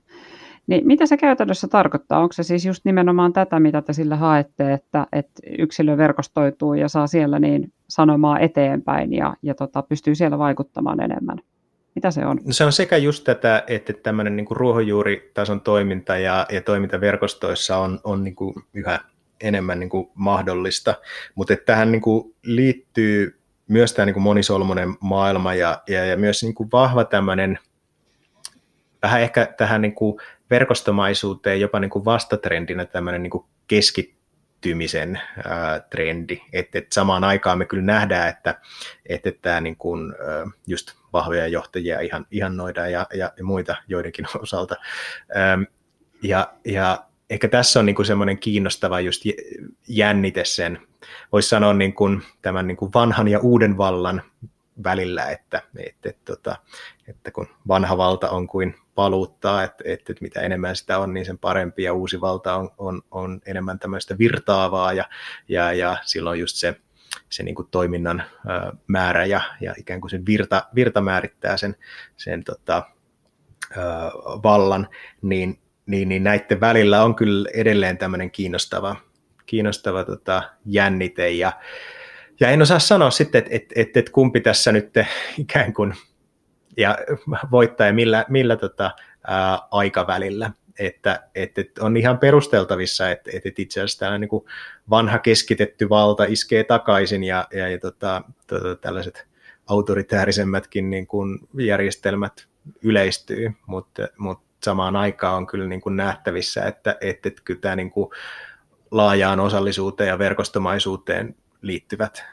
Niin 0.71 0.87
mitä 0.87 1.07
se 1.07 1.17
käytännössä 1.17 1.69
tarkoittaa? 1.69 2.21
Onko 2.21 2.33
se 2.33 2.43
siis 2.43 2.67
just 2.67 2.85
nimenomaan 2.85 3.33
tätä, 3.33 3.61
mitä 3.61 3.83
te 3.83 3.93
sillä 3.93 4.17
haette, 4.17 4.73
että, 4.73 5.07
että 5.13 5.43
yksilö 5.59 5.97
verkostoituu 5.97 6.75
ja 6.75 6.89
saa 6.89 7.07
siellä 7.07 7.39
niin 7.39 7.73
sanomaa 7.89 8.39
eteenpäin 8.39 9.13
ja, 9.13 9.37
ja 9.43 9.55
tota, 9.55 9.83
pystyy 9.83 10.15
siellä 10.15 10.39
vaikuttamaan 10.39 11.01
enemmän? 11.01 11.39
Mitä 11.95 12.11
se 12.11 12.27
on? 12.27 12.41
No 12.45 12.53
se 12.53 12.65
on 12.65 12.73
sekä 12.73 12.97
just 12.97 13.25
tätä, 13.25 13.65
että 13.67 13.93
tämmöinen 13.93 14.37
niin 14.37 14.47
ruohonjuuritason 14.51 15.61
toiminta 15.61 16.17
ja, 16.17 16.47
ja 16.53 16.61
toiminta 16.61 17.01
verkostoissa 17.01 17.77
on, 17.77 18.01
on 18.05 18.25
niin 18.25 18.37
kuin 18.37 18.55
yhä 18.75 19.01
enemmän 19.41 19.81
niin 19.81 19.91
kuin 19.91 20.11
mahdollista, 20.15 20.95
mutta 21.35 21.53
että 21.53 21.65
tähän 21.65 21.93
niin 21.93 22.03
kuin 22.03 22.35
liittyy 22.43 23.41
myös 23.69 23.93
tämä 23.93 24.07
niin 24.07 24.15
kuin 24.15 24.23
monisolmuinen 24.23 24.97
maailma 25.01 25.55
ja, 25.55 25.83
ja, 25.89 26.05
ja 26.05 26.17
myös 26.17 26.43
niin 26.43 26.55
kuin 26.55 26.69
vahva 26.73 27.05
tämmöinen, 27.05 27.59
vähän 29.03 29.21
ehkä 29.21 29.55
tähän 29.59 29.83
niin 29.83 29.95
kuin 29.95 30.17
verkostomaisuuteen 30.51 31.61
jopa 31.61 31.81
niin 31.81 31.91
kuin 31.91 32.05
vastatrendinä 32.05 32.85
tämmöinen 32.85 33.23
niin 33.23 33.31
kuin 33.31 33.45
keskittymisen 33.67 35.21
ää, 35.45 35.81
trendi, 35.81 36.41
että 36.53 36.79
et 36.79 36.93
samaan 36.93 37.25
aikaan 37.25 37.59
me 37.59 37.65
kyllä 37.65 37.85
nähdään, 37.85 38.29
että, 38.29 38.61
että 39.07 39.33
tämä 39.43 39.61
niin 39.61 39.77
kuin, 39.77 40.15
just 40.67 40.93
vahvoja 41.13 41.47
johtajia 41.47 42.01
ihan, 42.01 42.27
ihannoidaan 42.31 42.93
ja, 42.93 43.07
ja, 43.15 43.33
ja 43.37 43.45
muita 43.45 43.77
joidenkin 43.89 44.27
osalta. 44.43 44.77
Ähm, 45.37 45.63
ja, 46.23 46.53
ja 46.65 47.05
ehkä 47.31 47.49
tässä 47.49 47.81
on 47.81 47.87
niin 47.87 47.97
kuin 47.97 48.07
semmoinen 48.07 48.39
kiinnostava 48.39 49.01
just 49.01 49.23
jännite 49.89 50.45
sen, 50.45 50.79
voisi 51.33 51.49
sanoa 51.49 51.75
niin 51.75 51.95
kuin 51.95 52.23
tämän 52.43 52.67
niin 52.67 52.77
kuin 52.77 52.93
vanhan 52.95 53.29
ja 53.29 53.39
uuden 53.39 53.77
vallan 53.77 54.23
välillä, 54.85 55.31
että, 55.31 55.63
että, 55.77 56.09
että, 56.09 56.23
tota, 56.25 56.57
että 57.09 57.31
kun 57.31 57.49
vanha 57.69 57.97
valta 57.97 58.31
on 58.31 58.47
kuin 58.47 58.75
valuuttaa, 58.97 59.63
että, 59.63 59.85
että, 59.87 60.13
että 60.13 60.23
mitä 60.23 60.41
enemmän 60.41 60.77
sitä 60.77 60.99
on, 60.99 61.15
niin 61.15 61.27
sen 61.27 61.39
parempi, 61.39 61.83
ja 61.83 61.93
uusi 61.93 62.21
valta 62.21 62.57
on, 62.57 62.71
on, 62.79 63.03
on 63.11 63.41
enemmän 63.47 63.79
tämmöistä 63.79 64.19
virtaavaa, 64.19 64.93
ja, 64.93 65.05
ja, 65.49 65.73
ja 65.73 65.97
silloin 66.05 66.41
just 66.41 66.57
se, 66.57 66.77
se 67.31 67.43
niin 67.43 67.55
kuin 67.55 67.69
toiminnan 67.71 68.23
määrä 68.87 69.25
ja, 69.25 69.41
ja 69.61 69.75
ikään 69.79 70.01
kuin 70.01 70.11
se 70.11 70.21
virta, 70.27 70.67
virta 70.75 71.01
määrittää 71.01 71.57
sen, 71.57 71.77
sen 72.17 72.45
tota, 72.45 72.83
vallan, 74.43 74.89
niin, 75.23 75.59
niin, 75.87 76.09
niin 76.09 76.25
näiden 76.25 76.61
välillä 76.61 77.05
on 77.05 77.15
kyllä 77.15 77.49
edelleen 77.55 77.99
tämmöinen 77.99 78.31
kiinnostava, 78.31 78.97
kiinnostava 79.47 80.05
tota, 80.05 80.43
jännite, 80.67 81.31
ja, 81.31 81.53
ja 82.41 82.49
en 82.51 82.63
osaa 82.63 82.79
sanoa 82.79 83.11
sitten, 83.11 83.39
että 83.39 83.51
et, 83.57 83.73
et, 83.77 83.97
et 83.97 84.11
kumpi 84.11 84.41
tässä 84.41 84.73
nyt 84.73 84.95
ikään 85.39 85.73
kuin 85.73 85.95
ja 86.77 86.99
voittaa 87.51 87.87
ja 87.87 87.93
millä, 87.93 88.25
millä 88.29 88.57
tota, 88.57 88.91
ää, 89.27 89.59
aikavälillä. 89.71 90.51
Että, 90.79 91.29
että, 91.35 91.61
että 91.61 91.85
on 91.85 91.97
ihan 91.97 92.19
perusteltavissa, 92.19 93.11
että, 93.11 93.31
että 93.35 93.63
itse 93.63 93.81
asiassa 93.81 93.99
tämä 93.99 94.19
niin 94.19 94.31
vanha 94.91 95.19
keskitetty 95.19 95.89
valta 95.89 96.25
iskee 96.25 96.65
takaisin 96.65 97.25
ja, 97.25 97.49
ja, 97.53 97.69
ja 97.69 97.79
tota, 97.79 98.23
tota, 98.47 98.77
tällaiset 98.77 99.27
autoritäärisemmätkin 99.67 100.91
niin 100.91 101.07
kuin 101.07 101.39
järjestelmät 101.59 102.47
yleistyy, 102.83 103.53
mutta, 103.67 104.09
mutta 104.17 104.45
samaan 104.65 104.97
aikaan 104.97 105.37
on 105.37 105.47
kyllä 105.47 105.67
niin 105.67 105.81
kuin 105.81 105.97
nähtävissä, 105.97 106.65
että, 106.65 106.97
että, 107.01 107.29
että 107.29 107.43
kyllä 107.45 107.61
tämä 107.61 107.77
niin 107.77 107.91
kuin 107.91 108.11
laajaan 108.91 109.41
osallisuuteen 109.41 110.09
ja 110.09 110.19
verkostomaisuuteen 110.19 111.35
liittyvät 111.63 112.25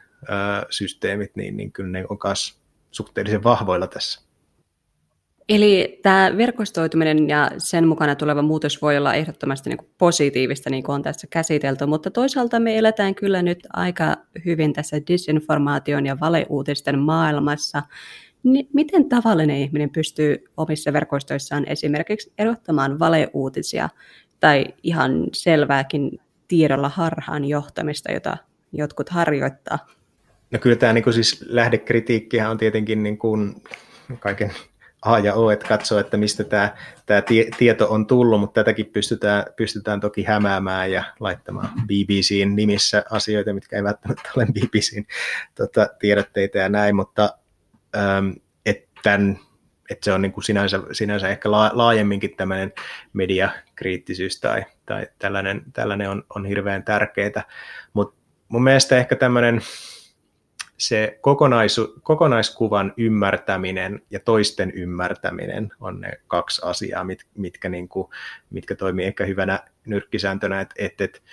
systeemit, 0.69 1.36
niin, 1.36 1.57
niin 1.57 1.71
kyllä 1.71 1.89
ne 1.89 2.05
on 2.09 2.17
myös 2.23 2.57
suhteellisen 2.91 3.43
vahvoilla 3.43 3.88
tässä. 3.88 4.28
Eli 5.49 5.99
tämä 6.03 6.32
verkostoituminen 6.38 7.30
ja 7.30 7.51
sen 7.57 7.88
mukana 7.88 8.15
tuleva 8.15 8.41
muutos 8.41 8.82
voi 8.82 8.97
olla 8.97 9.13
ehdottomasti 9.13 9.69
niin 9.69 9.89
positiivista, 9.97 10.69
niin 10.69 10.84
kuin 10.84 10.93
on 10.93 11.01
tässä 11.01 11.28
käsitelty, 11.30 11.86
mutta 11.86 12.11
toisaalta 12.11 12.59
me 12.59 12.78
eletään 12.78 13.15
kyllä 13.15 13.41
nyt 13.41 13.67
aika 13.73 14.17
hyvin 14.45 14.73
tässä 14.73 14.97
disinformaation 15.07 16.05
ja 16.05 16.19
valeuutisten 16.19 16.99
maailmassa. 16.99 17.84
Niin 18.43 18.67
miten 18.73 19.09
tavallinen 19.09 19.57
ihminen 19.57 19.89
pystyy 19.89 20.43
omissa 20.57 20.93
verkostoissaan 20.93 21.65
esimerkiksi 21.67 22.34
erottamaan 22.38 22.99
valeuutisia 22.99 23.89
tai 24.39 24.65
ihan 24.84 25.23
selvääkin 25.34 26.19
tiedolla 26.47 26.89
harhaan 26.89 27.45
johtamista, 27.45 28.11
jota 28.11 28.38
jotkut 28.78 29.09
harjoittaa? 29.09 29.80
No 30.51 30.59
kyllä 30.59 30.75
tämä 30.75 30.93
niin 30.93 31.03
kuin 31.03 31.13
siis 31.13 31.45
lähdekritiikkihän 31.47 32.51
on 32.51 32.57
tietenkin 32.57 33.03
niin 33.03 33.17
kuin 33.17 33.63
kaiken 34.19 34.51
A 35.01 35.19
ja 35.19 35.34
O, 35.34 35.51
että 35.51 35.67
katsoo, 35.67 35.99
että 35.99 36.17
mistä 36.17 36.43
tämä, 36.43 36.75
tämä 37.05 37.21
tieto 37.57 37.88
on 37.89 38.07
tullut, 38.07 38.39
mutta 38.39 38.63
tätäkin 38.63 38.86
pystytään, 38.86 39.43
pystytään 39.55 39.99
toki 39.99 40.23
hämäämään 40.23 40.91
ja 40.91 41.03
laittamaan 41.19 41.69
BBCin 41.86 42.55
nimissä 42.55 43.03
asioita, 43.11 43.53
mitkä 43.53 43.75
ei 43.75 43.84
välttämättä 43.84 44.30
ole 44.38 44.45
BBCin 44.45 45.07
tota, 45.55 45.88
tiedotteita 45.99 46.57
ja 46.57 46.69
näin, 46.69 46.95
mutta 46.95 47.38
että 48.65 48.88
tämän 49.03 49.39
että 49.89 50.05
se 50.05 50.13
on 50.13 50.21
niin 50.21 50.32
kuin 50.32 50.43
sinänsä, 50.43 50.80
sinänsä 50.91 51.28
ehkä 51.28 51.51
laajemminkin 51.51 52.36
tämmöinen 52.38 52.73
mediakriittisyys 53.13 54.39
tai, 54.39 54.65
tai 54.86 55.07
tällainen, 55.19 55.61
tällainen 55.73 56.09
on, 56.09 56.23
on 56.36 56.45
hirveän 56.45 56.84
tärkeää, 56.84 57.43
mutta 57.93 58.17
mun 58.50 58.64
mielestä 58.64 58.98
ehkä 58.98 59.16
tämmöinen 59.16 59.62
se 60.78 61.18
kokonaisu, 61.22 62.00
kokonaiskuvan 62.04 62.93
ymmärtäminen 62.98 64.02
ja 64.12 64.20
toisten 64.20 64.72
ymmärtäminen 64.72 65.70
on 65.80 66.02
ne 66.02 66.12
kaksi 66.28 66.62
asiaa, 66.66 67.04
mit, 67.04 67.26
mitkä, 67.38 67.70
niin 67.70 67.88
kuin, 67.89 68.08
mitkä 68.50 68.76
toimii 68.76 69.06
ehkä 69.06 69.26
hyvänä 69.26 69.60
nyrkkisääntönä, 69.86 70.62
että 70.62 70.76
et, 70.78 71.02
et, 71.02 71.24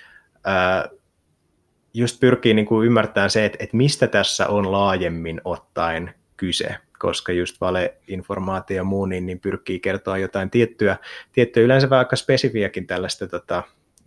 just 1.94 2.20
pyrkii 2.20 2.54
niin 2.54 2.66
kuin 2.66 2.86
ymmärtämään 2.86 3.30
se, 3.30 3.44
että, 3.44 3.58
että 3.60 3.76
mistä 3.76 4.06
tässä 4.06 4.48
on 4.48 4.72
laajemmin 4.72 5.40
ottaen 5.44 6.14
kyse, 6.36 6.76
koska 6.98 7.32
just 7.32 7.60
valeinformaatio 7.60 8.76
ja 8.76 8.84
muu, 8.84 9.06
niin, 9.06 9.26
niin 9.26 9.40
pyrkii 9.40 9.80
kertoa 9.80 10.18
jotain 10.18 10.50
tiettyä, 10.50 10.96
tiettyä 11.32 11.62
yleensä 11.62 11.90
vaikka 11.90 12.16
spesifiäkin 12.16 12.86
tällaista 12.86 13.26
tota, 13.26 13.62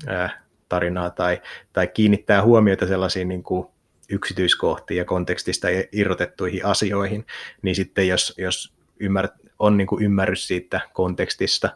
ää, 0.08 0.47
tarinaa 0.70 1.10
tai, 1.10 1.42
tai 1.74 1.88
kiinnittää 1.88 2.44
huomiota 2.44 2.88
sellaisiin 2.88 3.28
niin 3.28 3.44
kuin 3.44 3.68
yksityiskohtiin 4.10 4.98
ja 4.98 5.06
kontekstista 5.06 5.68
irrotettuihin 5.92 6.66
asioihin, 6.66 7.26
niin 7.62 7.76
sitten 7.76 8.08
jos, 8.08 8.34
jos 8.38 8.74
ymmär, 9.00 9.28
on 9.60 9.78
niin 9.78 9.88
kuin 9.88 10.04
ymmärrys 10.04 10.48
siitä 10.48 10.82
kontekstista 10.94 11.70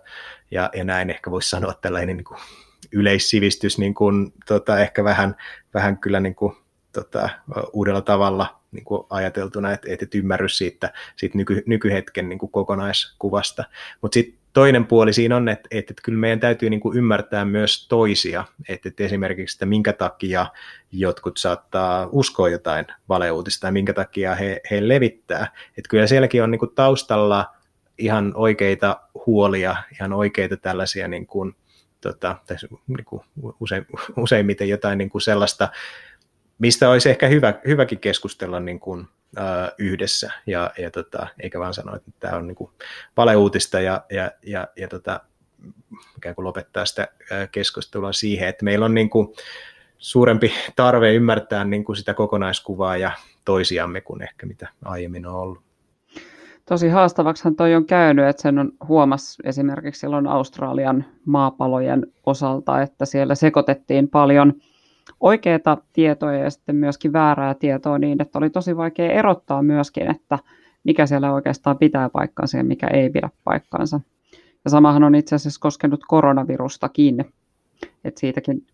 ja, 0.51 0.69
ja 0.75 0.83
näin 0.83 1.09
ehkä 1.09 1.31
voisi 1.31 1.49
sanoa 1.49 1.73
tällainen 1.73 2.17
niin 2.17 2.25
kuin 2.25 2.39
yleissivistys 2.91 3.77
niin 3.77 3.93
kuin, 3.93 4.33
tota, 4.45 4.79
ehkä 4.79 5.03
vähän, 5.03 5.35
vähän 5.73 5.97
kyllä 5.97 6.19
niin 6.19 6.35
kuin, 6.35 6.55
tota, 6.91 7.29
uudella 7.73 8.01
tavalla 8.01 8.61
niin 8.71 8.83
kuin 8.83 9.03
ajateltuna, 9.09 9.71
että, 9.71 9.87
että 9.91 10.17
ymmärrys 10.17 10.57
siitä, 10.57 10.93
siitä 11.15 11.37
nyky, 11.37 11.63
nykyhetken 11.65 12.29
niin 12.29 12.39
kuin 12.39 12.51
kokonaiskuvasta. 12.51 13.63
Mutta 14.01 14.13
sitten 14.13 14.40
toinen 14.53 14.85
puoli 14.85 15.13
siinä 15.13 15.35
on, 15.35 15.49
että, 15.49 15.67
että, 15.71 15.91
että 15.91 16.01
kyllä 16.05 16.19
meidän 16.19 16.39
täytyy 16.39 16.69
niin 16.69 16.79
kuin 16.79 16.97
ymmärtää 16.97 17.45
myös 17.45 17.87
toisia, 17.87 18.43
että, 18.69 18.89
että 18.89 19.03
esimerkiksi, 19.03 19.55
että 19.55 19.65
minkä 19.65 19.93
takia 19.93 20.45
jotkut 20.91 21.37
saattaa 21.37 22.09
uskoa 22.11 22.49
jotain 22.49 22.85
valeuutista 23.09 23.61
tai 23.61 23.71
minkä 23.71 23.93
takia 23.93 24.35
he, 24.35 24.61
he 24.71 24.87
levittää. 24.87 25.47
Että 25.77 25.89
kyllä 25.89 26.07
sielläkin 26.07 26.43
on 26.43 26.51
niin 26.51 26.59
kuin 26.59 26.75
taustalla 26.75 27.55
ihan 27.97 28.31
oikeita 28.35 29.01
huolia, 29.25 29.75
ihan 29.93 30.13
oikeita 30.13 30.57
tällaisia 30.57 31.07
niin 31.07 31.27
kuin, 31.27 31.55
tota, 32.01 32.35
niin 32.87 33.05
kuin 33.05 33.21
usein, 33.59 33.85
useimmiten 34.17 34.69
jotain 34.69 34.97
niin 34.97 35.09
kuin 35.09 35.21
sellaista 35.21 35.69
mistä 36.61 36.89
olisi 36.89 37.09
ehkä 37.09 37.27
hyvä, 37.27 37.53
hyväkin 37.67 37.99
keskustella 37.99 38.59
niin 38.59 38.79
kuin, 38.79 39.07
äh, 39.37 39.71
yhdessä, 39.77 40.31
ja, 40.45 40.71
ja 40.77 40.91
tota, 40.91 41.27
eikä 41.39 41.59
vaan 41.59 41.73
sanoa, 41.73 41.95
että 41.95 42.11
tämä 42.19 42.37
on 42.37 42.47
niin 42.47 42.55
kuin 42.55 42.71
valeuutista 43.17 43.79
ja, 43.79 44.01
ja, 44.09 44.31
ja, 44.45 44.67
ja 44.75 44.87
tota, 44.87 45.19
ikään 46.17 46.35
kuin 46.35 46.45
lopettaa 46.45 46.85
sitä 46.85 47.07
keskustelua 47.51 48.13
siihen, 48.13 48.49
että 48.49 48.65
meillä 48.65 48.85
on 48.85 48.93
niin 48.93 49.09
kuin 49.09 49.33
suurempi 49.97 50.53
tarve 50.75 51.13
ymmärtää 51.13 51.65
niin 51.65 51.83
kuin 51.83 51.95
sitä 51.95 52.13
kokonaiskuvaa 52.13 52.97
ja 52.97 53.11
toisiamme 53.45 54.01
kuin 54.01 54.21
ehkä 54.21 54.45
mitä 54.45 54.69
aiemmin 54.85 55.25
on 55.25 55.35
ollut. 55.35 55.61
Tosi 56.65 56.89
haastavaksihan 56.89 57.55
toi 57.55 57.75
on 57.75 57.85
käynyt, 57.85 58.25
että 58.25 58.41
sen 58.41 58.59
on 58.59 58.71
huomas 58.87 59.37
esimerkiksi 59.43 59.99
silloin 59.99 60.27
Australian 60.27 61.05
maapalojen 61.25 62.07
osalta, 62.25 62.81
että 62.81 63.05
siellä 63.05 63.35
sekoitettiin 63.35 64.09
paljon– 64.09 64.53
oikeaa 65.19 65.77
tietoa 65.93 66.33
ja 66.33 66.49
sitten 66.49 66.75
myöskin 66.75 67.13
väärää 67.13 67.53
tietoa 67.53 67.99
niin, 67.99 68.21
että 68.21 68.37
oli 68.37 68.49
tosi 68.49 68.77
vaikea 68.77 69.11
erottaa 69.11 69.63
myöskin, 69.63 70.11
että 70.11 70.39
mikä 70.83 71.05
siellä 71.05 71.33
oikeastaan 71.33 71.77
pitää 71.77 72.09
paikkansa 72.09 72.57
ja 72.57 72.63
mikä 72.63 72.87
ei 72.87 73.09
pidä 73.09 73.29
paikkaansa. 73.43 73.99
Ja 74.65 74.71
samahan 74.71 75.03
on 75.03 75.15
itse 75.15 75.35
asiassa 75.35 75.59
koskenut 75.59 76.03
koronavirustakin, 76.07 77.25
että 78.03 78.19
siitäkin 78.19 78.67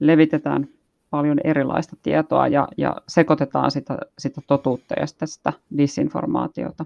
levitetään 0.00 0.68
paljon 1.10 1.38
erilaista 1.44 1.96
tietoa 2.02 2.48
ja, 2.48 2.68
ja 2.76 2.96
sekoitetaan 3.08 3.70
sitä, 3.70 3.98
sitä 4.18 4.40
totuutta 4.46 4.94
ja 5.00 5.06
sitä, 5.06 5.26
sitä 5.26 5.52
disinformaatiota. 5.78 6.84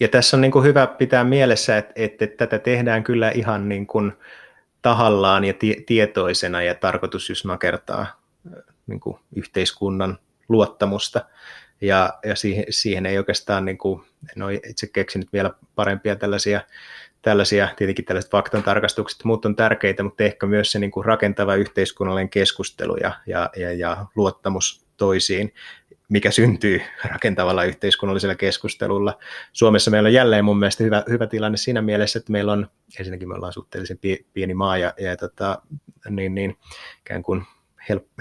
Ja 0.00 0.08
tässä 0.08 0.36
on 0.36 0.40
niin 0.40 0.52
kuin 0.52 0.64
hyvä 0.64 0.86
pitää 0.86 1.24
mielessä, 1.24 1.78
että, 1.78 1.92
että, 1.96 2.24
että 2.24 2.46
tätä 2.46 2.58
tehdään 2.64 3.04
kyllä 3.04 3.30
ihan 3.30 3.68
niin 3.68 3.86
kuin 3.86 4.12
tahallaan 4.82 5.44
ja 5.44 5.54
tietoisena 5.86 6.62
ja 6.62 6.74
tarkoitus 6.74 7.28
just 7.28 7.44
nakertaa 7.44 8.06
niin 8.86 9.00
kuin 9.00 9.16
yhteiskunnan 9.36 10.18
luottamusta. 10.48 11.24
Ja, 11.80 12.18
ja 12.24 12.36
siihen, 12.36 12.64
siihen 12.70 13.06
ei 13.06 13.18
oikeastaan, 13.18 13.64
niin 13.64 13.78
kuin, 13.78 14.02
en 14.36 14.42
ole 14.42 14.54
itse 14.54 14.86
keksinyt 14.86 15.32
vielä 15.32 15.50
parempia 15.74 16.16
tällaisia, 16.16 16.60
tällaisia 17.22 17.68
tietenkin 17.76 18.04
tällaiset 18.04 18.30
faktantarkastukset, 18.30 19.24
muut 19.24 19.44
on 19.44 19.56
tärkeitä, 19.56 20.02
mutta 20.02 20.24
ehkä 20.24 20.46
myös 20.46 20.72
se 20.72 20.78
niin 20.78 20.90
kuin 20.90 21.04
rakentava 21.04 21.54
yhteiskunnallinen 21.54 22.28
keskustelu 22.28 22.96
ja, 22.96 23.12
ja, 23.26 23.50
ja, 23.56 23.72
ja 23.72 24.06
luottamus 24.16 24.86
toisiin, 24.96 25.54
mikä 26.08 26.30
syntyy 26.30 26.80
rakentavalla 27.04 27.64
yhteiskunnallisella 27.64 28.34
keskustelulla. 28.34 29.18
Suomessa 29.52 29.90
meillä 29.90 30.06
on 30.06 30.12
jälleen 30.12 30.44
mun 30.44 30.58
mielestä 30.58 30.84
hyvä, 30.84 31.04
hyvä 31.08 31.26
tilanne 31.26 31.56
siinä 31.56 31.82
mielessä, 31.82 32.18
että 32.18 32.32
meillä 32.32 32.52
on, 32.52 32.68
ensinnäkin 32.98 33.28
me 33.28 33.34
ollaan 33.34 33.52
suhteellisen 33.52 33.98
pieni 34.32 34.54
maa 34.54 34.78
ja, 34.78 34.94
ja 35.00 35.16
tota, 35.16 35.62
niin, 36.10 36.34
niin, 36.34 36.56
ikään 37.00 37.22
kuin 37.22 37.42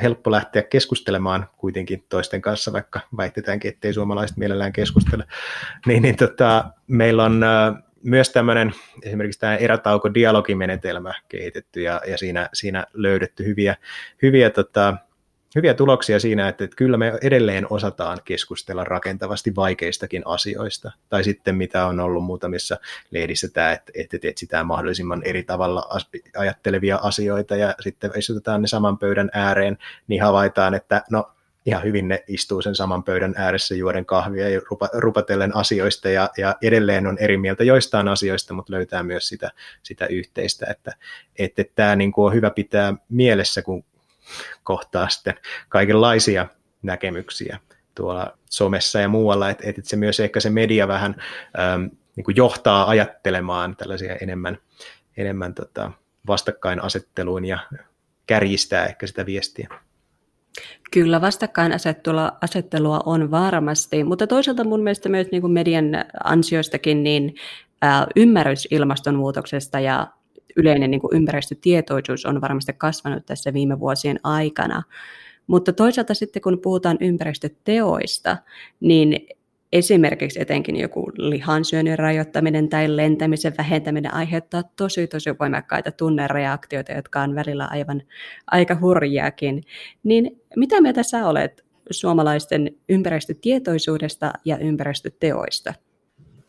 helppo 0.02 0.32
lähteä 0.32 0.62
keskustelemaan 0.62 1.48
kuitenkin 1.58 2.06
toisten 2.10 2.42
kanssa, 2.42 2.74
vaikka 2.74 3.00
väitetäänkin, 3.18 3.70
ettei 3.70 3.94
suomalaiset 3.94 4.38
mielellään 4.38 4.74
keskustele. 4.74 5.24
Niin, 5.88 6.02
niin 6.02 6.16
tota, 6.16 6.66
meillä 6.88 7.24
on 7.24 7.42
myös 8.04 8.30
tämmöinen 8.30 8.74
esimerkiksi 9.04 9.40
tämä 9.40 9.56
erätauko-dialogimenetelmä 9.56 11.14
kehitetty 11.30 11.82
ja, 11.82 12.02
ja 12.08 12.18
siinä, 12.18 12.50
siinä 12.54 12.86
löydetty 12.94 13.46
hyviä, 13.46 13.76
hyviä 14.22 14.50
tota, 14.50 14.98
hyviä 15.56 15.74
tuloksia 15.74 16.20
siinä, 16.20 16.48
että, 16.48 16.64
että 16.64 16.76
kyllä 16.76 16.98
me 16.98 17.14
edelleen 17.22 17.68
osataan 17.70 18.18
keskustella 18.26 18.84
rakentavasti 18.84 19.56
vaikeistakin 19.56 20.22
asioista. 20.26 20.92
Tai 21.10 21.24
sitten 21.24 21.56
mitä 21.56 21.86
on 21.86 22.00
ollut 22.00 22.24
muutamissa 22.24 22.78
lehdissä 23.12 23.48
tämä, 23.48 23.72
että, 23.72 23.92
että 23.96 24.18
etsitään 24.24 24.68
mahdollisimman 24.68 25.22
eri 25.26 25.44
tavalla 25.44 25.90
ajattelevia 26.38 27.00
asioita 27.04 27.56
ja 27.56 27.76
sitten 27.80 28.12
istutetaan 28.18 28.62
ne 28.62 28.68
saman 28.68 28.98
pöydän 28.98 29.30
ääreen, 29.34 29.78
niin 30.08 30.22
havaitaan, 30.22 30.74
että 30.74 31.04
no 31.10 31.32
ihan 31.68 31.84
hyvin 31.84 32.08
ne 32.08 32.24
istuu 32.28 32.62
sen 32.62 32.76
saman 32.76 33.04
pöydän 33.04 33.34
ääressä 33.38 33.76
juoden 33.76 34.06
kahvia 34.06 34.50
ja 34.50 34.62
rupa, 34.70 34.90
rupatellen 34.94 35.56
asioista 35.56 36.10
ja, 36.10 36.30
ja 36.38 36.56
edelleen 36.62 37.08
on 37.08 37.18
eri 37.18 37.38
mieltä 37.38 37.64
joistain 37.64 38.08
asioista, 38.08 38.54
mutta 38.54 38.74
löytää 38.74 39.04
myös 39.04 39.28
sitä, 39.28 39.52
sitä 39.84 40.06
yhteistä, 40.06 40.66
että, 40.70 40.94
että, 41.40 41.64
tämä 41.76 41.96
niin 41.96 42.12
kuin 42.12 42.26
on 42.26 42.34
hyvä 42.34 42.50
pitää 42.50 42.94
mielessä, 43.10 43.62
kun 43.62 43.84
kohtaa 44.64 45.10
sitten 45.10 45.34
kaikenlaisia 45.70 46.48
näkemyksiä 46.84 47.60
tuolla 47.96 48.38
somessa 48.50 49.00
ja 49.00 49.08
muualla, 49.08 49.50
että, 49.50 49.70
että 49.70 49.82
se 49.84 49.96
myös 49.96 50.20
ehkä 50.20 50.40
se 50.40 50.50
media 50.50 50.88
vähän 50.88 51.16
äm, 51.60 51.90
niin 52.16 52.24
kuin 52.24 52.36
johtaa 52.36 52.90
ajattelemaan 52.90 53.76
tällaisia 53.76 54.16
enemmän, 54.16 54.58
enemmän 55.18 55.54
tota, 55.54 55.92
vastakkainasetteluun 56.28 57.46
ja 57.46 57.60
kärjistää 58.28 58.86
ehkä 58.86 59.08
sitä 59.08 59.26
viestiä. 59.26 59.68
Kyllä, 60.92 61.22
vastakkainasettelua 61.22 62.32
asettelua 62.42 63.00
on 63.06 63.32
varmasti, 63.32 64.04
mutta 64.04 64.28
toisaalta 64.28 64.64
mun 64.64 64.84
mielestä 64.84 65.10
myös 65.10 65.28
niin 65.32 65.42
kuin 65.42 65.54
median 65.54 65.86
ansioistakin 66.24 67.04
niin 67.04 67.36
ää, 67.82 68.08
ymmärrys 68.16 68.68
ilmastonmuutoksesta 68.72 69.80
ja 69.80 70.08
yleinen 70.58 70.92
niin 70.92 71.02
kuin 71.02 71.16
ympäristötietoisuus 71.16 72.26
on 72.26 72.42
varmasti 72.42 72.74
kasvanut 72.74 73.26
tässä 73.26 73.54
viime 73.54 73.80
vuosien 73.80 74.20
aikana. 74.24 74.84
Mutta 75.48 75.74
toisaalta 75.74 76.14
sitten 76.14 76.42
kun 76.42 76.60
puhutaan 76.60 76.98
ympäristöteoista, 77.02 78.38
niin 78.80 79.28
esimerkiksi 79.74 80.42
etenkin 80.42 80.76
joku 80.76 81.12
lihansyönnin 81.18 82.00
rajoittaminen 82.00 82.70
tai 82.70 82.96
lentämisen 82.96 83.54
vähentäminen 83.58 84.14
aiheuttaa 84.14 84.64
tosi 84.76 85.08
tosi 85.08 85.30
voimakkaita 85.40 85.92
tunnereaktioita, 85.92 86.92
jotka 86.92 87.22
on 87.22 87.36
välillä 87.36 87.68
aivan 87.72 88.04
aika 88.48 88.78
hurjiakin. 88.82 89.64
Niin 90.04 90.42
mitä 90.56 90.82
mieltä 90.82 91.04
sä 91.04 91.28
olet 91.28 91.66
suomalaisten 91.92 92.76
ympäristötietoisuudesta 92.90 94.34
ja 94.46 94.58
ympäristöteoista? 94.58 95.74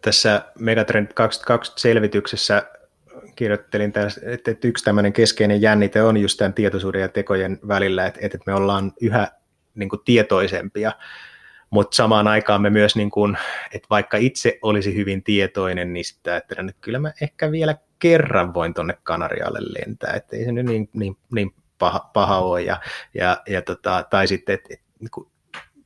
Tässä 0.02 0.42
Megatrend 0.58 1.06
2020 1.14 1.80
selvityksessä 1.80 2.77
kirjoittelin, 3.38 3.92
tässä, 3.92 4.20
että 4.24 4.68
yksi 4.68 4.84
tämmöinen 4.84 5.12
keskeinen 5.12 5.62
jännite 5.62 6.02
on 6.02 6.16
just 6.16 6.38
tämän 6.38 6.54
tietoisuuden 6.54 7.00
ja 7.00 7.08
tekojen 7.08 7.58
välillä, 7.68 8.06
että, 8.06 8.20
että 8.22 8.38
me 8.46 8.54
ollaan 8.54 8.92
yhä 9.00 9.28
niin 9.74 9.88
kuin 9.88 10.00
tietoisempia. 10.04 10.92
Mutta 11.70 11.96
samaan 11.96 12.28
aikaan 12.28 12.62
me 12.62 12.70
myös, 12.70 12.96
niin 12.96 13.10
kun, 13.10 13.36
että 13.72 13.86
vaikka 13.90 14.16
itse 14.16 14.58
olisi 14.62 14.94
hyvin 14.94 15.22
tietoinen 15.22 15.92
niistä, 15.92 16.36
että 16.36 16.62
nyt 16.62 16.76
kyllä 16.80 16.98
mä 16.98 17.12
ehkä 17.20 17.50
vielä 17.50 17.76
kerran 17.98 18.54
voin 18.54 18.74
tuonne 18.74 18.98
Kanarialle 19.02 19.58
lentää, 19.62 20.12
että 20.12 20.36
ei 20.36 20.44
se 20.44 20.52
nyt 20.52 20.66
niin, 20.66 20.90
niin, 20.92 21.16
niin 21.34 21.54
paha, 21.78 22.10
paha 22.12 22.38
ole, 22.38 22.62
ja, 22.62 22.80
ja, 23.14 23.42
ja 23.48 23.62
tota, 23.62 24.04
tai 24.10 24.28
sitten, 24.28 24.54
että 24.54 24.68
et, 24.70 24.80
niin 25.00 25.10
kuin, 25.10 25.30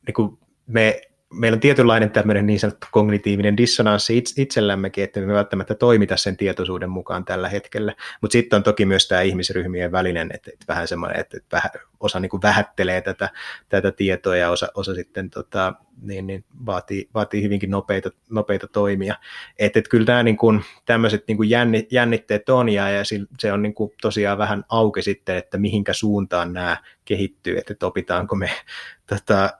niin 0.06 0.14
kuin 0.14 0.38
me 0.66 1.00
meillä 1.32 1.56
on 1.56 1.60
tietynlainen 1.60 2.10
tämmöinen 2.10 2.46
niin 2.46 2.60
sanottu 2.60 2.86
kognitiivinen 2.90 3.56
dissonanssi 3.56 4.24
itsellämmekin, 4.36 5.04
että 5.04 5.20
me 5.20 5.34
välttämättä 5.34 5.74
toimita 5.74 6.16
sen 6.16 6.36
tietoisuuden 6.36 6.90
mukaan 6.90 7.24
tällä 7.24 7.48
hetkellä, 7.48 7.94
mutta 8.20 8.32
sitten 8.32 8.56
on 8.56 8.62
toki 8.62 8.86
myös 8.86 9.08
tämä 9.08 9.20
ihmisryhmien 9.20 9.92
välinen, 9.92 10.30
että, 10.34 10.50
että 10.52 10.64
vähän 10.68 10.88
semmoinen, 10.88 11.20
että, 11.20 11.36
että 11.36 11.56
vähän, 11.56 11.70
osa 12.00 12.20
niin 12.20 12.30
kuin 12.30 12.42
vähättelee 12.42 13.00
tätä, 13.00 13.30
tätä 13.68 13.92
tietoa 13.92 14.36
ja 14.36 14.50
osa, 14.50 14.68
osa 14.74 14.94
sitten 14.94 15.30
tota, 15.30 15.74
niin, 16.02 16.26
niin 16.26 16.44
vaatii, 16.66 17.08
vaatii 17.14 17.42
hyvinkin 17.42 17.70
nopeita, 17.70 18.10
nopeita 18.30 18.68
toimia. 18.68 19.14
Että, 19.58 19.78
että 19.78 19.90
kyllä 19.90 20.06
tämä 20.06 20.22
niin 20.22 20.36
kuin, 20.36 20.64
tämmöiset 20.84 21.24
niin 21.28 21.36
kuin 21.36 21.50
jännitteet 21.90 22.48
on 22.48 22.68
ja, 22.68 22.90
ja 22.90 23.02
se 23.38 23.52
on 23.52 23.62
niin 23.62 23.74
kuin 23.74 23.92
tosiaan 24.02 24.38
vähän 24.38 24.64
auki 24.68 25.02
sitten, 25.02 25.36
että 25.36 25.58
mihinkä 25.58 25.92
suuntaan 25.92 26.52
nämä 26.52 26.76
kehittyy, 27.04 27.58
että, 27.58 27.72
että 27.72 27.86
opitaanko 27.86 28.34
me 28.34 28.50
tota, 29.10 29.50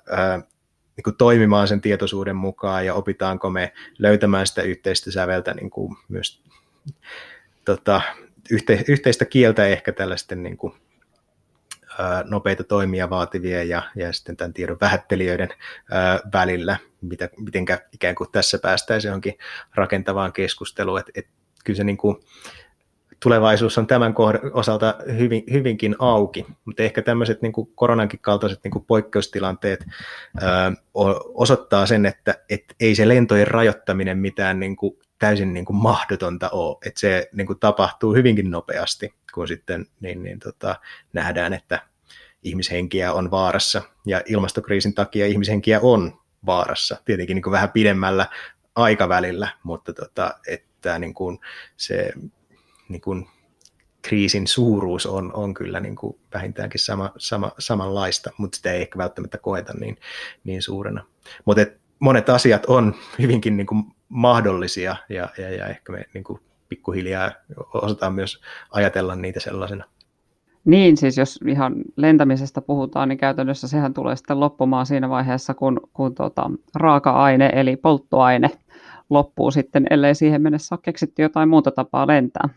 niin 1.03 1.15
kuin 1.15 1.17
toimimaan 1.17 1.69
sen 1.69 1.81
tietoisuuden 1.81 2.37
mukaan 2.37 2.87
ja 2.87 2.95
opitaanko 2.95 3.51
me 3.51 3.73
löytämään 3.99 4.47
sitä 4.47 4.63
yhteistä 4.63 5.11
säveltä 5.11 5.55
niin 5.55 5.71
kuin 5.71 5.97
myös 6.09 6.43
tota, 7.65 8.01
yhte, 8.51 8.85
yhteistä 8.89 9.25
kieltä 9.25 9.67
ehkä 9.67 9.93
tällaisten 9.93 10.43
niin 10.43 10.57
kuin, 10.57 10.75
ää, 11.99 12.25
nopeita 12.27 12.65
toimia 12.65 13.11
vaativia 13.11 13.65
ja, 13.65 13.83
ja 13.97 14.13
sitten 14.13 14.37
tämän 14.37 14.53
tiedon 14.53 14.79
vähättelijöiden 14.81 15.49
ää, 15.91 16.21
välillä, 16.33 16.77
mitä, 17.01 17.29
mitenkä 17.37 17.81
ikään 17.93 18.15
kuin 18.15 18.31
tässä 18.33 18.59
päästäisiin 18.59 19.09
johonkin 19.09 19.39
rakentavaan 19.75 20.33
keskusteluun, 20.33 21.01
että 21.01 21.13
et, 21.15 21.27
kyllä 21.65 21.77
se 21.77 21.85
niin 21.85 21.97
kuin, 21.97 22.17
tulevaisuus 23.23 23.79
on 23.79 23.87
tämän 23.87 24.15
osalta 24.53 24.95
hyvin, 25.19 25.45
hyvinkin 25.53 25.97
auki, 25.99 26.47
mutta 26.65 26.83
ehkä 26.83 27.03
tämmöiset 27.03 27.43
niin 27.43 27.53
kuin 27.53 27.73
koronankin 27.75 28.21
kaltaiset 28.21 28.61
niin 28.65 28.73
kuin 28.73 28.85
poikkeustilanteet 28.85 29.85
ö, 30.43 30.47
osoittaa 31.35 31.87
sen, 31.87 32.07
että 32.07 32.35
et 32.51 32.65
ei 32.81 32.95
se 32.95 33.09
lentojen 33.09 33.49
rajoittaminen 33.49 34.19
mitään 34.19 34.61
niin 34.61 34.77
kuin 34.77 34.99
täysin 35.19 35.55
niin 35.55 35.65
kuin 35.65 35.77
mahdotonta 35.77 36.51
ole, 36.51 36.79
että 36.87 37.01
se 37.01 37.29
niin 37.33 37.47
kuin 37.47 37.59
tapahtuu 37.59 38.15
hyvinkin 38.15 38.51
nopeasti, 38.51 39.15
kun 39.35 39.49
sitten 39.49 39.87
niin, 40.01 40.23
niin, 40.23 40.39
tota, 40.39 40.77
nähdään, 41.13 41.53
että 41.53 41.83
ihmishenkiä 42.43 43.13
on 43.13 43.31
vaarassa. 43.31 43.83
Ja 44.07 44.23
ilmastokriisin 44.27 44.95
takia 44.95 45.27
ihmishenkiä 45.27 45.81
on 45.81 46.21
vaarassa, 46.47 46.97
tietenkin 47.05 47.35
niin 47.35 47.43
kuin 47.43 47.53
vähän 47.53 47.71
pidemmällä 47.71 48.27
aikavälillä, 48.75 49.49
mutta 49.63 49.93
tota, 49.93 50.35
että 50.49 50.99
niin 50.99 51.15
kuin 51.15 51.39
se 51.77 52.13
niin 52.93 53.03
kuin 53.03 53.27
kriisin 54.03 54.47
suuruus 54.47 55.07
on, 55.07 55.31
on 55.35 55.55
kyllä 55.55 55.81
niin 55.81 55.97
kuin 55.97 56.19
vähintäänkin 56.35 56.81
sama, 56.81 57.11
sama, 57.19 57.53
samanlaista, 57.59 58.31
mutta 58.39 58.57
sitä 58.57 58.73
ei 58.73 58.83
ehkä 58.83 58.99
välttämättä 58.99 59.39
koeta 59.39 59.73
niin, 59.81 59.97
niin 60.45 60.63
suurena. 60.63 61.05
Mutta 61.45 61.67
monet 61.99 62.29
asiat 62.29 62.67
on 62.67 62.95
hyvinkin 63.19 63.57
niin 63.57 63.67
kuin 63.67 63.85
mahdollisia 64.09 64.97
ja, 65.09 65.29
ja, 65.39 65.51
ja 65.51 65.67
ehkä 65.67 65.93
me 65.93 66.05
niin 66.15 66.25
kuin 66.25 66.41
pikkuhiljaa 66.69 67.33
osataan 67.75 68.15
myös 68.15 68.41
ajatella 68.71 69.17
niitä 69.17 69.41
sellaisena. 69.41 69.85
Niin, 70.65 70.97
siis 70.97 71.17
jos 71.17 71.41
ihan 71.49 71.75
lentämisestä 71.97 72.61
puhutaan, 72.61 73.09
niin 73.09 73.19
käytännössä 73.19 73.69
sehän 73.69 73.95
tulee 73.95 74.17
sitten 74.17 74.41
loppumaan 74.41 74.87
siinä 74.87 75.09
vaiheessa, 75.09 75.55
kun, 75.55 75.81
kun 75.93 76.15
tuota, 76.15 76.51
raaka-aine 76.75 77.51
eli 77.53 77.77
polttoaine 77.77 78.51
loppuu 79.11 79.51
sitten, 79.51 79.87
ellei 79.91 80.15
siihen 80.15 80.43
mennessä 80.43 80.75
ole 80.75 80.81
keksitty 80.83 81.23
jotain 81.23 81.49
muuta 81.49 81.71
tapaa 81.71 82.07
lentää. 82.07 82.49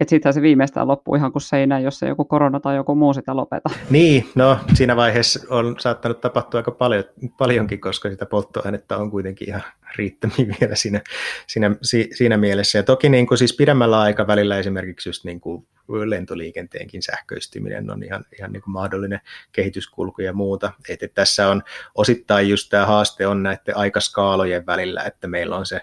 Että 0.00 0.10
sittenhän 0.10 0.34
se 0.34 0.42
viimeistään 0.42 0.88
loppuu 0.88 1.14
ihan 1.14 1.32
kuin 1.32 1.42
seinään, 1.42 1.82
jos 1.82 1.98
se 1.98 2.08
joku 2.08 2.24
korona 2.24 2.60
tai 2.60 2.76
joku 2.76 2.94
muu 2.94 3.14
sitä 3.14 3.36
lopeta. 3.36 3.70
Niin, 3.90 4.28
no 4.34 4.58
siinä 4.74 4.96
vaiheessa 4.96 5.40
on 5.50 5.76
saattanut 5.78 6.20
tapahtua 6.20 6.58
aika 6.58 6.70
paljon, 6.70 7.04
paljonkin, 7.38 7.80
koska 7.80 8.10
sitä 8.10 8.26
polttoainetta 8.26 8.96
on 8.96 9.10
kuitenkin 9.10 9.48
ihan 9.48 9.62
riittämiin 9.96 10.48
vielä 10.60 10.74
siinä, 10.74 11.00
siinä, 11.46 11.76
siinä 12.14 12.36
mielessä. 12.36 12.78
Ja 12.78 12.82
toki 12.82 13.08
niin 13.08 13.26
kuin 13.26 13.38
siis 13.38 13.56
pidemmällä 13.56 14.00
aikavälillä 14.00 14.58
esimerkiksi 14.58 15.08
just 15.08 15.24
niin 15.24 15.40
kuin 15.40 15.66
lentoliikenteenkin 15.88 17.02
sähköistyminen 17.02 17.90
on 17.90 18.02
ihan, 18.02 18.24
ihan 18.38 18.52
niin 18.52 18.62
kuin 18.62 18.72
mahdollinen 18.72 19.20
kehityskulku 19.52 20.22
ja 20.22 20.32
muuta. 20.32 20.72
Et, 20.88 21.14
tässä 21.14 21.48
on 21.48 21.62
osittain 21.94 22.48
just 22.48 22.70
tämä 22.70 22.86
haaste 22.86 23.26
on 23.26 23.42
näiden 23.42 23.76
aikaskaalojen 23.76 24.66
välillä, 24.66 25.02
että 25.02 25.28
meillä 25.28 25.56
on 25.56 25.66
se 25.66 25.80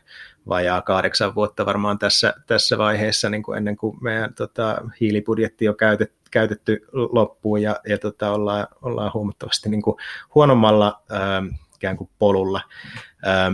vajaa 0.48 0.82
kahdeksan 0.82 1.36
vuotta 1.36 1.66
varmaan 1.66 2.00
tässä, 2.00 2.34
tässä 2.48 2.78
vaiheessa 2.78 3.30
niin 3.30 3.44
kuin 3.44 3.58
ennen 3.58 3.78
kuin 3.78 3.98
meidän 4.02 4.34
tota, 4.34 4.82
hiilibudjetti 5.02 5.68
on 5.70 5.76
käytetty, 5.76 6.18
käytetty 6.32 6.86
loppuun 6.92 7.62
ja, 7.62 7.80
ja 7.88 7.98
tota, 7.98 8.32
ollaan, 8.32 8.68
ollaan 8.82 9.12
huomattavasti 9.14 9.70
niin 9.70 9.82
kuin 9.82 9.98
huonommalla 10.36 11.02
ähm, 11.12 11.46
ikään 11.76 11.98
kuin 11.98 12.10
polulla. 12.20 12.62
Ähm, 13.28 13.54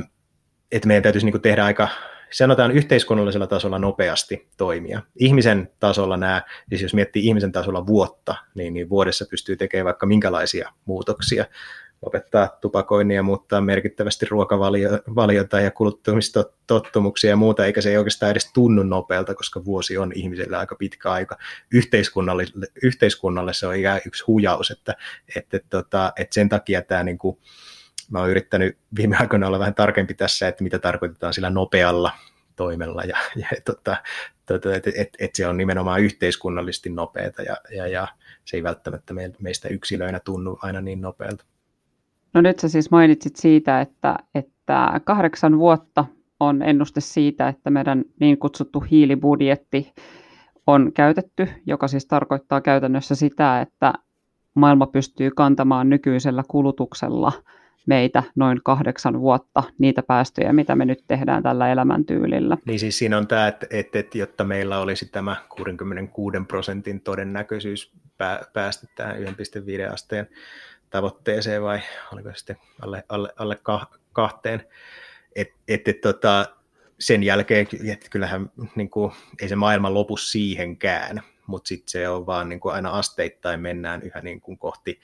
että 0.71 0.87
meidän 0.87 1.03
täytyisi 1.03 1.25
niin 1.25 1.33
kuin 1.33 1.41
tehdä 1.41 1.65
aika, 1.65 1.87
sanotaan 2.31 2.71
yhteiskunnallisella 2.71 3.47
tasolla 3.47 3.79
nopeasti 3.79 4.49
toimia. 4.57 5.01
Ihmisen 5.15 5.71
tasolla 5.79 6.17
nämä, 6.17 6.41
siis 6.69 6.81
jos 6.81 6.93
miettii 6.93 7.25
ihmisen 7.25 7.51
tasolla 7.51 7.87
vuotta, 7.87 8.35
niin, 8.55 8.73
niin 8.73 8.89
vuodessa 8.89 9.25
pystyy 9.29 9.55
tekemään 9.55 9.85
vaikka 9.85 10.05
minkälaisia 10.05 10.73
muutoksia 10.85 11.45
lopettaa 12.05 12.57
tupakoinnin 12.61 13.15
ja 13.15 13.23
muuttaa 13.23 13.61
merkittävästi 13.61 14.25
ruokavaliota 14.25 15.59
ja 15.59 15.71
kuluttamistottumuksia 15.71 17.29
ja 17.29 17.35
muuta, 17.35 17.65
eikä 17.65 17.81
se 17.81 17.89
ei 17.89 17.97
oikeastaan 17.97 18.31
edes 18.31 18.53
tunnu 18.53 18.83
nopealta, 18.83 19.35
koska 19.35 19.65
vuosi 19.65 19.97
on 19.97 20.11
ihmiselle 20.15 20.57
aika 20.57 20.75
pitkä 20.75 21.11
aika. 21.11 21.37
Yhteiskunnalle, 21.71 22.45
yhteiskunnalle 22.83 23.53
se 23.53 23.67
on 23.67 23.75
ikään 23.75 24.01
yksi 24.05 24.23
hujaus, 24.27 24.71
että, 24.71 24.95
että, 25.35 25.57
että, 25.57 25.69
tota, 25.69 26.13
että 26.15 26.33
sen 26.33 26.49
takia 26.49 26.81
tämä 26.81 27.03
niin 27.03 27.17
kuin, 27.17 27.37
mä 28.09 28.19
oon 28.19 28.29
yrittänyt 28.29 28.77
viime 28.95 29.17
aikoina 29.19 29.47
olla 29.47 29.59
vähän 29.59 29.75
tarkempi 29.75 30.13
tässä, 30.13 30.47
että 30.47 30.63
mitä 30.63 30.79
tarkoitetaan 30.79 31.33
sillä 31.33 31.49
nopealla 31.49 32.11
toimella 32.55 33.03
ja, 33.03 33.17
ja 33.35 33.47
tota, 33.65 33.97
tota, 34.45 34.75
että 34.75 34.91
et, 34.95 35.09
et 35.19 35.35
se 35.35 35.47
on 35.47 35.57
nimenomaan 35.57 36.01
yhteiskunnallisesti 36.01 36.89
nopeata 36.89 37.41
ja, 37.41 37.57
ja, 37.75 37.87
ja 37.87 38.07
se 38.45 38.57
ei 38.57 38.63
välttämättä 38.63 39.13
meistä 39.39 39.67
yksilöinä 39.67 40.19
tunnu 40.19 40.59
aina 40.61 40.81
niin 40.81 41.01
nopealta. 41.01 41.45
No 42.33 42.41
nyt 42.41 42.59
sä 42.59 42.69
siis 42.69 42.91
mainitsit 42.91 43.35
siitä, 43.35 43.81
että, 43.81 44.15
että 44.35 45.01
kahdeksan 45.03 45.59
vuotta 45.59 46.05
on 46.39 46.61
ennuste 46.61 47.01
siitä, 47.01 47.47
että 47.47 47.69
meidän 47.69 48.05
niin 48.19 48.37
kutsuttu 48.37 48.79
hiilibudjetti 48.79 49.93
on 50.67 50.91
käytetty, 50.93 51.47
joka 51.65 51.87
siis 51.87 52.05
tarkoittaa 52.05 52.61
käytännössä 52.61 53.15
sitä, 53.15 53.61
että 53.61 53.93
maailma 54.53 54.87
pystyy 54.87 55.31
kantamaan 55.31 55.89
nykyisellä 55.89 56.43
kulutuksella 56.47 57.31
meitä 57.85 58.23
noin 58.35 58.59
kahdeksan 58.63 59.19
vuotta 59.19 59.63
niitä 59.77 60.03
päästöjä, 60.03 60.53
mitä 60.53 60.75
me 60.75 60.85
nyt 60.85 61.03
tehdään 61.07 61.43
tällä 61.43 61.71
elämäntyylillä. 61.71 62.57
Niin 62.65 62.79
siis 62.79 62.97
siinä 62.97 63.17
on 63.17 63.27
tämä, 63.27 63.47
että, 63.47 63.67
että, 63.69 63.99
että 63.99 64.17
jotta 64.17 64.43
meillä 64.43 64.79
olisi 64.79 65.05
tämä 65.05 65.35
66 65.49 66.37
prosentin 66.47 67.01
todennäköisyys 67.01 67.91
päästä 68.53 68.87
tähän 68.95 69.15
1,5 69.17 69.93
asteen 69.93 70.27
tavoitteeseen 70.89 71.63
vai 71.63 71.81
oliko 72.13 72.29
sitten 72.35 72.57
alle, 72.81 73.03
alle, 73.09 73.33
alle 73.37 73.59
kahteen. 74.13 74.67
Et, 75.35 75.53
et, 75.67 75.87
et, 75.87 76.01
tota, 76.01 76.45
sen 76.99 77.23
jälkeen, 77.23 77.67
että 77.91 78.09
kyllähän 78.09 78.51
niin 78.75 78.89
kuin, 78.89 79.11
ei 79.41 79.49
se 79.49 79.55
maailma 79.55 79.93
lopu 79.93 80.17
siihenkään, 80.17 81.21
mutta 81.47 81.67
sitten 81.67 81.91
se 81.91 82.09
on 82.09 82.25
vaan 82.25 82.49
niin 82.49 82.59
kuin 82.59 82.75
aina 82.75 82.89
asteittain 82.89 83.59
mennään 83.59 84.01
yhä 84.01 84.21
niin 84.21 84.41
kuin 84.41 84.57
kohti, 84.57 84.99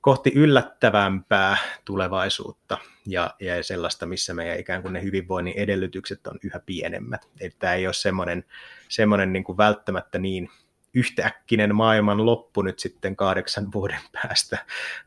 kohti 0.00 0.32
yllättävämpää 0.34 1.56
tulevaisuutta 1.84 2.78
ja, 3.06 3.34
ja 3.40 3.62
sellaista, 3.62 4.06
missä 4.06 4.34
meidän 4.34 4.58
ikään 4.58 4.82
kuin 4.82 4.92
ne 4.92 5.02
hyvinvoinnin 5.02 5.54
edellytykset 5.56 6.26
on 6.26 6.38
yhä 6.42 6.60
pienemmät. 6.66 7.28
Tämä 7.58 7.74
ei 7.74 7.86
ole 7.86 7.94
semmoinen, 7.94 8.44
semmoinen 8.88 9.32
niin 9.32 9.44
kuin 9.44 9.58
välttämättä 9.58 10.18
niin 10.18 10.50
yhtäkkinen 10.94 11.74
maailman 11.74 12.26
loppu 12.26 12.62
nyt 12.62 12.78
sitten 12.78 13.16
kahdeksan 13.16 13.72
vuoden 13.74 14.00
päästä, 14.12 14.58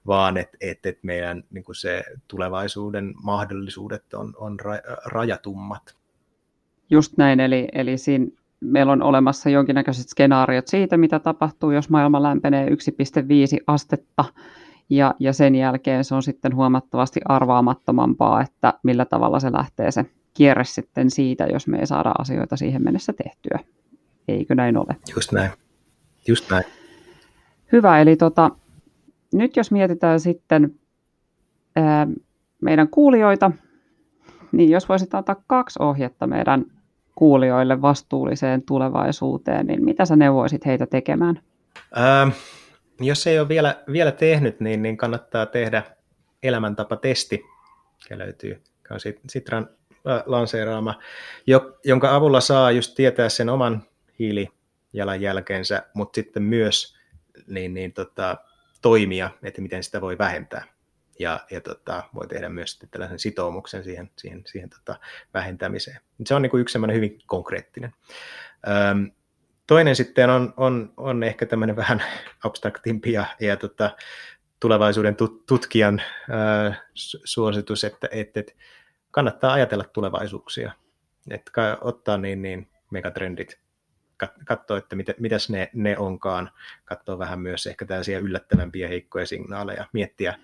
vaan 0.07 0.37
että 0.37 0.57
et, 0.61 0.85
et 0.85 0.99
meidän 1.03 1.43
niin 1.49 1.63
kuin 1.63 1.75
se 1.75 2.03
tulevaisuuden 2.27 3.13
mahdollisuudet 3.23 4.13
on, 4.13 4.33
on 4.37 4.57
rajatummat. 5.05 5.95
Just 6.89 7.17
näin, 7.17 7.39
eli, 7.39 7.67
eli 7.73 7.97
siinä 7.97 8.25
meillä 8.59 8.93
on 8.93 9.03
olemassa 9.03 9.49
jonkinnäköiset 9.49 10.09
skenaariot 10.09 10.67
siitä, 10.67 10.97
mitä 10.97 11.19
tapahtuu, 11.19 11.71
jos 11.71 11.89
maailma 11.89 12.23
lämpenee 12.23 12.69
1,5 12.69 12.75
astetta, 13.67 14.25
ja, 14.89 15.15
ja 15.19 15.33
sen 15.33 15.55
jälkeen 15.55 16.03
se 16.03 16.15
on 16.15 16.23
sitten 16.23 16.55
huomattavasti 16.55 17.19
arvaamattomampaa, 17.25 18.41
että 18.41 18.73
millä 18.83 19.05
tavalla 19.05 19.39
se 19.39 19.51
lähtee 19.51 19.91
se 19.91 20.05
kierre 20.33 20.63
sitten 20.63 21.11
siitä, 21.11 21.45
jos 21.45 21.67
me 21.67 21.79
ei 21.79 21.87
saada 21.87 22.13
asioita 22.19 22.57
siihen 22.57 22.83
mennessä 22.83 23.13
tehtyä. 23.13 23.59
Eikö 24.27 24.55
näin 24.55 24.77
ole? 24.77 24.95
Just 25.15 25.31
näin. 25.31 25.51
Just 26.27 26.49
näin. 26.49 26.63
Hyvä, 27.71 28.01
eli 28.01 28.15
tota, 28.15 28.51
nyt 29.33 29.57
jos 29.57 29.71
mietitään 29.71 30.19
sitten, 30.19 30.79
ää, 31.75 32.07
meidän 32.61 32.87
kuulijoita, 32.87 33.51
niin 34.51 34.69
jos 34.69 34.89
voisit 34.89 35.15
antaa 35.15 35.43
kaksi 35.47 35.79
ohjetta 35.81 36.27
meidän 36.27 36.65
kuulijoille 37.15 37.81
vastuulliseen 37.81 38.61
tulevaisuuteen, 38.61 39.67
niin 39.67 39.85
mitä 39.85 40.05
sä 40.05 40.15
neuvoisit 40.15 40.65
heitä 40.65 40.85
tekemään? 40.85 41.41
Ähm, 41.97 42.29
jos 42.99 43.27
ei 43.27 43.39
ole 43.39 43.47
vielä, 43.47 43.83
vielä 43.91 44.11
tehnyt, 44.11 44.59
niin, 44.59 44.81
niin 44.81 44.97
kannattaa 44.97 45.45
tehdä 45.45 45.83
elämäntapatesti, 46.43 47.41
joka 48.09 48.23
löytyy 48.23 48.61
Sitran 49.29 49.69
lanseeraama, 50.25 50.99
jonka 51.85 52.15
avulla 52.15 52.41
saa 52.41 52.71
just 52.71 52.95
tietää 52.95 53.29
sen 53.29 53.49
oman 53.49 53.83
hiilijalanjälkeensä, 54.95 55.83
mutta 55.93 56.15
sitten 56.15 56.43
myös 56.43 56.95
niin, 57.47 57.73
niin, 57.73 57.93
tota, 57.93 58.37
toimia, 58.81 59.29
että 59.43 59.61
miten 59.61 59.83
sitä 59.83 60.01
voi 60.01 60.17
vähentää. 60.17 60.63
Ja, 61.19 61.39
ja 61.51 61.61
tota, 61.61 62.03
voi 62.15 62.27
tehdä 62.27 62.49
myös 62.49 62.79
tällaisen 62.91 63.19
sitoumuksen 63.19 63.83
siihen, 63.83 64.11
siihen, 64.17 64.43
siihen 64.45 64.69
tota, 64.69 64.99
vähentämiseen. 65.33 66.01
Se 66.25 66.35
on 66.35 66.41
niin 66.41 66.59
yksi 66.59 66.79
hyvin 66.93 67.19
konkreettinen. 67.25 67.93
Öm, 68.67 69.11
toinen 69.67 69.95
sitten 69.95 70.29
on, 70.29 70.53
on, 70.57 70.93
on 70.97 71.23
ehkä 71.23 71.45
tämmöinen 71.45 71.75
vähän 71.85 72.03
abstraktimpi 72.43 73.11
ja, 73.11 73.25
ja 73.39 73.57
tota, 73.57 73.95
tulevaisuuden 74.59 75.15
tutkijan 75.47 76.01
ää, 76.29 76.75
suositus, 77.23 77.83
että, 77.83 78.07
että, 78.11 78.39
että 78.39 78.53
kannattaa 79.11 79.53
ajatella 79.53 79.83
tulevaisuuksia, 79.83 80.71
että 81.29 81.77
ottaa 81.81 82.17
niin, 82.17 82.41
niin 82.41 82.67
megatrendit, 82.91 83.64
katsoa, 84.45 84.77
että 84.77 84.95
mitä, 84.95 85.13
mitäs 85.19 85.49
ne, 85.49 85.69
ne 85.73 85.97
onkaan, 85.97 86.51
katsoa 86.85 87.19
vähän 87.19 87.39
myös 87.39 87.67
ehkä 87.67 87.85
tällaisia 87.85 88.19
yllättävämpiä 88.19 88.87
heikkoja 88.87 89.25
signaaleja, 89.25 89.85
miettiä 89.93 90.35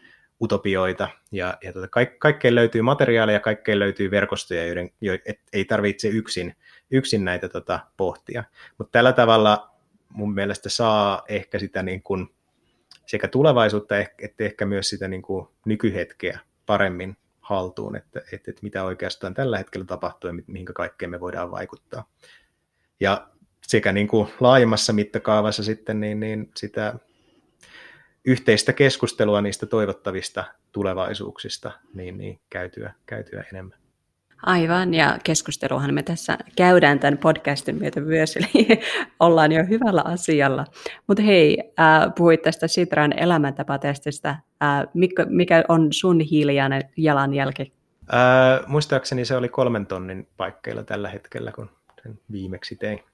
utopioita, 0.42 1.10
ja, 1.32 1.58
ja 1.64 1.74
tota, 1.74 1.88
kaik, 1.88 2.20
kaikkeen 2.20 2.56
löytyy 2.56 2.82
materiaalia, 2.82 3.40
kaikkeen 3.40 3.80
löytyy 3.80 4.12
verkostoja, 4.12 4.66
joiden 4.66 4.90
jo, 5.02 5.14
et, 5.26 5.40
ei 5.54 5.66
tarvitse 5.66 6.08
yksin, 6.08 6.56
yksin 6.92 7.26
näitä 7.26 7.50
tota, 7.50 7.80
pohtia. 7.98 8.44
Mutta 8.78 8.92
tällä 8.92 9.14
tavalla 9.14 9.76
mun 10.10 10.34
mielestä 10.34 10.70
saa 10.70 11.24
ehkä 11.28 11.60
sitä 11.60 11.84
niin 11.84 12.04
kuin, 12.04 12.36
sekä 13.06 13.28
tulevaisuutta 13.28 13.96
että 13.98 14.44
ehkä 14.44 14.66
myös 14.66 14.90
sitä 14.90 15.08
niin 15.08 15.22
kuin 15.22 15.48
nykyhetkeä 15.66 16.40
paremmin 16.66 17.18
haltuun, 17.42 17.96
että, 17.96 18.20
että, 18.20 18.52
että 18.52 18.62
mitä 18.62 18.84
oikeastaan 18.84 19.34
tällä 19.34 19.58
hetkellä 19.58 19.86
tapahtuu 19.86 20.28
ja 20.30 20.34
mihinkä 20.48 20.74
kaikkeen 20.74 21.12
me 21.12 21.20
voidaan 21.20 21.52
vaikuttaa. 21.52 22.10
Ja 23.00 23.31
sekä 23.72 23.92
niin 23.92 24.08
kuin 24.08 24.28
laajemmassa 24.40 24.94
mittakaavassa 24.94 25.64
sitten 25.64 26.00
niin, 26.00 26.20
niin 26.20 26.52
sitä 26.58 26.94
yhteistä 28.26 28.74
keskustelua 28.74 29.42
niistä 29.42 29.66
toivottavista 29.66 30.44
tulevaisuuksista 30.72 31.72
niin, 31.94 32.18
niin 32.18 32.40
käytyä, 32.50 32.94
käytyä 33.06 33.44
enemmän. 33.54 33.78
Aivan, 34.44 34.94
ja 34.94 35.18
keskusteluhan 35.24 35.94
me 35.94 36.04
tässä 36.04 36.38
käydään 36.56 37.00
tämän 37.00 37.18
podcastin 37.18 37.76
myötä 37.76 38.02
myös, 38.02 38.38
eli 38.38 38.68
ollaan 39.20 39.52
jo 39.52 39.64
hyvällä 39.70 40.02
asialla. 40.06 40.66
Mutta 41.08 41.24
hei, 41.24 41.74
äh, 41.80 42.16
puhuit 42.18 42.42
tästä 42.42 42.68
Sitran 42.68 43.20
elämäntapatestistä. 43.20 44.30
Äh, 44.30 44.88
mikä, 44.94 45.26
mikä 45.30 45.64
on 45.68 45.88
sun 45.94 46.20
hiilijalanjälki? 46.20 47.74
Äh, 48.14 48.68
muistaakseni 48.68 49.26
se 49.26 49.36
oli 49.36 49.50
kolmen 49.50 49.86
tonnin 49.86 50.28
paikkeilla 50.38 50.84
tällä 50.84 51.10
hetkellä, 51.10 51.52
kun 51.52 51.70
sen 52.04 52.20
viimeksi 52.32 52.76
tein. 52.76 53.11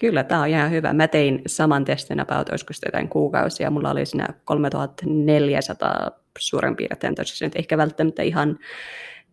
Kyllä, 0.00 0.24
tämä 0.24 0.40
on 0.40 0.48
ihan 0.48 0.70
hyvä. 0.70 0.92
Mä 0.92 1.08
tein 1.08 1.42
saman 1.46 1.84
testin 1.84 2.20
about, 2.20 2.48
olisiko 2.48 2.72
jotain 2.86 3.08
kuukausia. 3.08 3.70
Mulla 3.70 3.90
oli 3.90 4.06
siinä 4.06 4.28
3400 4.44 6.10
suurin 6.38 6.76
piirtein, 6.76 7.14
tosiaan 7.14 7.48
nyt 7.48 7.56
ehkä 7.56 7.78
välttämättä 7.78 8.22
ihan 8.22 8.58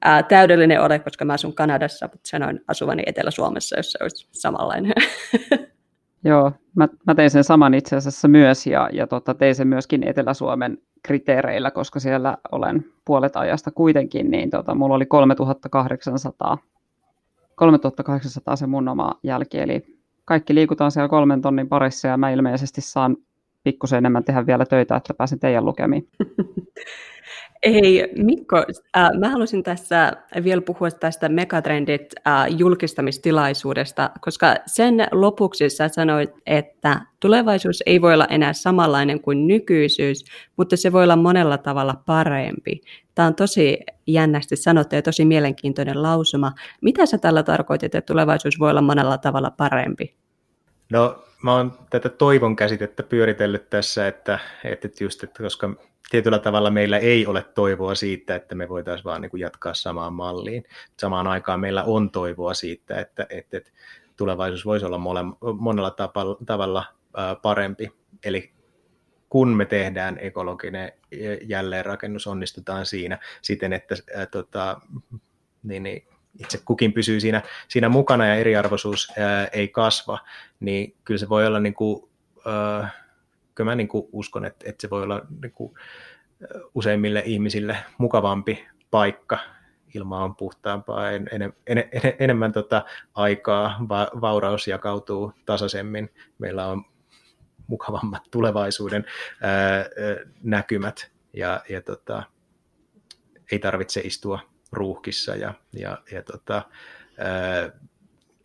ää, 0.01 0.23
täydellinen 0.23 0.81
ole, 0.81 0.99
koska 0.99 1.25
mä 1.25 1.33
asun 1.33 1.55
Kanadassa, 1.55 2.05
mutta 2.11 2.29
sanoin 2.29 2.61
asuvani 2.67 3.03
Etelä-Suomessa, 3.05 3.77
jos 3.77 3.91
se 3.91 3.97
olisi 4.01 4.27
samanlainen. 4.31 4.93
Joo, 6.25 6.51
mä, 6.75 6.87
mä 7.07 7.15
tein 7.15 7.29
sen 7.29 7.43
saman 7.43 7.73
itse 7.73 7.95
asiassa 7.95 8.27
myös 8.27 8.67
ja, 8.67 8.89
ja 8.93 9.07
tota, 9.07 9.33
tein 9.33 9.55
sen 9.55 9.67
myöskin 9.67 10.07
Etelä-Suomen 10.07 10.77
kriteereillä, 11.03 11.71
koska 11.71 11.99
siellä 11.99 12.37
olen 12.51 12.85
puolet 13.05 13.35
ajasta 13.35 13.71
kuitenkin, 13.71 14.31
niin 14.31 14.49
tota, 14.49 14.75
mulla 14.75 14.95
oli 14.95 15.05
3800, 15.05 16.57
3800 17.55 18.55
se 18.55 18.67
mun 18.67 18.87
oma 18.87 19.11
jälki, 19.23 19.59
eli 19.59 19.96
kaikki 20.27 20.55
liikutaan 20.55 20.91
siellä 20.91 21.09
kolmen 21.09 21.41
tonnin 21.41 21.69
parissa 21.69 22.07
ja 22.07 22.17
mä 22.17 22.31
ilmeisesti 22.31 22.81
saan 22.81 23.17
pikkusen 23.63 23.97
enemmän 23.97 24.23
tehdä 24.23 24.45
vielä 24.45 24.65
töitä, 24.65 24.95
että 24.95 25.13
pääsen 25.13 25.39
teidän 25.39 25.65
lukemiin. 25.65 26.07
Hei 27.65 28.09
Mikko, 28.17 28.57
äh, 28.97 29.09
mä 29.19 29.29
haluaisin 29.29 29.63
tässä 29.63 30.13
vielä 30.43 30.61
puhua 30.61 30.91
tästä 30.91 31.29
Megatrendit 31.29 32.13
äh, 32.27 32.45
julkistamistilaisuudesta, 32.57 34.09
koska 34.21 34.55
sen 34.65 35.07
lopuksi 35.11 35.69
sä 35.69 35.87
sanoit, 35.87 36.29
että 36.45 37.01
tulevaisuus 37.19 37.83
ei 37.85 38.01
voi 38.01 38.13
olla 38.13 38.25
enää 38.25 38.53
samanlainen 38.53 39.21
kuin 39.21 39.47
nykyisyys, 39.47 40.25
mutta 40.57 40.77
se 40.77 40.91
voi 40.91 41.03
olla 41.03 41.15
monella 41.15 41.57
tavalla 41.57 41.95
parempi. 42.05 42.81
Tämä 43.15 43.27
on 43.27 43.35
tosi 43.35 43.79
jännästi 44.07 44.55
sanottu 44.55 44.95
ja 44.95 45.01
tosi 45.01 45.25
mielenkiintoinen 45.25 46.03
lausuma. 46.03 46.51
Mitä 46.81 47.05
sä 47.05 47.17
tällä 47.17 47.43
tarkoitit, 47.43 47.95
että 47.95 48.13
tulevaisuus 48.13 48.59
voi 48.59 48.69
olla 48.69 48.81
monella 48.81 49.17
tavalla 49.17 49.51
parempi? 49.51 50.15
No, 50.91 51.23
mä 51.43 51.55
oon 51.55 51.79
tätä 51.89 52.09
toivon 52.09 52.55
käsitettä 52.55 53.03
pyöritellyt 53.03 53.69
tässä, 53.69 54.07
että, 54.07 54.39
että 54.63 54.89
just, 54.99 55.23
että 55.23 55.43
koska 55.43 55.75
tietyllä 56.09 56.39
tavalla 56.39 56.69
meillä 56.69 56.97
ei 56.97 57.27
ole 57.27 57.43
toivoa 57.43 57.95
siitä, 57.95 58.35
että 58.35 58.55
me 58.55 58.69
voitaisiin 58.69 59.03
vaan 59.03 59.21
niin 59.21 59.29
kuin 59.29 59.41
jatkaa 59.41 59.73
samaan 59.73 60.13
malliin. 60.13 60.63
Samaan 60.99 61.27
aikaan 61.27 61.59
meillä 61.59 61.83
on 61.83 62.11
toivoa 62.11 62.53
siitä, 62.53 62.99
että, 62.99 63.27
että, 63.29 63.57
että 63.57 63.71
tulevaisuus 64.17 64.65
voisi 64.65 64.85
olla 64.85 64.97
mole, 64.97 65.19
monella 65.59 65.91
tapalla, 65.91 66.37
tavalla 66.45 66.83
parempi. 67.41 67.91
Eli 68.25 68.51
kun 69.29 69.49
me 69.49 69.65
tehdään 69.65 70.17
ekologinen 70.21 70.91
jälleenrakennus, 71.41 72.27
onnistutaan 72.27 72.85
siinä 72.85 73.19
siten, 73.41 73.73
että 73.73 73.95
ää, 74.15 74.25
tota, 74.25 74.81
niin, 75.63 75.83
niin, 75.83 76.07
itse 76.39 76.61
kukin 76.65 76.93
pysyy 76.93 77.19
siinä, 77.19 77.41
siinä 77.67 77.89
mukana 77.89 78.25
ja 78.25 78.35
eriarvoisuus 78.35 79.13
ää, 79.17 79.47
ei 79.47 79.67
kasva, 79.67 80.19
niin 80.59 80.95
kyllä 81.03 81.17
se 81.17 81.29
voi 81.29 81.47
olla 81.47 81.59
niin 81.59 81.73
kuin, 81.73 82.09
ää, 82.45 82.89
kyllä 83.55 83.71
mä 83.71 83.75
niin 83.75 83.87
kuin 83.87 84.07
uskon, 84.11 84.45
että, 84.45 84.69
että 84.69 84.81
se 84.81 84.89
voi 84.89 85.03
olla 85.03 85.25
niin 85.41 85.51
kuin 85.51 85.73
useimmille 86.75 87.23
ihmisille 87.25 87.77
mukavampi 87.97 88.67
paikka. 88.91 89.39
Ilma 89.95 90.23
on 90.23 90.35
puhtaampaa, 90.35 91.11
en, 91.11 91.29
en, 91.31 91.53
en, 91.67 91.77
en, 91.77 92.13
enemmän 92.19 92.51
tota 92.51 92.85
aikaa, 93.13 93.85
va, 93.89 94.07
vauraus 94.21 94.67
jakautuu 94.67 95.33
tasaisemmin. 95.45 96.09
Meillä 96.37 96.65
on 96.67 96.85
mukavammat 97.67 98.23
tulevaisuuden 98.31 99.05
ää, 99.41 99.85
näkymät 100.43 101.11
ja, 101.33 101.61
ja 101.69 101.81
tota, 101.81 102.23
ei 103.51 103.59
tarvitse 103.59 104.01
istua 104.01 104.39
ruuhkissa 104.71 105.35
ja, 105.35 105.53
ja, 105.73 105.97
ja 106.11 106.21
tota, 106.23 106.61
ää, 107.17 107.71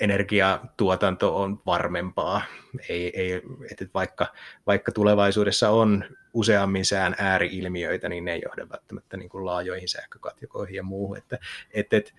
energiatuotanto 0.01 1.43
on 1.43 1.63
varmempaa. 1.67 2.43
Ei, 2.89 3.21
ei, 3.21 3.43
että 3.71 3.85
vaikka, 3.95 4.27
vaikka 4.67 4.93
tulevaisuudessa 4.93 5.71
on 5.71 6.05
useammin 6.35 6.85
sään 6.85 7.15
ääriilmiöitä, 7.19 8.09
niin 8.09 8.25
ne 8.25 8.33
ei 8.33 8.43
johda 8.45 8.69
välttämättä 8.69 9.17
niin 9.17 9.29
kuin 9.29 9.47
laajoihin 9.47 9.89
sähkökatjokoihin 9.89 10.75
ja 10.77 10.83
muuhun. 10.83 11.19
Että, 11.19 11.39
että, 11.71 11.97
että, 11.97 12.13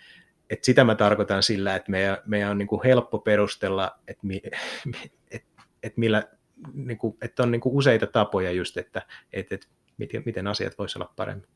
että 0.49 0.65
sitä 0.65 0.83
mä 0.83 0.95
tarkoitan 0.95 1.43
sillä, 1.43 1.75
että 1.75 1.91
meidän, 1.91 2.17
meidän 2.25 2.51
on 2.51 2.57
niin 2.57 2.67
kuin 2.67 2.81
helppo 2.83 3.19
perustella, 3.19 3.99
että, 4.07 4.27
mi, 4.27 4.41
että, 5.31 5.63
että, 5.83 5.99
millä, 5.99 6.23
niin 6.73 6.97
kuin, 6.97 7.17
että 7.21 7.43
on 7.43 7.51
niin 7.51 7.61
kuin 7.61 7.75
useita 7.75 8.07
tapoja 8.07 8.51
just, 8.51 8.77
että, 8.77 9.01
että, 9.33 9.55
että 9.55 9.67
miten, 9.97 10.23
miten 10.25 10.47
asiat 10.47 10.77
voisivat 10.77 11.01
olla 11.01 11.13
paremmin. 11.15 11.47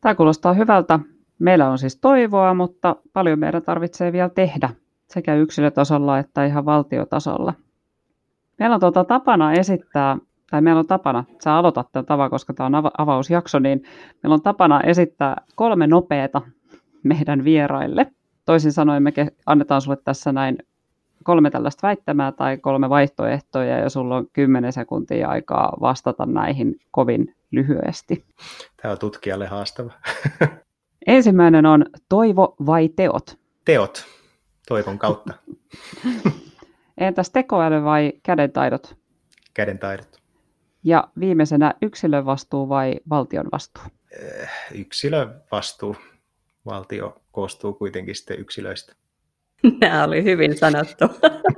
Tämä 0.00 0.14
kuulostaa 0.14 0.52
hyvältä. 0.52 0.98
Meillä 1.38 1.70
on 1.70 1.78
siis 1.78 1.96
toivoa, 1.96 2.54
mutta 2.54 2.96
paljon 3.12 3.38
meidän 3.38 3.62
tarvitsee 3.62 4.12
vielä 4.12 4.28
tehdä 4.28 4.70
sekä 5.08 5.34
yksilötasolla 5.34 6.18
että 6.18 6.44
ihan 6.44 6.64
valtiotasolla. 6.64 7.54
Meillä 8.58 8.74
on 8.74 8.80
tuota 8.80 9.04
tapana 9.04 9.52
esittää, 9.52 10.16
tai 10.50 10.62
meillä 10.62 10.78
on 10.78 10.86
tapana, 10.86 11.24
sä 11.44 11.54
aloitat 11.54 11.92
tämän 11.92 12.06
tavan, 12.06 12.30
koska 12.30 12.54
tämä 12.54 12.78
on 12.78 12.90
avausjakso, 12.98 13.58
niin 13.58 13.82
meillä 14.22 14.34
on 14.34 14.42
tapana 14.42 14.80
esittää 14.80 15.42
kolme 15.54 15.86
nopeata 15.86 16.42
meidän 17.02 17.44
vieraille. 17.44 18.06
Toisin 18.44 18.72
sanoen 18.72 19.02
me 19.02 19.12
annetaan 19.46 19.80
sulle 19.80 19.98
tässä 20.04 20.32
näin 20.32 20.58
kolme 21.24 21.50
tällaista 21.50 21.86
väittämää 21.86 22.32
tai 22.32 22.58
kolme 22.58 22.90
vaihtoehtoja 22.90 23.78
ja 23.78 23.90
sulla 23.90 24.16
on 24.16 24.26
kymmenen 24.32 24.72
sekuntia 24.72 25.28
aikaa 25.28 25.76
vastata 25.80 26.26
näihin 26.26 26.76
kovin 26.90 27.34
lyhyesti. 27.50 28.24
Tämä 28.82 28.92
on 28.92 28.98
tutkijalle 28.98 29.46
haastava. 29.46 29.92
Ensimmäinen 31.06 31.66
on 31.66 31.86
toivo 32.08 32.56
vai 32.66 32.88
teot? 32.88 33.38
Teot 33.64 34.04
toivon 34.68 34.98
kautta. 34.98 35.34
Entäs 36.98 37.30
tekoäly 37.30 37.84
vai 37.84 38.12
kädentaidot? 38.22 38.96
Kädentaidot. 39.54 40.22
Ja 40.84 41.08
viimeisenä 41.20 41.74
yksilön 41.82 42.26
vastuu 42.26 42.68
vai 42.68 43.00
valtion 43.10 43.46
vastuu? 43.52 43.82
Eh, 44.10 44.50
yksilön 44.74 45.42
vastuu. 45.52 45.96
valtio 46.66 47.22
koostuu 47.32 47.72
kuitenkin 47.72 48.14
sitten 48.14 48.40
yksilöistä. 48.40 48.94
Nämä 49.80 50.04
oli 50.04 50.24
hyvin 50.24 50.58
sanottu. 50.58 51.04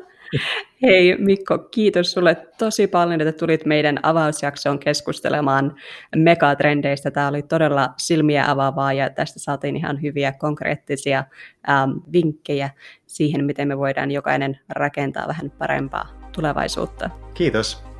Hei 0.82 1.16
Mikko, 1.18 1.58
kiitos 1.58 2.12
sulle 2.12 2.36
tosi 2.58 2.86
paljon, 2.86 3.20
että 3.20 3.32
tulit 3.32 3.66
meidän 3.66 3.98
avausjaksoon 4.02 4.78
keskustelemaan 4.78 5.76
megatrendeistä. 6.16 7.10
Tämä 7.10 7.28
oli 7.28 7.42
todella 7.42 7.88
silmiä 7.96 8.50
avaavaa 8.50 8.92
ja 8.92 9.10
tästä 9.10 9.38
saatiin 9.38 9.76
ihan 9.76 10.02
hyviä 10.02 10.32
konkreettisia 10.32 11.24
ähm, 11.68 11.90
vinkkejä 12.12 12.70
siihen, 13.06 13.44
miten 13.44 13.68
me 13.68 13.78
voidaan 13.78 14.10
jokainen 14.10 14.58
rakentaa 14.68 15.28
vähän 15.28 15.50
parempaa 15.50 16.08
tulevaisuutta. 16.32 17.10
Kiitos. 17.34 17.95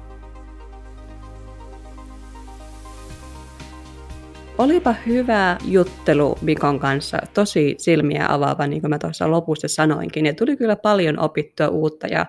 Olipa 4.58 4.92
hyvä 5.06 5.58
juttelu 5.64 6.38
Mikon 6.42 6.78
kanssa, 6.78 7.18
tosi 7.34 7.74
silmiä 7.78 8.26
avaava, 8.28 8.66
niin 8.66 8.80
kuin 8.80 8.90
mä 8.90 8.98
tuossa 8.98 9.30
lopussa 9.30 9.68
sanoinkin, 9.68 10.26
ja 10.26 10.34
tuli 10.34 10.56
kyllä 10.56 10.76
paljon 10.76 11.18
opittua 11.18 11.68
uutta 11.68 12.06
ja 12.06 12.26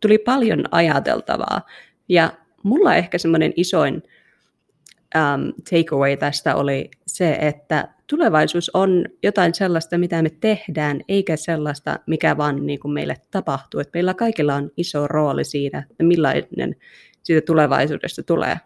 tuli 0.00 0.18
paljon 0.18 0.64
ajateltavaa. 0.70 1.60
Ja 2.08 2.32
mulla 2.62 2.94
ehkä 2.94 3.18
semmoinen 3.18 3.52
isoin 3.56 3.94
um, 3.94 5.52
takeaway 5.70 6.16
tästä 6.16 6.54
oli 6.54 6.90
se, 7.06 7.38
että 7.40 7.88
tulevaisuus 8.06 8.70
on 8.74 9.04
jotain 9.22 9.54
sellaista, 9.54 9.98
mitä 9.98 10.22
me 10.22 10.30
tehdään, 10.40 11.00
eikä 11.08 11.36
sellaista, 11.36 11.98
mikä 12.06 12.36
vaan 12.36 12.66
niin 12.66 12.80
kuin 12.80 12.92
meille 12.94 13.16
tapahtuu. 13.30 13.80
Et 13.80 13.90
meillä 13.94 14.14
kaikilla 14.14 14.54
on 14.54 14.70
iso 14.76 15.06
rooli 15.06 15.44
siinä, 15.44 15.86
että 15.90 16.04
millainen 16.04 16.76
siitä 17.22 17.46
tulevaisuudesta 17.46 18.22
tulee. 18.22 18.56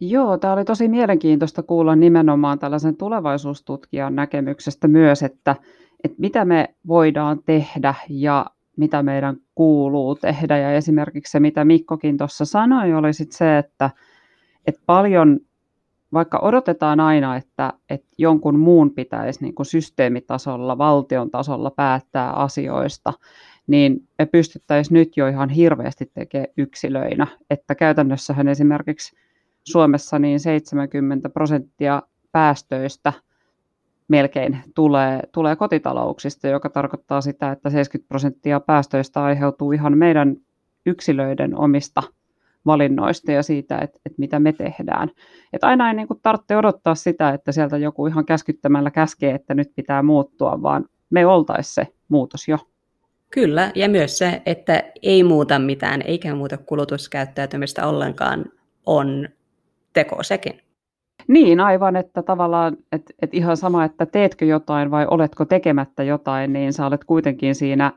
Joo, 0.00 0.38
tämä 0.38 0.52
oli 0.52 0.64
tosi 0.64 0.88
mielenkiintoista 0.88 1.62
kuulla 1.62 1.96
nimenomaan 1.96 2.58
tällaisen 2.58 2.96
tulevaisuustutkijan 2.96 4.14
näkemyksestä 4.14 4.88
myös, 4.88 5.22
että, 5.22 5.56
että 6.04 6.16
mitä 6.20 6.44
me 6.44 6.74
voidaan 6.86 7.40
tehdä 7.46 7.94
ja 8.08 8.46
mitä 8.76 9.02
meidän 9.02 9.36
kuuluu 9.54 10.14
tehdä. 10.14 10.58
Ja 10.58 10.72
esimerkiksi 10.72 11.30
se, 11.30 11.40
mitä 11.40 11.64
Mikkokin 11.64 12.18
tuossa 12.18 12.44
sanoi, 12.44 12.94
oli 12.94 13.12
sit 13.12 13.32
se, 13.32 13.58
että, 13.58 13.90
että 14.66 14.80
paljon, 14.86 15.40
vaikka 16.12 16.38
odotetaan 16.38 17.00
aina, 17.00 17.36
että, 17.36 17.72
että 17.90 18.08
jonkun 18.18 18.58
muun 18.58 18.90
pitäisi 18.90 19.42
niin 19.42 19.54
kuin 19.54 19.66
systeemitasolla, 19.66 20.78
valtion 20.78 21.30
tasolla 21.30 21.70
päättää 21.70 22.32
asioista, 22.32 23.12
niin 23.66 24.08
me 24.18 24.26
pystyttäisiin 24.26 24.94
nyt 24.94 25.16
jo 25.16 25.28
ihan 25.28 25.48
hirveästi 25.48 26.10
tekemään 26.14 26.52
yksilöinä. 26.56 27.26
Että 27.50 27.74
käytännössähän 27.74 28.48
esimerkiksi 28.48 29.16
Suomessa 29.64 30.18
niin 30.18 30.40
70 30.40 31.28
prosenttia 31.28 32.02
päästöistä 32.32 33.12
melkein 34.08 34.58
tulee, 34.74 35.20
tulee 35.32 35.56
kotitalouksista, 35.56 36.48
joka 36.48 36.70
tarkoittaa 36.70 37.20
sitä, 37.20 37.52
että 37.52 37.70
70 37.70 38.08
prosenttia 38.08 38.60
päästöistä 38.60 39.22
aiheutuu 39.22 39.72
ihan 39.72 39.98
meidän 39.98 40.36
yksilöiden 40.86 41.58
omista 41.58 42.02
valinnoista 42.66 43.32
ja 43.32 43.42
siitä, 43.42 43.78
että, 43.78 43.98
että 44.06 44.18
mitä 44.18 44.40
me 44.40 44.52
tehdään. 44.52 45.10
Että 45.52 45.66
aina 45.66 45.88
ei 45.88 45.94
niin 45.94 46.08
kuin 46.08 46.20
tarvitse 46.22 46.56
odottaa 46.56 46.94
sitä, 46.94 47.30
että 47.30 47.52
sieltä 47.52 47.78
joku 47.78 48.06
ihan 48.06 48.24
käskyttämällä 48.24 48.90
käskee, 48.90 49.34
että 49.34 49.54
nyt 49.54 49.72
pitää 49.76 50.02
muuttua, 50.02 50.62
vaan 50.62 50.84
me 51.10 51.26
oltaisiin 51.26 51.74
se 51.74 51.92
muutos 52.08 52.48
jo. 52.48 52.58
Kyllä, 53.30 53.72
ja 53.74 53.88
myös 53.88 54.18
se, 54.18 54.42
että 54.46 54.82
ei 55.02 55.24
muuta 55.24 55.58
mitään 55.58 56.02
eikä 56.02 56.34
muuta 56.34 56.58
kulutuskäyttäytymistä 56.58 57.86
ollenkaan, 57.86 58.44
on 58.86 59.28
teko 59.92 60.22
sekin. 60.22 60.60
Niin, 61.28 61.60
aivan, 61.60 61.96
että 61.96 62.22
tavallaan, 62.22 62.76
että, 62.92 63.14
että 63.22 63.36
ihan 63.36 63.56
sama, 63.56 63.84
että 63.84 64.06
teetkö 64.06 64.44
jotain 64.44 64.90
vai 64.90 65.06
oletko 65.10 65.44
tekemättä 65.44 66.02
jotain, 66.02 66.52
niin 66.52 66.72
sä 66.72 66.86
olet 66.86 67.04
kuitenkin 67.04 67.54
siinä 67.54 67.92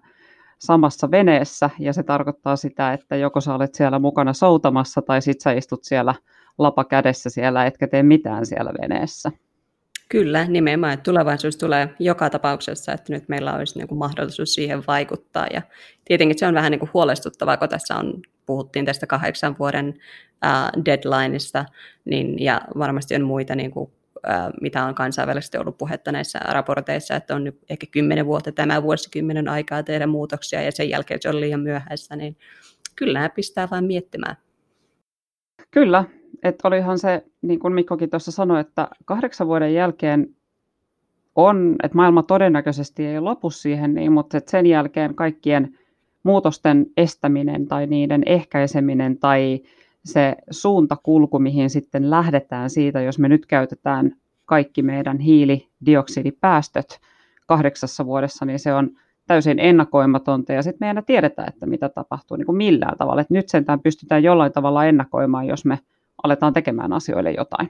samassa 0.60 1.12
veneessä, 1.12 1.70
ja 1.80 1.94
se 1.94 2.04
tarkoittaa 2.04 2.56
sitä, 2.56 2.94
että 2.94 3.16
joko 3.16 3.42
sä 3.42 3.54
olet 3.54 3.76
siellä 3.76 4.00
mukana 4.00 4.34
soutamassa, 4.34 5.02
tai 5.02 5.22
sit 5.22 5.42
sä 5.42 5.52
istut 5.52 5.84
siellä 5.84 6.16
lapa 6.58 6.84
kädessä 6.84 7.30
siellä, 7.30 7.66
etkä 7.66 7.88
tee 7.88 8.04
mitään 8.04 8.46
siellä 8.46 8.72
veneessä. 8.82 9.32
Kyllä, 10.10 10.46
nimenomaan, 10.46 10.94
että 10.94 11.04
tulevaisuus 11.04 11.58
tulee 11.58 11.90
joka 12.00 12.30
tapauksessa, 12.30 12.92
että 12.92 13.14
nyt 13.14 13.30
meillä 13.30 13.56
olisi 13.56 13.80
niin 13.80 13.88
kuin 13.88 14.00
mahdollisuus 14.00 14.54
siihen 14.54 14.84
vaikuttaa. 14.88 15.48
Ja 15.54 15.62
tietenkin 16.06 16.40
se 16.40 16.48
on 16.48 16.54
vähän 16.54 16.72
niin 16.72 16.80
kuin 16.80 16.90
huolestuttavaa, 16.94 17.58
kun 17.58 17.70
tässä 17.70 17.96
on, 17.96 18.22
puhuttiin 18.46 18.86
tästä 18.86 19.08
kahdeksan 19.08 19.56
vuoden 19.60 19.88
uh, 19.88 20.86
deadlineista, 20.86 21.66
niin, 22.06 22.44
ja 22.44 22.62
varmasti 22.78 23.16
on 23.16 23.22
muita, 23.22 23.56
niin 23.56 23.72
kuin, 23.72 23.84
uh, 23.84 24.54
mitä 24.62 24.86
on 24.86 24.96
kansainvälisesti 24.96 25.58
ollut 25.58 25.78
puhetta 25.78 26.12
näissä 26.12 26.40
raporteissa, 26.40 27.16
että 27.16 27.36
on 27.36 27.44
nyt 27.44 27.60
ehkä 27.70 27.88
kymmenen 27.92 28.26
vuotta 28.26 28.52
tämä 28.52 28.84
vuosikymmenen 28.84 29.50
aikaa 29.50 29.84
tehdä 29.84 30.08
muutoksia, 30.08 30.62
ja 30.62 30.72
sen 30.72 30.90
jälkeen 30.90 31.22
se 31.22 31.30
on 31.30 31.40
liian 31.40 31.60
myöhäistä, 31.60 32.16
niin 32.16 32.38
kyllä 32.96 33.14
nämä 33.14 33.30
pistää 33.30 33.68
vain 33.72 33.86
miettimään. 33.86 34.36
Kyllä, 35.72 36.04
että 36.44 36.68
olihan 36.68 37.00
se, 37.00 37.26
niin 37.42 37.60
kuin 37.60 37.74
Mikkokin 37.74 38.10
tuossa 38.10 38.32
sanoi, 38.32 38.60
että 38.60 38.88
kahdeksan 39.06 39.48
vuoden 39.48 39.74
jälkeen 39.74 40.36
on, 41.36 41.76
että 41.84 41.96
maailma 41.96 42.24
todennäköisesti 42.24 43.06
ei 43.06 43.20
lopu 43.20 43.50
siihen, 43.50 43.94
niin, 43.94 44.12
mutta 44.12 44.40
sen 44.48 44.66
jälkeen 44.66 45.16
kaikkien 45.16 45.80
muutosten 46.24 46.86
estäminen 46.98 47.68
tai 47.68 47.88
niiden 47.88 48.24
ehkäiseminen 48.26 49.18
tai 49.18 49.62
se 50.06 50.36
suuntakulku, 50.52 51.40
mihin 51.40 51.70
sitten 51.70 52.10
lähdetään 52.10 52.70
siitä, 52.70 53.02
jos 53.02 53.20
me 53.20 53.30
nyt 53.30 53.46
käytetään 53.46 54.16
kaikki 54.46 54.82
meidän 54.82 55.20
hiilidioksidipäästöt 55.20 57.00
kahdeksassa 57.48 58.06
vuodessa, 58.06 58.46
niin 58.46 58.60
se 58.60 58.74
on 58.74 58.90
täysin 59.28 59.60
ennakoimatonta 59.60 60.54
ja 60.54 60.64
sitten 60.64 60.88
meidän 60.88 61.06
tiedetään, 61.06 61.50
että 61.50 61.66
mitä 61.66 61.90
tapahtuu 61.90 62.38
niin 62.38 62.46
kuin 62.46 62.58
millään 62.58 62.98
tavalla. 62.98 63.22
Et 63.22 63.30
nyt 63.30 63.50
sentään 63.50 63.80
pystytään 63.80 64.24
jollain 64.24 64.52
tavalla 64.52 64.86
ennakoimaan, 64.86 65.48
jos 65.48 65.66
me 65.66 65.80
aletaan 66.24 66.54
tekemään 66.54 66.94
asioille 66.94 67.32
jotain. 67.32 67.70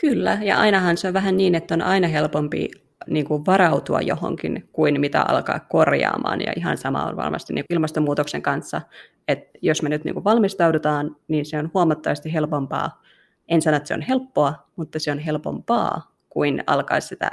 Kyllä, 0.00 0.38
ja 0.42 0.58
ainahan 0.58 0.96
se 0.96 1.08
on 1.08 1.14
vähän 1.14 1.36
niin, 1.36 1.54
että 1.54 1.74
on 1.74 1.82
aina 1.82 2.08
helpompi 2.08 2.70
niin 3.10 3.26
kuin 3.26 3.46
varautua 3.46 4.00
johonkin 4.00 4.68
kuin 4.72 5.00
mitä 5.00 5.22
alkaa 5.28 5.60
korjaamaan. 5.60 6.40
Ja 6.40 6.52
ihan 6.56 6.76
sama 6.76 7.04
on 7.04 7.16
varmasti 7.16 7.52
niin 7.52 7.64
ilmastonmuutoksen 7.70 8.42
kanssa, 8.42 8.80
että 9.28 9.58
jos 9.62 9.82
me 9.82 9.88
nyt 9.88 10.04
niin 10.04 10.14
kuin 10.14 10.24
valmistaudutaan, 10.24 11.16
niin 11.28 11.46
se 11.46 11.58
on 11.58 11.70
huomattavasti 11.74 12.32
helpompaa. 12.32 13.02
En 13.48 13.62
sano, 13.62 13.76
että 13.76 13.86
se 13.86 13.94
on 13.94 14.02
helppoa, 14.02 14.54
mutta 14.76 14.98
se 14.98 15.10
on 15.12 15.18
helpompaa 15.18 16.12
kuin 16.28 16.64
alkaa 16.66 17.00
sitä 17.00 17.30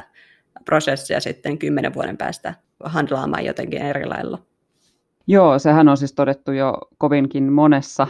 prosessia 0.65 1.19
sitten 1.19 1.57
kymmenen 1.57 1.93
vuoden 1.93 2.17
päästä 2.17 2.53
handlaamaan 2.83 3.45
jotenkin 3.45 3.81
eri 3.81 4.05
lailla. 4.05 4.37
Joo, 5.27 5.59
sehän 5.59 5.89
on 5.89 5.97
siis 5.97 6.13
todettu 6.13 6.51
jo 6.51 6.77
kovinkin 6.97 7.53
monessa, 7.53 8.07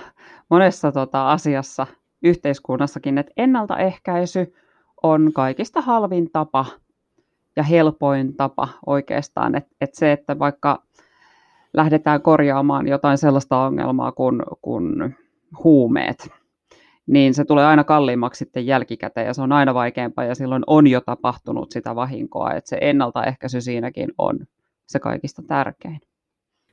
monessa 0.49 0.91
tota 0.91 1.31
asiassa 1.31 1.87
yhteiskunnassakin, 2.23 3.17
että 3.17 3.33
ennaltaehkäisy 3.37 4.53
on 5.03 5.31
kaikista 5.33 5.81
halvin 5.81 6.31
tapa 6.31 6.65
ja 7.55 7.63
helpoin 7.63 8.35
tapa 8.35 8.67
oikeastaan. 8.85 9.55
Että 9.55 9.75
et 9.81 9.93
se, 9.93 10.11
että 10.11 10.39
vaikka 10.39 10.83
lähdetään 11.73 12.21
korjaamaan 12.21 12.87
jotain 12.87 13.17
sellaista 13.17 13.57
ongelmaa 13.57 14.11
kuin, 14.11 14.43
kuin 14.61 15.15
huumeet, 15.63 16.29
niin 17.07 17.33
se 17.33 17.45
tulee 17.45 17.65
aina 17.65 17.83
kalliimmaksi 17.83 18.39
sitten 18.39 18.65
jälkikäteen 18.65 19.27
ja 19.27 19.33
se 19.33 19.41
on 19.41 19.51
aina 19.51 19.73
vaikeampaa 19.73 20.25
ja 20.25 20.35
silloin 20.35 20.63
on 20.67 20.87
jo 20.87 21.01
tapahtunut 21.01 21.71
sitä 21.71 21.95
vahinkoa, 21.95 22.53
että 22.53 22.69
se 22.69 22.77
ennaltaehkäisy 22.81 23.61
siinäkin 23.61 24.11
on 24.17 24.39
se 24.87 24.99
kaikista 24.99 25.41
tärkein. 25.47 25.99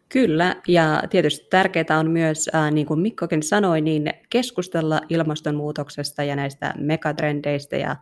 Kyllä, 0.08 0.56
ja 0.68 1.02
tietysti 1.10 1.46
tärkeää 1.50 1.98
on 1.98 2.10
myös, 2.10 2.50
äh, 2.54 2.72
niin 2.72 2.86
kuin 2.86 3.00
Mikkokin 3.00 3.42
sanoi, 3.42 3.80
niin 3.80 4.10
keskustella 4.30 5.00
ilmastonmuutoksesta 5.08 6.22
ja 6.22 6.36
näistä 6.36 6.74
megatrendeistä 6.78 7.76
ja 7.76 7.96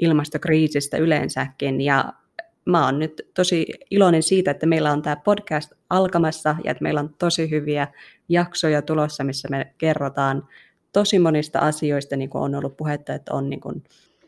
ilmastokriisistä 0.00 0.96
yleensäkin. 0.96 1.80
Ja 1.80 2.12
mä 2.64 2.84
oon 2.84 2.98
nyt 2.98 3.22
tosi 3.34 3.66
iloinen 3.90 4.22
siitä, 4.22 4.50
että 4.50 4.66
meillä 4.66 4.92
on 4.92 5.02
tämä 5.02 5.16
podcast 5.16 5.72
alkamassa 5.90 6.56
ja 6.64 6.70
että 6.70 6.82
meillä 6.82 7.00
on 7.00 7.14
tosi 7.18 7.50
hyviä 7.50 7.88
jaksoja 8.28 8.82
tulossa, 8.82 9.24
missä 9.24 9.48
me 9.50 9.74
kerrotaan 9.78 10.48
tosi 10.92 11.18
monista 11.18 11.58
asioista, 11.58 12.16
niin 12.16 12.30
kuin 12.30 12.42
on 12.42 12.54
ollut 12.54 12.76
puhetta, 12.76 13.14
että 13.14 13.34
on 13.34 13.50
niin 13.50 13.60
kuin 13.60 13.84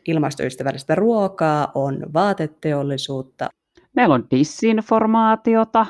ilmastoystävällistä 0.07 0.95
ruokaa, 0.95 1.71
on 1.75 2.05
vaateteollisuutta. 2.13 3.49
Meillä 3.95 4.15
on 4.15 4.27
disinformaatiota, 4.31 5.85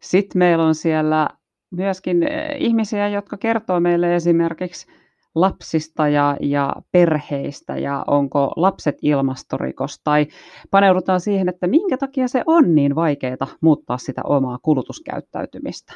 sitten 0.00 0.38
meillä 0.38 0.64
on 0.64 0.74
siellä 0.74 1.28
myöskin 1.70 2.22
eh, 2.22 2.56
ihmisiä, 2.58 3.08
jotka 3.08 3.36
kertoo 3.36 3.80
meille 3.80 4.14
esimerkiksi 4.16 4.86
lapsista 5.34 6.08
ja, 6.08 6.36
ja 6.40 6.76
perheistä 6.92 7.76
ja 7.76 8.04
onko 8.06 8.52
lapset 8.56 8.98
ilmastorikos 9.02 10.00
tai 10.04 10.26
paneudutaan 10.70 11.20
siihen, 11.20 11.48
että 11.48 11.66
minkä 11.66 11.96
takia 11.96 12.28
se 12.28 12.42
on 12.46 12.74
niin 12.74 12.94
vaikeaa 12.94 13.46
muuttaa 13.60 13.98
sitä 13.98 14.20
omaa 14.24 14.58
kulutuskäyttäytymistä. 14.62 15.94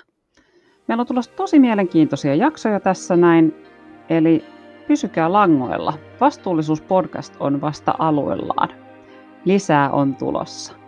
Meillä 0.89 1.01
on 1.01 1.07
tulossa 1.07 1.33
tosi 1.37 1.59
mielenkiintoisia 1.59 2.35
jaksoja 2.35 2.81
tässä 2.81 3.17
näin, 3.17 3.55
eli 4.09 4.45
pysykää 4.87 5.33
langoilla. 5.33 5.93
Vastuullisuuspodcast 6.21 7.35
on 7.41 7.61
vasta 7.61 7.95
aluillaan. 7.99 8.69
Lisää 9.45 9.91
on 9.91 10.17
tulossa. 10.17 10.86